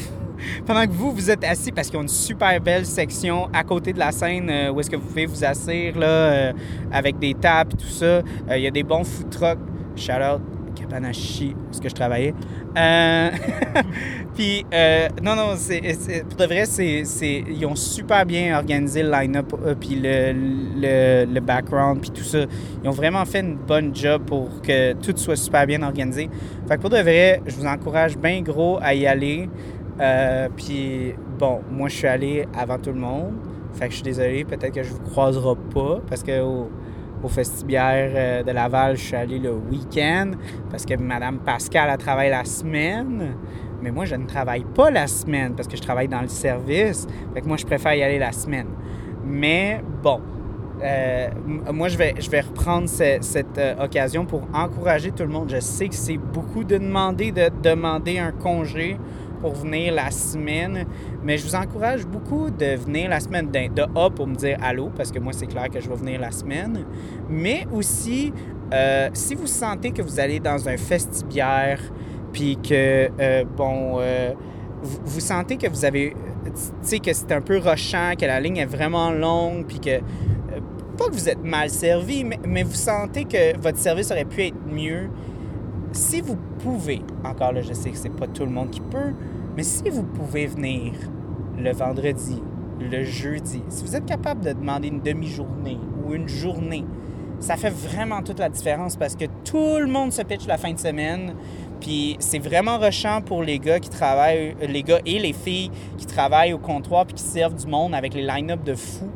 pendant 0.65 0.85
que 0.85 0.91
vous, 0.91 1.11
vous 1.11 1.31
êtes 1.31 1.43
assis, 1.43 1.71
parce 1.71 1.89
qu'ils 1.89 1.97
ont 1.97 2.03
une 2.03 2.07
super 2.07 2.61
belle 2.61 2.85
section 2.85 3.49
à 3.51 3.63
côté 3.63 3.93
de 3.93 3.99
la 3.99 4.11
scène 4.11 4.47
euh, 4.49 4.71
où 4.71 4.79
est-ce 4.79 4.89
que 4.89 4.95
vous 4.95 5.07
pouvez 5.07 5.25
vous 5.25 5.43
asseoir, 5.43 5.97
là, 5.97 6.07
euh, 6.07 6.53
avec 6.91 7.17
des 7.17 7.33
tables 7.33 7.73
et 7.73 7.77
tout 7.77 7.89
ça. 7.89 8.21
Il 8.55 8.61
y 8.61 8.67
a 8.67 8.71
des 8.71 8.83
bons 8.83 9.03
food 9.03 9.31
trucks. 9.31 9.59
Shout 9.95 10.11
out 10.21 10.54
Kapanashi, 10.75 11.55
parce 11.65 11.79
que 11.79 11.89
je 11.89 11.95
travaillais. 11.95 12.33
Euh, 12.77 13.29
puis, 14.35 14.65
euh, 14.73 15.07
non, 15.23 15.35
non, 15.35 15.55
pour 16.29 16.37
de 16.37 16.45
vrai, 16.45 16.65
c'est, 16.65 17.03
ils 17.49 17.65
ont 17.65 17.75
super 17.75 18.25
bien 18.25 18.57
organisé 18.57 19.03
le 19.03 19.11
line-up, 19.11 19.53
euh, 19.65 19.75
puis 19.79 19.95
le, 19.95 20.33
le, 20.33 21.25
le 21.25 21.39
background, 21.39 22.01
puis 22.01 22.11
tout 22.11 22.23
ça. 22.23 22.39
Ils 22.83 22.89
ont 22.89 22.93
vraiment 22.93 23.25
fait 23.25 23.39
une 23.39 23.55
bonne 23.55 23.95
job 23.95 24.23
pour 24.25 24.61
que 24.61 24.93
tout 24.93 25.15
soit 25.17 25.35
super 25.35 25.65
bien 25.65 25.81
organisé. 25.81 26.29
Fait 26.67 26.75
que 26.77 26.81
pour 26.81 26.89
de 26.89 26.97
vrai, 26.97 27.41
je 27.45 27.55
vous 27.55 27.65
encourage 27.65 28.17
bien 28.17 28.41
gros 28.41 28.77
à 28.81 28.93
y 28.93 29.07
aller. 29.07 29.49
Euh, 29.99 30.49
puis, 30.55 31.13
bon, 31.39 31.61
moi, 31.71 31.87
je 31.89 31.95
suis 31.95 32.07
allé 32.07 32.45
avant 32.57 32.77
tout 32.77 32.91
le 32.91 32.99
monde. 32.99 33.33
Fait 33.73 33.85
que 33.87 33.91
je 33.91 33.95
suis 33.95 34.03
désolé, 34.03 34.45
peut-être 34.45 34.73
que 34.73 34.83
je 34.83 34.91
vous 34.91 35.01
croisera 35.01 35.55
pas, 35.55 35.99
parce 36.07 36.23
que 36.23 36.41
au, 36.41 36.69
au 37.25 37.29
euh, 37.57 38.43
de 38.43 38.51
Laval, 38.51 38.95
je 38.97 39.03
suis 39.03 39.15
allé 39.15 39.39
le 39.39 39.51
week-end 39.53 40.31
parce 40.69 40.85
que 40.85 40.95
Madame 40.95 41.39
Pascal 41.39 41.89
a 41.89 41.97
travaillé 41.97 42.29
la 42.29 42.45
semaine. 42.45 43.35
Mais 43.81 43.91
moi, 43.91 44.05
je 44.05 44.15
ne 44.15 44.25
travaille 44.25 44.63
pas 44.63 44.89
la 44.91 45.07
semaine 45.07 45.53
parce 45.55 45.67
que 45.67 45.75
je 45.77 45.81
travaille 45.81 46.07
dans 46.07 46.21
le 46.21 46.27
service. 46.27 47.07
Fait 47.33 47.41
que 47.41 47.47
moi, 47.47 47.57
je 47.57 47.65
préfère 47.65 47.93
y 47.93 48.03
aller 48.03 48.19
la 48.19 48.31
semaine. 48.31 48.67
Mais 49.23 49.81
bon, 50.01 50.21
euh, 50.83 51.27
moi, 51.73 51.87
je 51.89 51.97
vais, 51.97 52.13
je 52.19 52.29
vais 52.29 52.41
reprendre 52.41 52.87
ce- 52.87 53.17
cette 53.21 53.57
euh, 53.57 53.75
occasion 53.83 54.25
pour 54.25 54.43
encourager 54.53 55.11
tout 55.11 55.23
le 55.23 55.29
monde. 55.29 55.49
Je 55.49 55.59
sais 55.59 55.87
que 55.87 55.95
c'est 55.95 56.17
beaucoup 56.17 56.63
de 56.63 56.77
demander 56.77 57.31
de 57.31 57.49
demander 57.61 58.19
un 58.19 58.31
congé 58.31 58.97
pour 59.35 59.53
venir 59.53 59.93
la 59.93 60.11
semaine, 60.11 60.85
mais 61.23 61.37
je 61.37 61.45
vous 61.45 61.55
encourage 61.55 62.05
beaucoup 62.05 62.49
de 62.49 62.75
venir 62.75 63.09
la 63.09 63.19
semaine. 63.19 63.47
D'un- 63.47 63.69
de 63.69 63.83
A 63.97 64.09
pour 64.09 64.27
me 64.27 64.35
dire 64.35 64.57
allô, 64.61 64.89
parce 64.95 65.11
que 65.11 65.19
moi, 65.19 65.33
c'est 65.33 65.47
clair 65.47 65.69
que 65.69 65.79
je 65.79 65.87
vais 65.89 65.95
venir 65.95 66.19
la 66.19 66.31
semaine, 66.31 66.85
mais 67.29 67.65
aussi, 67.73 68.33
euh, 68.73 69.09
si 69.13 69.35
vous 69.35 69.47
sentez 69.47 69.91
que 69.91 70.01
vous 70.01 70.19
allez 70.19 70.39
dans 70.39 70.67
un 70.69 70.77
festibière, 70.77 71.79
puis 72.33 72.57
que, 72.57 73.09
euh, 73.19 73.43
bon, 73.55 73.97
euh, 73.99 74.33
vous, 74.81 74.99
vous 75.05 75.19
sentez 75.19 75.57
que 75.57 75.67
vous 75.69 75.85
avez, 75.85 76.13
tu 76.45 76.51
sais, 76.81 76.99
que 76.99 77.13
c'est 77.13 77.31
un 77.31 77.41
peu 77.41 77.57
rochant, 77.59 78.13
que 78.19 78.25
la 78.25 78.39
ligne 78.39 78.57
est 78.57 78.65
vraiment 78.65 79.11
longue, 79.11 79.65
puis 79.65 79.79
que, 79.79 79.99
pas 80.97 81.05
que 81.07 81.11
vous 81.13 81.29
êtes 81.29 81.43
mal 81.43 81.69
servi, 81.69 82.23
mais, 82.23 82.39
mais 82.47 82.63
vous 82.63 82.73
sentez 82.73 83.25
que 83.25 83.57
votre 83.59 83.77
service 83.77 84.11
aurait 84.11 84.25
pu 84.25 84.43
être 84.43 84.55
mieux, 84.69 85.09
si 85.95 86.21
vous 86.21 86.37
pouvez, 86.59 87.01
encore 87.23 87.53
là, 87.53 87.61
je 87.61 87.73
sais 87.73 87.89
que 87.89 87.97
c'est 87.97 88.09
pas 88.09 88.27
tout 88.27 88.43
le 88.43 88.51
monde 88.51 88.69
qui 88.69 88.81
peut, 88.81 89.13
mais 89.55 89.63
si 89.63 89.89
vous 89.89 90.03
pouvez 90.03 90.45
venir 90.45 90.93
le 91.57 91.71
vendredi, 91.71 92.41
le 92.79 93.03
jeudi, 93.03 93.63
si 93.69 93.83
vous 93.83 93.95
êtes 93.95 94.05
capable 94.05 94.41
de 94.41 94.51
demander 94.51 94.89
une 94.89 95.01
demi-journée 95.01 95.79
ou 96.05 96.13
une 96.13 96.27
journée, 96.27 96.85
ça 97.39 97.55
fait 97.55 97.69
vraiment 97.69 98.21
toute 98.21 98.39
la 98.39 98.49
différence 98.49 98.95
parce 98.95 99.15
que 99.15 99.25
tout 99.43 99.79
le 99.79 99.87
monde 99.87 100.11
se 100.11 100.21
pitch 100.21 100.47
la 100.47 100.57
fin 100.57 100.73
de 100.73 100.79
semaine. 100.79 101.33
Puis 101.79 102.15
c'est 102.19 102.39
vraiment 102.39 102.77
rushant 102.77 103.21
pour 103.21 103.43
les 103.43 103.59
gars 103.59 103.79
qui 103.79 103.89
travaillent, 103.89 104.55
les 104.67 104.83
gars 104.83 104.99
et 105.05 105.19
les 105.19 105.33
filles 105.33 105.69
qui 105.97 106.05
travaillent 106.05 106.53
au 106.53 106.57
comptoir 106.57 107.05
puis 107.05 107.15
qui 107.15 107.23
servent 107.23 107.55
du 107.55 107.67
monde 107.67 107.93
avec 107.93 108.13
les 108.13 108.23
line-up 108.23 108.63
de 108.63 108.73
fous. 108.73 109.11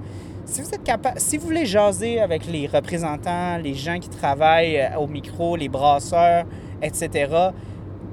Si 0.46 0.62
vous 0.62 0.70
êtes 0.70 0.84
capable, 0.84 1.20
si 1.20 1.38
vous 1.38 1.46
voulez 1.46 1.66
jaser 1.66 2.20
avec 2.20 2.48
les 2.48 2.68
représentants, 2.68 3.58
les 3.58 3.76
gens 3.76 4.00
qui 4.00 4.10
travaillent 4.10 4.80
euh, 4.80 4.98
au 4.98 5.08
micro, 5.08 5.56
les 5.56 5.70
brasseurs, 5.70 6.46
etc., 6.82 7.52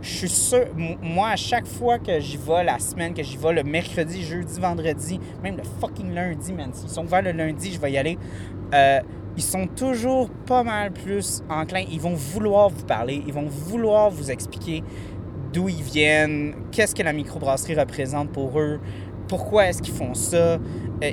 je 0.03 0.11
suis 0.11 0.29
sûr, 0.29 0.67
moi, 1.03 1.31
à 1.31 1.37
chaque 1.37 1.67
fois 1.67 1.99
que 1.99 2.21
j'y 2.21 2.37
vais 2.37 2.65
la 2.65 2.79
semaine, 2.79 3.15
que 3.15 3.23
j'y 3.23 3.37
vais 3.37 3.53
le 3.53 3.63
mercredi, 3.65 4.23
jeudi, 4.23 4.61
vendredi, 4.61 5.19
même 5.43 5.57
le 5.57 5.63
fucking 5.81 6.15
lundi, 6.15 6.53
man, 6.53 6.71
s'ils 6.73 6.91
sont 6.91 7.05
ouverts 7.05 7.23
le 7.23 7.33
lundi, 7.33 7.73
je 7.73 7.81
vais 7.81 7.93
y 7.93 7.99
aller. 7.99 8.19
Euh, 8.75 9.01
ils 9.37 9.43
sont 9.43 9.67
toujours 9.67 10.31
pas 10.47 10.63
mal 10.63 10.93
plus 10.93 11.43
enclins. 11.49 11.85
Ils 11.91 12.01
vont 12.01 12.15
vouloir 12.15 12.69
vous 12.69 12.85
parler, 12.85 13.23
ils 13.27 13.33
vont 13.33 13.47
vouloir 13.47 14.11
vous 14.11 14.31
expliquer 14.31 14.83
d'où 15.53 15.69
ils 15.69 15.83
viennent, 15.83 16.55
qu'est-ce 16.73 16.95
que 16.95 17.03
la 17.03 17.13
microbrasserie 17.13 17.75
représente 17.75 18.31
pour 18.31 18.59
eux, 18.61 18.79
pourquoi 19.29 19.67
est-ce 19.67 19.83
qu'ils 19.83 19.95
font 19.95 20.15
ça. 20.15 20.59
Euh, 21.03 21.13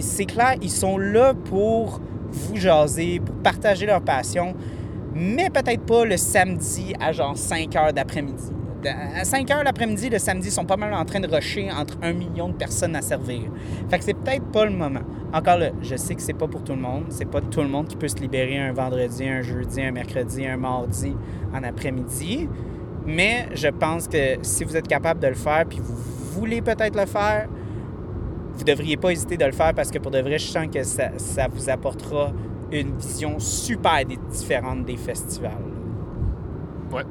c'est 0.00 0.26
clair, 0.26 0.54
ils 0.60 0.70
sont 0.70 0.98
là 0.98 1.34
pour 1.34 2.00
vous 2.30 2.56
jaser, 2.56 3.20
pour 3.20 3.34
partager 3.36 3.86
leur 3.86 4.02
passion, 4.02 4.54
mais 5.16 5.48
peut-être 5.48 5.82
pas 5.86 6.04
le 6.04 6.18
samedi 6.18 6.94
à 7.00 7.10
genre 7.12 7.36
5 7.36 7.74
heures 7.74 7.92
d'après-midi. 7.92 8.52
À 8.84 9.24
5 9.24 9.50
heures 9.50 9.64
l'après-midi, 9.64 10.10
le 10.10 10.18
samedi, 10.18 10.48
ils 10.48 10.52
sont 10.52 10.66
pas 10.66 10.76
mal 10.76 10.92
en 10.92 11.04
train 11.04 11.18
de 11.18 11.26
rusher 11.26 11.70
entre 11.72 11.96
un 12.02 12.12
million 12.12 12.50
de 12.50 12.54
personnes 12.54 12.94
à 12.94 13.00
servir. 13.00 13.40
Fait 13.88 13.98
que 13.98 14.04
c'est 14.04 14.14
peut-être 14.14 14.44
pas 14.52 14.66
le 14.66 14.72
moment. 14.72 15.00
Encore 15.32 15.56
là, 15.56 15.70
je 15.80 15.96
sais 15.96 16.14
que 16.14 16.22
c'est 16.22 16.34
pas 16.34 16.46
pour 16.46 16.62
tout 16.62 16.74
le 16.74 16.80
monde. 16.80 17.04
C'est 17.08 17.28
pas 17.28 17.40
tout 17.40 17.62
le 17.62 17.68
monde 17.68 17.88
qui 17.88 17.96
peut 17.96 18.08
se 18.08 18.16
libérer 18.16 18.58
un 18.58 18.72
vendredi, 18.72 19.26
un 19.26 19.40
jeudi, 19.40 19.80
un 19.80 19.90
mercredi, 19.90 20.46
un 20.46 20.58
mardi 20.58 21.16
en 21.52 21.64
après-midi. 21.64 22.48
Mais 23.06 23.48
je 23.54 23.68
pense 23.68 24.06
que 24.08 24.36
si 24.42 24.64
vous 24.64 24.76
êtes 24.76 24.86
capable 24.86 25.20
de 25.20 25.28
le 25.28 25.34
faire, 25.34 25.64
puis 25.66 25.80
vous 25.82 25.96
voulez 26.38 26.60
peut-être 26.60 26.96
le 26.96 27.06
faire, 27.06 27.48
vous 28.52 28.64
devriez 28.64 28.96
pas 28.96 29.10
hésiter 29.10 29.36
de 29.36 29.44
le 29.44 29.52
faire 29.52 29.72
parce 29.74 29.90
que 29.90 29.98
pour 29.98 30.10
de 30.10 30.20
vrai, 30.20 30.38
je 30.38 30.46
sens 30.46 30.66
que 30.72 30.82
ça, 30.82 31.10
ça 31.16 31.48
vous 31.48 31.70
apportera 31.70 32.32
une 32.72 32.96
vision 32.96 33.38
super 33.38 34.04
di- 34.04 34.18
différente 34.30 34.84
des 34.84 34.96
festivals. 34.96 35.52
Ouais. 36.92 37.04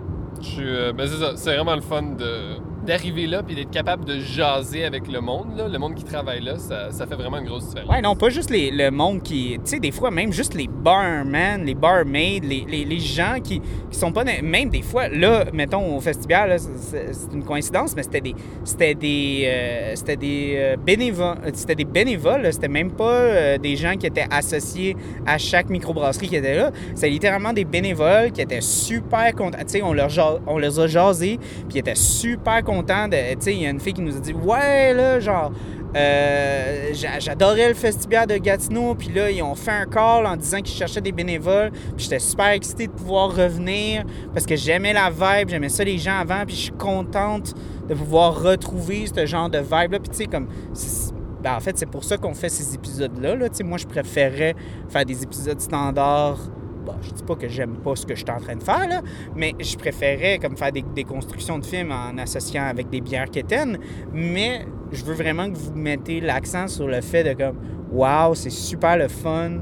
Euh, 0.60 0.91
ben 0.94 1.08
c'est 1.08 1.18
ça. 1.18 1.32
C'est 1.36 1.56
vraiment 1.56 1.76
le 1.76 1.82
fun 1.82 2.02
de 2.18 2.58
d'arriver 2.86 3.28
là 3.28 3.43
puis 3.43 3.56
d'être 3.56 3.71
capable 3.71 4.06
de 4.06 4.19
jaser 4.19 4.86
avec 4.86 5.12
le 5.12 5.19
monde. 5.19 5.58
Là. 5.58 5.67
Le 5.67 5.80
monde 5.80 5.95
qui 5.95 6.04
travaille 6.04 6.41
là, 6.41 6.58
ça, 6.58 6.91
ça 6.91 7.08
fait 7.08 7.15
vraiment 7.15 7.39
une 7.39 7.45
grosse 7.45 7.67
différence. 7.69 7.89
Ouais, 7.89 8.02
non, 8.02 8.15
pas 8.15 8.30
juste 8.30 8.50
les, 8.50 8.69
le 8.71 8.91
monde 8.91 9.24
qui. 9.24 9.54
Tu 9.56 9.71
sais, 9.71 9.80
des 9.80 9.91
fois, 9.91 10.12
même 10.12 10.32
juste 10.32 10.54
les 10.54 10.67
barman, 10.67 11.65
les 11.65 11.74
barmaids, 11.74 12.39
les, 12.43 12.65
les, 12.69 12.86
les 12.86 13.00
gens 13.00 13.38
qui, 13.43 13.60
qui 13.89 13.98
sont 13.98 14.12
pas. 14.12 14.24
Même 14.24 14.69
des 14.69 14.84
fois, 14.84 15.08
là, 15.08 15.45
mettons, 15.52 15.98
au 15.98 16.00
festival, 16.00 16.56
c'est 16.60 17.13
c'est 17.13 17.34
une 17.34 17.43
coïncidence, 17.43 17.95
mais 17.95 18.04
c'était 18.04 18.21
des. 18.21 18.36
C'était 18.63 18.93
des. 18.93 19.43
euh, 19.48 19.95
c'était 19.95 20.17
des 20.17 20.54
euh, 20.58 20.76
bénévoles. 20.78 21.38
C'était 21.54 21.76
des 21.76 21.86
bénévoles, 21.86 22.54
c'était 22.54 22.67
même 22.67 22.91
pas 22.91 23.12
euh, 23.12 23.58
des 23.58 23.76
gens 23.76 23.95
qui 23.95 24.06
étaient 24.06 24.28
associés 24.30 24.95
à 25.26 25.39
chaque 25.39 25.69
microbrasserie 25.69 26.28
qui 26.28 26.36
était 26.36 26.56
là. 26.56 26.71
C'était 26.93 27.10
littéralement 27.10 27.54
des 27.54 27.65
bénévoles 27.65 28.32
qui 28.32 28.41
étaient 28.41 28.62
super 28.62 29.34
contents. 29.34 29.58
Tu 29.60 29.80
sais, 29.80 29.82
on, 29.82 29.95
on 30.48 30.58
les 30.60 30.80
a 30.80 30.88
jasés, 30.88 31.39
puis 31.67 31.76
ils 31.76 31.80
étaient 31.80 31.95
super 31.95 32.63
contents 32.63 32.75
Tu 32.84 33.16
sais, 33.40 33.54
il 33.54 33.62
y 33.62 33.66
a 33.66 33.70
une 33.70 33.80
fille 33.80 33.94
qui 33.94 34.02
nous 34.02 34.16
a 34.16 34.20
dit 34.20 34.34
Ouais, 34.34 34.94
là, 34.94 35.20
genre. 35.20 35.52
Euh, 35.96 36.90
j'a- 36.94 37.20
J'adorais 37.20 37.70
le 37.70 37.74
festival 37.74 38.28
de 38.28 38.36
Gatineau, 38.36 38.96
puis 38.96 39.10
là, 39.16 39.32
ils 39.32 39.42
ont 39.42 39.56
fait 39.56 39.72
un 39.72 39.86
call 39.86 40.26
en 40.26 40.36
disant 40.36 40.58
qu'ils 40.60 40.76
cherchaient 40.76 41.00
des 41.02 41.14
bénévoles. 41.14 41.72
Puis 41.72 42.04
j'étais 42.04 42.20
super 42.20 42.50
excitée 42.50 42.88
de 42.88 42.92
pouvoir 42.92 43.34
revenir 43.34 44.04
parce 44.34 44.46
que 44.46 44.58
j'aimais 44.58 44.92
la 44.92 45.10
vibe, 45.10 45.48
j'aimais 45.50 45.70
ça 45.70 45.86
les 45.86 45.98
gens 45.98 46.20
avant, 46.20 46.44
puis 46.46 46.54
je 46.56 46.62
suis 46.64 46.72
contente 46.72 47.54
de 47.88 47.94
pouvoir 47.94 48.42
retrouver 48.42 49.06
ce 49.08 49.26
genre 49.26 49.50
de 49.50 49.60
vibe-là. 49.60 50.00
Puis 50.00 50.10
tu 50.10 50.16
sais, 50.18 50.26
comme. 50.26 50.48
ben, 51.42 51.56
en 51.56 51.60
fait, 51.62 51.78
c'est 51.78 51.86
pour 51.90 52.04
ça 52.04 52.18
qu'on 52.18 52.34
fait 52.34 52.50
ces 52.50 52.76
épisodes-là. 52.76 53.36
Là. 53.36 53.48
Sais, 53.54 53.64
Moi, 53.64 53.78
je 53.78 53.86
préférais 53.88 54.54
faire 54.90 55.06
des 55.06 55.24
épisodes 55.24 55.62
standards. 55.62 56.39
Bon, 56.86 56.94
je 57.02 57.12
dis 57.12 57.24
pas 57.24 57.36
que 57.36 57.48
j'aime 57.48 57.78
pas 57.78 57.96
ce 57.96 58.06
que 58.06 58.14
je 58.14 58.24
suis 58.24 58.32
en 58.32 58.40
train 58.40 58.56
de 58.56 58.64
faire, 58.64 59.02
mais 59.36 59.56
je 59.60 59.76
préférais 59.76 60.38
comme 60.40 60.56
faire 60.56 60.72
des, 60.72 60.84
des 60.84 61.04
constructions 61.04 61.58
de 61.58 61.66
films 61.66 61.92
en 61.92 62.18
associant 62.20 62.64
avec 62.64 62.90
des 62.90 63.02
bières 63.02 63.30
quétaines. 63.30 63.80
Mais 64.14 64.66
je 64.92 65.04
veux 65.04 65.16
vraiment 65.16 65.50
que 65.50 65.58
vous 65.58 65.74
mettez 65.74 66.22
l'accent 66.22 66.68
sur 66.68 66.88
le 66.88 67.02
fait 67.02 67.24
de 67.24 67.34
comme 67.34 67.58
Waouh, 67.92 68.36
c'est 68.36 68.50
super 68.50 68.98
le 68.98 69.08
fun 69.08 69.62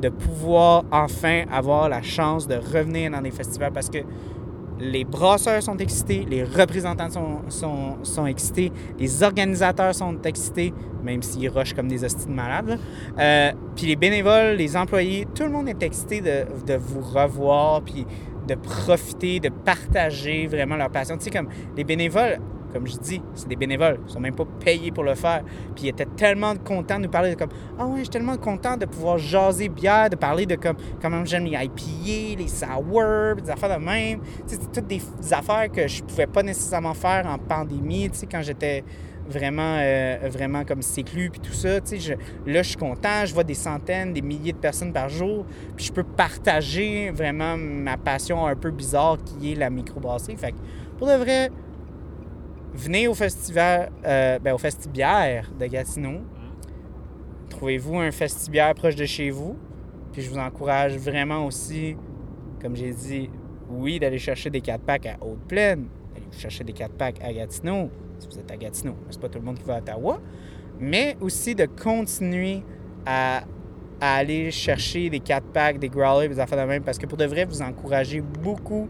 de 0.00 0.08
pouvoir 0.08 0.84
enfin 0.90 1.44
avoir 1.50 1.88
la 1.88 2.02
chance 2.02 2.46
de 2.46 2.56
revenir 2.56 3.10
dans 3.10 3.22
des 3.22 3.30
festivals 3.30 3.72
parce 3.72 3.88
que 3.88 3.98
les 4.84 5.04
brasseurs 5.04 5.62
sont 5.62 5.76
excités, 5.78 6.26
les 6.28 6.44
représentants 6.44 7.10
sont, 7.10 7.94
sont, 8.02 8.26
excités, 8.26 8.70
les 8.98 9.22
organisateurs 9.22 9.94
sont 9.94 10.20
excités, 10.22 10.72
même 11.02 11.22
s'ils 11.22 11.48
rushent 11.48 11.74
comme 11.74 11.88
des 11.88 12.04
hosties 12.04 12.26
de 12.26 12.32
malades. 12.32 12.78
Euh, 13.18 13.52
puis 13.74 13.86
les 13.86 13.96
bénévoles, 13.96 14.56
les 14.56 14.76
employés, 14.76 15.26
tout 15.34 15.44
le 15.44 15.50
monde 15.50 15.68
est 15.68 15.82
excité 15.82 16.20
de, 16.20 16.44
de 16.66 16.74
vous 16.74 17.00
revoir, 17.00 17.82
puis 17.82 18.06
de 18.46 18.54
profiter, 18.54 19.40
de 19.40 19.48
partager 19.48 20.46
vraiment 20.46 20.76
leur 20.76 20.90
passion. 20.90 21.16
Tu 21.16 21.24
sais, 21.24 21.30
comme 21.30 21.48
les 21.76 21.84
bénévoles, 21.84 22.38
comme 22.74 22.86
je 22.88 22.96
dis, 22.96 23.22
c'est 23.34 23.48
des 23.48 23.56
bénévoles, 23.56 24.00
ils 24.06 24.12
sont 24.12 24.20
même 24.20 24.34
pas 24.34 24.44
payés 24.64 24.90
pour 24.90 25.04
le 25.04 25.14
faire. 25.14 25.42
Puis 25.74 25.84
ils 25.84 25.88
étaient 25.88 26.04
tellement 26.04 26.54
contents 26.56 26.98
de 26.98 27.04
nous 27.04 27.10
parler 27.10 27.30
de 27.30 27.38
comme 27.38 27.50
Ah 27.78 27.86
ouais, 27.86 27.98
je 27.98 28.02
suis 28.02 28.10
tellement 28.10 28.36
content 28.36 28.76
de 28.76 28.84
pouvoir 28.84 29.16
jaser 29.16 29.68
bière, 29.68 30.10
de 30.10 30.16
parler 30.16 30.44
de 30.44 30.56
comme 30.56 30.76
comment 31.00 31.24
j'aime 31.24 31.44
les 31.44 31.52
IPA, 31.64 32.38
les 32.42 32.48
sour, 32.48 33.36
des 33.42 33.48
affaires 33.50 33.78
de 33.78 33.84
même. 33.84 34.20
C'est 34.46 34.72
toutes 34.72 34.88
des 34.88 35.00
affaires 35.30 35.70
que 35.70 35.86
je 35.86 36.02
pouvais 36.02 36.26
pas 36.26 36.42
nécessairement 36.42 36.94
faire 36.94 37.26
en 37.26 37.38
pandémie, 37.38 38.10
tu 38.10 38.18
sais, 38.18 38.26
quand 38.26 38.42
j'étais 38.42 38.82
vraiment, 39.28 39.78
euh, 39.78 40.18
vraiment 40.30 40.64
comme 40.64 40.82
séclu 40.82 41.30
puis 41.30 41.40
tout 41.40 41.52
ça. 41.52 41.80
Tu 41.80 41.98
sais, 41.98 41.98
je- 41.98 42.50
là, 42.52 42.62
je 42.62 42.68
suis 42.68 42.76
content, 42.76 43.24
je 43.24 43.32
vois 43.32 43.44
des 43.44 43.54
centaines, 43.54 44.12
des 44.12 44.20
milliers 44.20 44.52
de 44.52 44.58
personnes 44.58 44.92
par 44.92 45.08
jour, 45.08 45.46
puis 45.76 45.86
je 45.86 45.92
peux 45.92 46.02
partager 46.04 47.10
vraiment 47.10 47.56
ma 47.56 47.96
passion 47.96 48.46
un 48.46 48.56
peu 48.56 48.70
bizarre 48.70 49.16
qui 49.24 49.52
est 49.52 49.54
la 49.54 49.70
microbrasserie. 49.70 50.36
Fait 50.36 50.52
que, 50.52 50.56
pour 50.98 51.06
de 51.06 51.14
vrai, 51.14 51.50
venez 52.74 53.08
au 53.08 53.14
festival, 53.14 53.90
euh, 54.04 54.38
ben, 54.38 54.54
au 54.54 54.58
festibière 54.58 55.50
de 55.58 55.66
Gatineau. 55.66 56.20
Trouvez-vous 57.48 57.98
un 57.98 58.10
festibière 58.10 58.74
proche 58.74 58.96
de 58.96 59.04
chez 59.04 59.30
vous? 59.30 59.56
Puis 60.12 60.22
je 60.22 60.30
vous 60.30 60.38
encourage 60.38 60.96
vraiment 60.96 61.46
aussi, 61.46 61.96
comme 62.60 62.76
j'ai 62.76 62.92
dit, 62.92 63.30
oui, 63.70 63.98
d'aller 63.98 64.18
chercher 64.18 64.50
des 64.50 64.60
4 64.60 64.82
packs 64.82 65.06
à 65.06 65.16
Haute-Plaine, 65.20 65.86
d'aller 66.14 66.26
chercher 66.32 66.64
des 66.64 66.72
4 66.72 66.92
packs 66.92 67.22
à 67.22 67.32
Gatineau, 67.32 67.90
si 68.18 68.28
vous 68.28 68.38
êtes 68.38 68.50
à 68.50 68.56
Gatineau. 68.56 68.96
C'est 69.10 69.20
pas 69.20 69.28
tout 69.28 69.38
le 69.38 69.44
monde 69.44 69.58
qui 69.58 69.64
va 69.64 69.76
à 69.76 69.78
Ottawa. 69.78 70.20
Mais 70.80 71.16
aussi 71.20 71.54
de 71.54 71.66
continuer 71.66 72.62
à, 73.06 73.44
à 74.00 74.14
aller 74.16 74.50
chercher 74.50 75.10
des 75.10 75.20
4 75.20 75.46
packs, 75.52 75.78
des 75.78 75.88
growlers, 75.88 76.28
des 76.28 76.40
affaires 76.40 76.60
de 76.60 76.68
même, 76.68 76.82
parce 76.82 76.98
que 76.98 77.06
pour 77.06 77.18
de 77.18 77.24
vrai, 77.24 77.44
vous 77.44 77.62
encouragez 77.62 78.20
beaucoup 78.20 78.88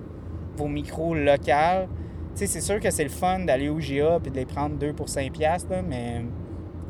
vos 0.57 0.68
micros 0.68 1.14
locales. 1.14 1.89
Sais, 2.35 2.47
c'est 2.49 2.61
sûr 2.61 2.80
que 2.80 2.91
c'est 2.91 3.05
le 3.05 3.11
fun 3.11 3.41
d'aller 3.41 3.68
au 3.68 3.76
GA 3.76 4.18
et 4.24 4.30
de 4.30 4.35
les 4.35 4.45
prendre 4.45 4.76
2 4.76 4.93
pour 4.93 5.09
5 5.09 5.32
piastres, 5.32 5.68
mais 5.89 6.24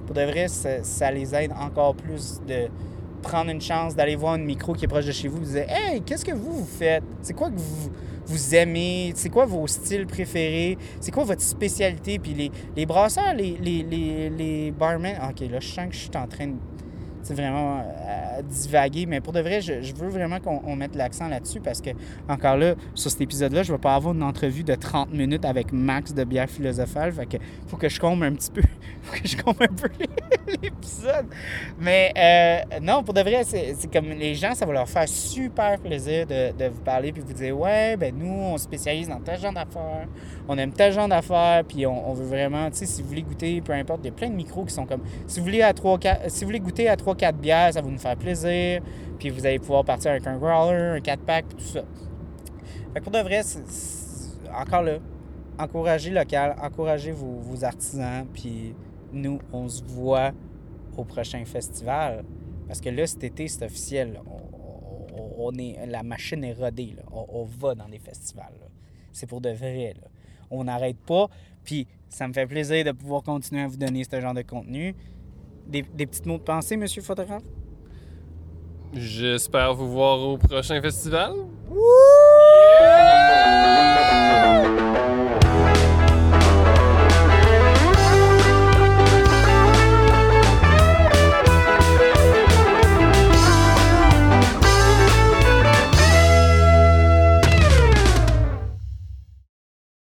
pour 0.06 0.14
de 0.14 0.22
vrai, 0.22 0.48
ça, 0.48 0.82
ça 0.82 1.10
les 1.10 1.34
aide 1.34 1.52
encore 1.60 1.94
plus 1.94 2.40
de 2.46 2.68
prendre 3.22 3.50
une 3.50 3.60
chance 3.60 3.94
d'aller 3.94 4.16
voir 4.16 4.34
un 4.34 4.38
micro 4.38 4.72
qui 4.74 4.84
est 4.84 4.88
proche 4.88 5.06
de 5.06 5.12
chez 5.12 5.28
vous 5.28 5.42
et 5.56 5.64
dire 5.64 5.66
Hey, 5.68 6.02
qu'est-ce 6.02 6.24
que 6.24 6.32
vous, 6.32 6.60
vous 6.60 6.66
faites? 6.66 7.02
C'est 7.22 7.34
quoi 7.34 7.50
que 7.50 7.56
vous, 7.56 7.90
vous 8.26 8.54
aimez? 8.54 9.12
C'est 9.16 9.30
quoi 9.30 9.44
vos 9.44 9.66
styles 9.66 10.06
préférés? 10.06 10.78
C'est 11.00 11.10
quoi 11.10 11.24
votre 11.24 11.42
spécialité? 11.42 12.18
Puis 12.18 12.32
les, 12.34 12.50
les 12.76 12.86
brasseurs, 12.86 13.34
les, 13.34 13.56
les, 13.60 13.82
les, 13.82 14.30
les 14.30 14.70
barmen. 14.70 15.16
Ok, 15.28 15.40
là, 15.50 15.60
je 15.60 15.68
sens 15.68 15.88
que 15.88 15.94
je 15.94 16.00
suis 16.00 16.10
en 16.16 16.26
train 16.26 16.48
de 16.48 16.54
vraiment 17.32 17.78
euh, 17.78 18.42
divaguer, 18.42 19.06
mais 19.06 19.20
pour 19.20 19.32
de 19.32 19.40
vrai, 19.40 19.60
je, 19.60 19.94
veux 19.94 20.08
vraiment 20.08 20.40
qu'on 20.40 20.60
on 20.66 20.76
mette 20.76 20.94
l'accent 20.94 21.28
là-dessus 21.28 21.60
parce 21.60 21.80
que, 21.80 21.90
encore 22.28 22.56
là, 22.56 22.74
sur 22.94 23.10
cet 23.10 23.20
épisode-là, 23.20 23.62
je 23.62 23.72
vais 23.72 23.78
pas 23.78 23.94
avoir 23.94 24.14
une 24.14 24.22
entrevue 24.22 24.64
de 24.64 24.74
30 24.74 25.12
minutes 25.12 25.44
avec 25.44 25.72
Max 25.72 26.12
de 26.12 26.24
Bière 26.24 26.50
Philosophale. 26.50 27.12
Fait 27.12 27.26
que 27.26 27.36
faut 27.66 27.76
que 27.76 27.88
je 27.88 27.98
comble 28.00 28.24
un 28.24 28.32
petit 28.34 28.50
peu. 28.50 28.62
faut 29.02 29.22
que 29.22 29.28
je 29.28 29.36
comble 29.36 29.62
un 29.62 29.74
peu 29.74 29.88
l'épisode. 30.62 31.26
Mais 31.78 32.12
euh, 32.16 32.80
non, 32.80 33.02
pour 33.02 33.14
de 33.14 33.20
vrai, 33.20 33.44
c'est 33.44 33.74
c'est 33.78 33.92
comme 33.92 34.10
les 34.10 34.34
gens, 34.34 34.54
ça 34.54 34.66
va 34.66 34.72
leur 34.72 34.88
faire 34.88 35.08
super 35.08 35.78
plaisir 35.78 36.26
de, 36.26 36.52
de 36.52 36.68
vous 36.68 36.80
parler 36.80 37.12
puis 37.12 37.22
vous 37.24 37.32
dire 37.32 37.58
Ouais, 37.58 37.96
ben 37.96 38.14
nous, 38.14 38.30
on 38.30 38.58
se 38.58 38.64
spécialise 38.64 39.08
dans 39.08 39.20
tel 39.20 39.40
genre 39.40 39.52
d'affaires, 39.52 40.06
on 40.48 40.58
aime 40.58 40.72
tel 40.72 40.92
genre 40.92 41.08
d'affaires, 41.08 41.62
puis 41.66 41.86
on, 41.86 42.10
on 42.10 42.12
veut 42.12 42.26
vraiment, 42.26 42.70
tu 42.70 42.78
sais, 42.78 42.86
si 42.86 43.02
vous 43.02 43.08
voulez 43.08 43.22
goûter, 43.22 43.60
peu 43.60 43.72
importe, 43.72 44.00
il 44.02 44.06
y 44.06 44.10
a 44.10 44.12
plein 44.12 44.28
de 44.28 44.34
micros 44.34 44.64
qui 44.64 44.74
sont 44.74 44.86
comme 44.86 45.02
si 45.26 45.38
vous 45.38 45.44
voulez 45.46 45.62
à 45.62 45.72
3 45.72 45.98
4 45.98 46.30
si 46.30 46.40
vous 46.40 46.48
voulez 46.48 46.60
goûter 46.60 46.88
à 46.88 46.96
3 46.96 47.13
4 47.14 47.36
bières, 47.36 47.72
ça 47.72 47.80
va 47.80 47.88
nous 47.88 47.98
faire 47.98 48.16
plaisir, 48.16 48.80
puis 49.18 49.30
vous 49.30 49.44
allez 49.46 49.58
pouvoir 49.58 49.84
partir 49.84 50.10
avec 50.10 50.26
un 50.26 50.36
growler, 50.36 50.96
un 50.96 51.00
4 51.00 51.22
pack, 51.22 51.46
puis 51.46 51.56
tout 51.56 51.72
ça. 51.72 51.84
Fait 52.92 53.00
que 53.00 53.04
pour 53.04 53.12
de 53.12 53.18
vrai, 53.18 53.40
encore 54.52 54.82
là, 54.82 54.98
encouragez 55.58 56.10
local, 56.10 56.56
encouragez 56.60 57.12
vos, 57.12 57.64
artisans, 57.64 58.26
puis 58.32 58.74
nous, 59.12 59.40
on 59.52 59.68
se 59.68 59.82
voit 59.82 60.32
au 60.96 61.04
prochain 61.04 61.44
festival. 61.44 62.24
Parce 62.66 62.80
que 62.80 62.88
là, 62.88 63.06
cet 63.06 63.24
été, 63.24 63.48
c'est 63.48 63.64
officiel. 63.64 64.20
On, 65.36 65.52
est, 65.58 65.86
la 65.86 66.02
machine 66.02 66.42
est 66.44 66.54
rodée. 66.54 66.94
là. 66.96 67.02
On, 67.12 67.44
va 67.44 67.74
dans 67.74 67.86
les 67.86 67.98
festivals. 67.98 68.54
C'est 69.12 69.26
pour 69.26 69.40
de 69.40 69.50
vrai. 69.50 69.94
On 70.50 70.64
n'arrête 70.64 70.98
pas. 70.98 71.28
Puis 71.64 71.86
ça 72.08 72.26
me 72.28 72.32
fait 72.32 72.46
plaisir 72.46 72.84
de 72.84 72.92
pouvoir 72.92 73.22
continuer 73.22 73.62
à 73.62 73.66
vous 73.66 73.76
donner 73.76 74.04
ce 74.04 74.20
genre 74.20 74.34
de 74.34 74.42
contenu. 74.42 74.94
Des, 75.66 75.82
des 75.82 76.06
petites 76.06 76.26
mots 76.26 76.38
de 76.38 76.42
pensée, 76.42 76.76
monsieur 76.76 77.00
le 77.00 77.06
photographe? 77.06 77.42
J'espère 78.92 79.74
vous 79.74 79.90
voir 79.90 80.20
au 80.20 80.38
prochain 80.38 80.80
festival. 80.80 81.32
Wouh! 81.68 81.80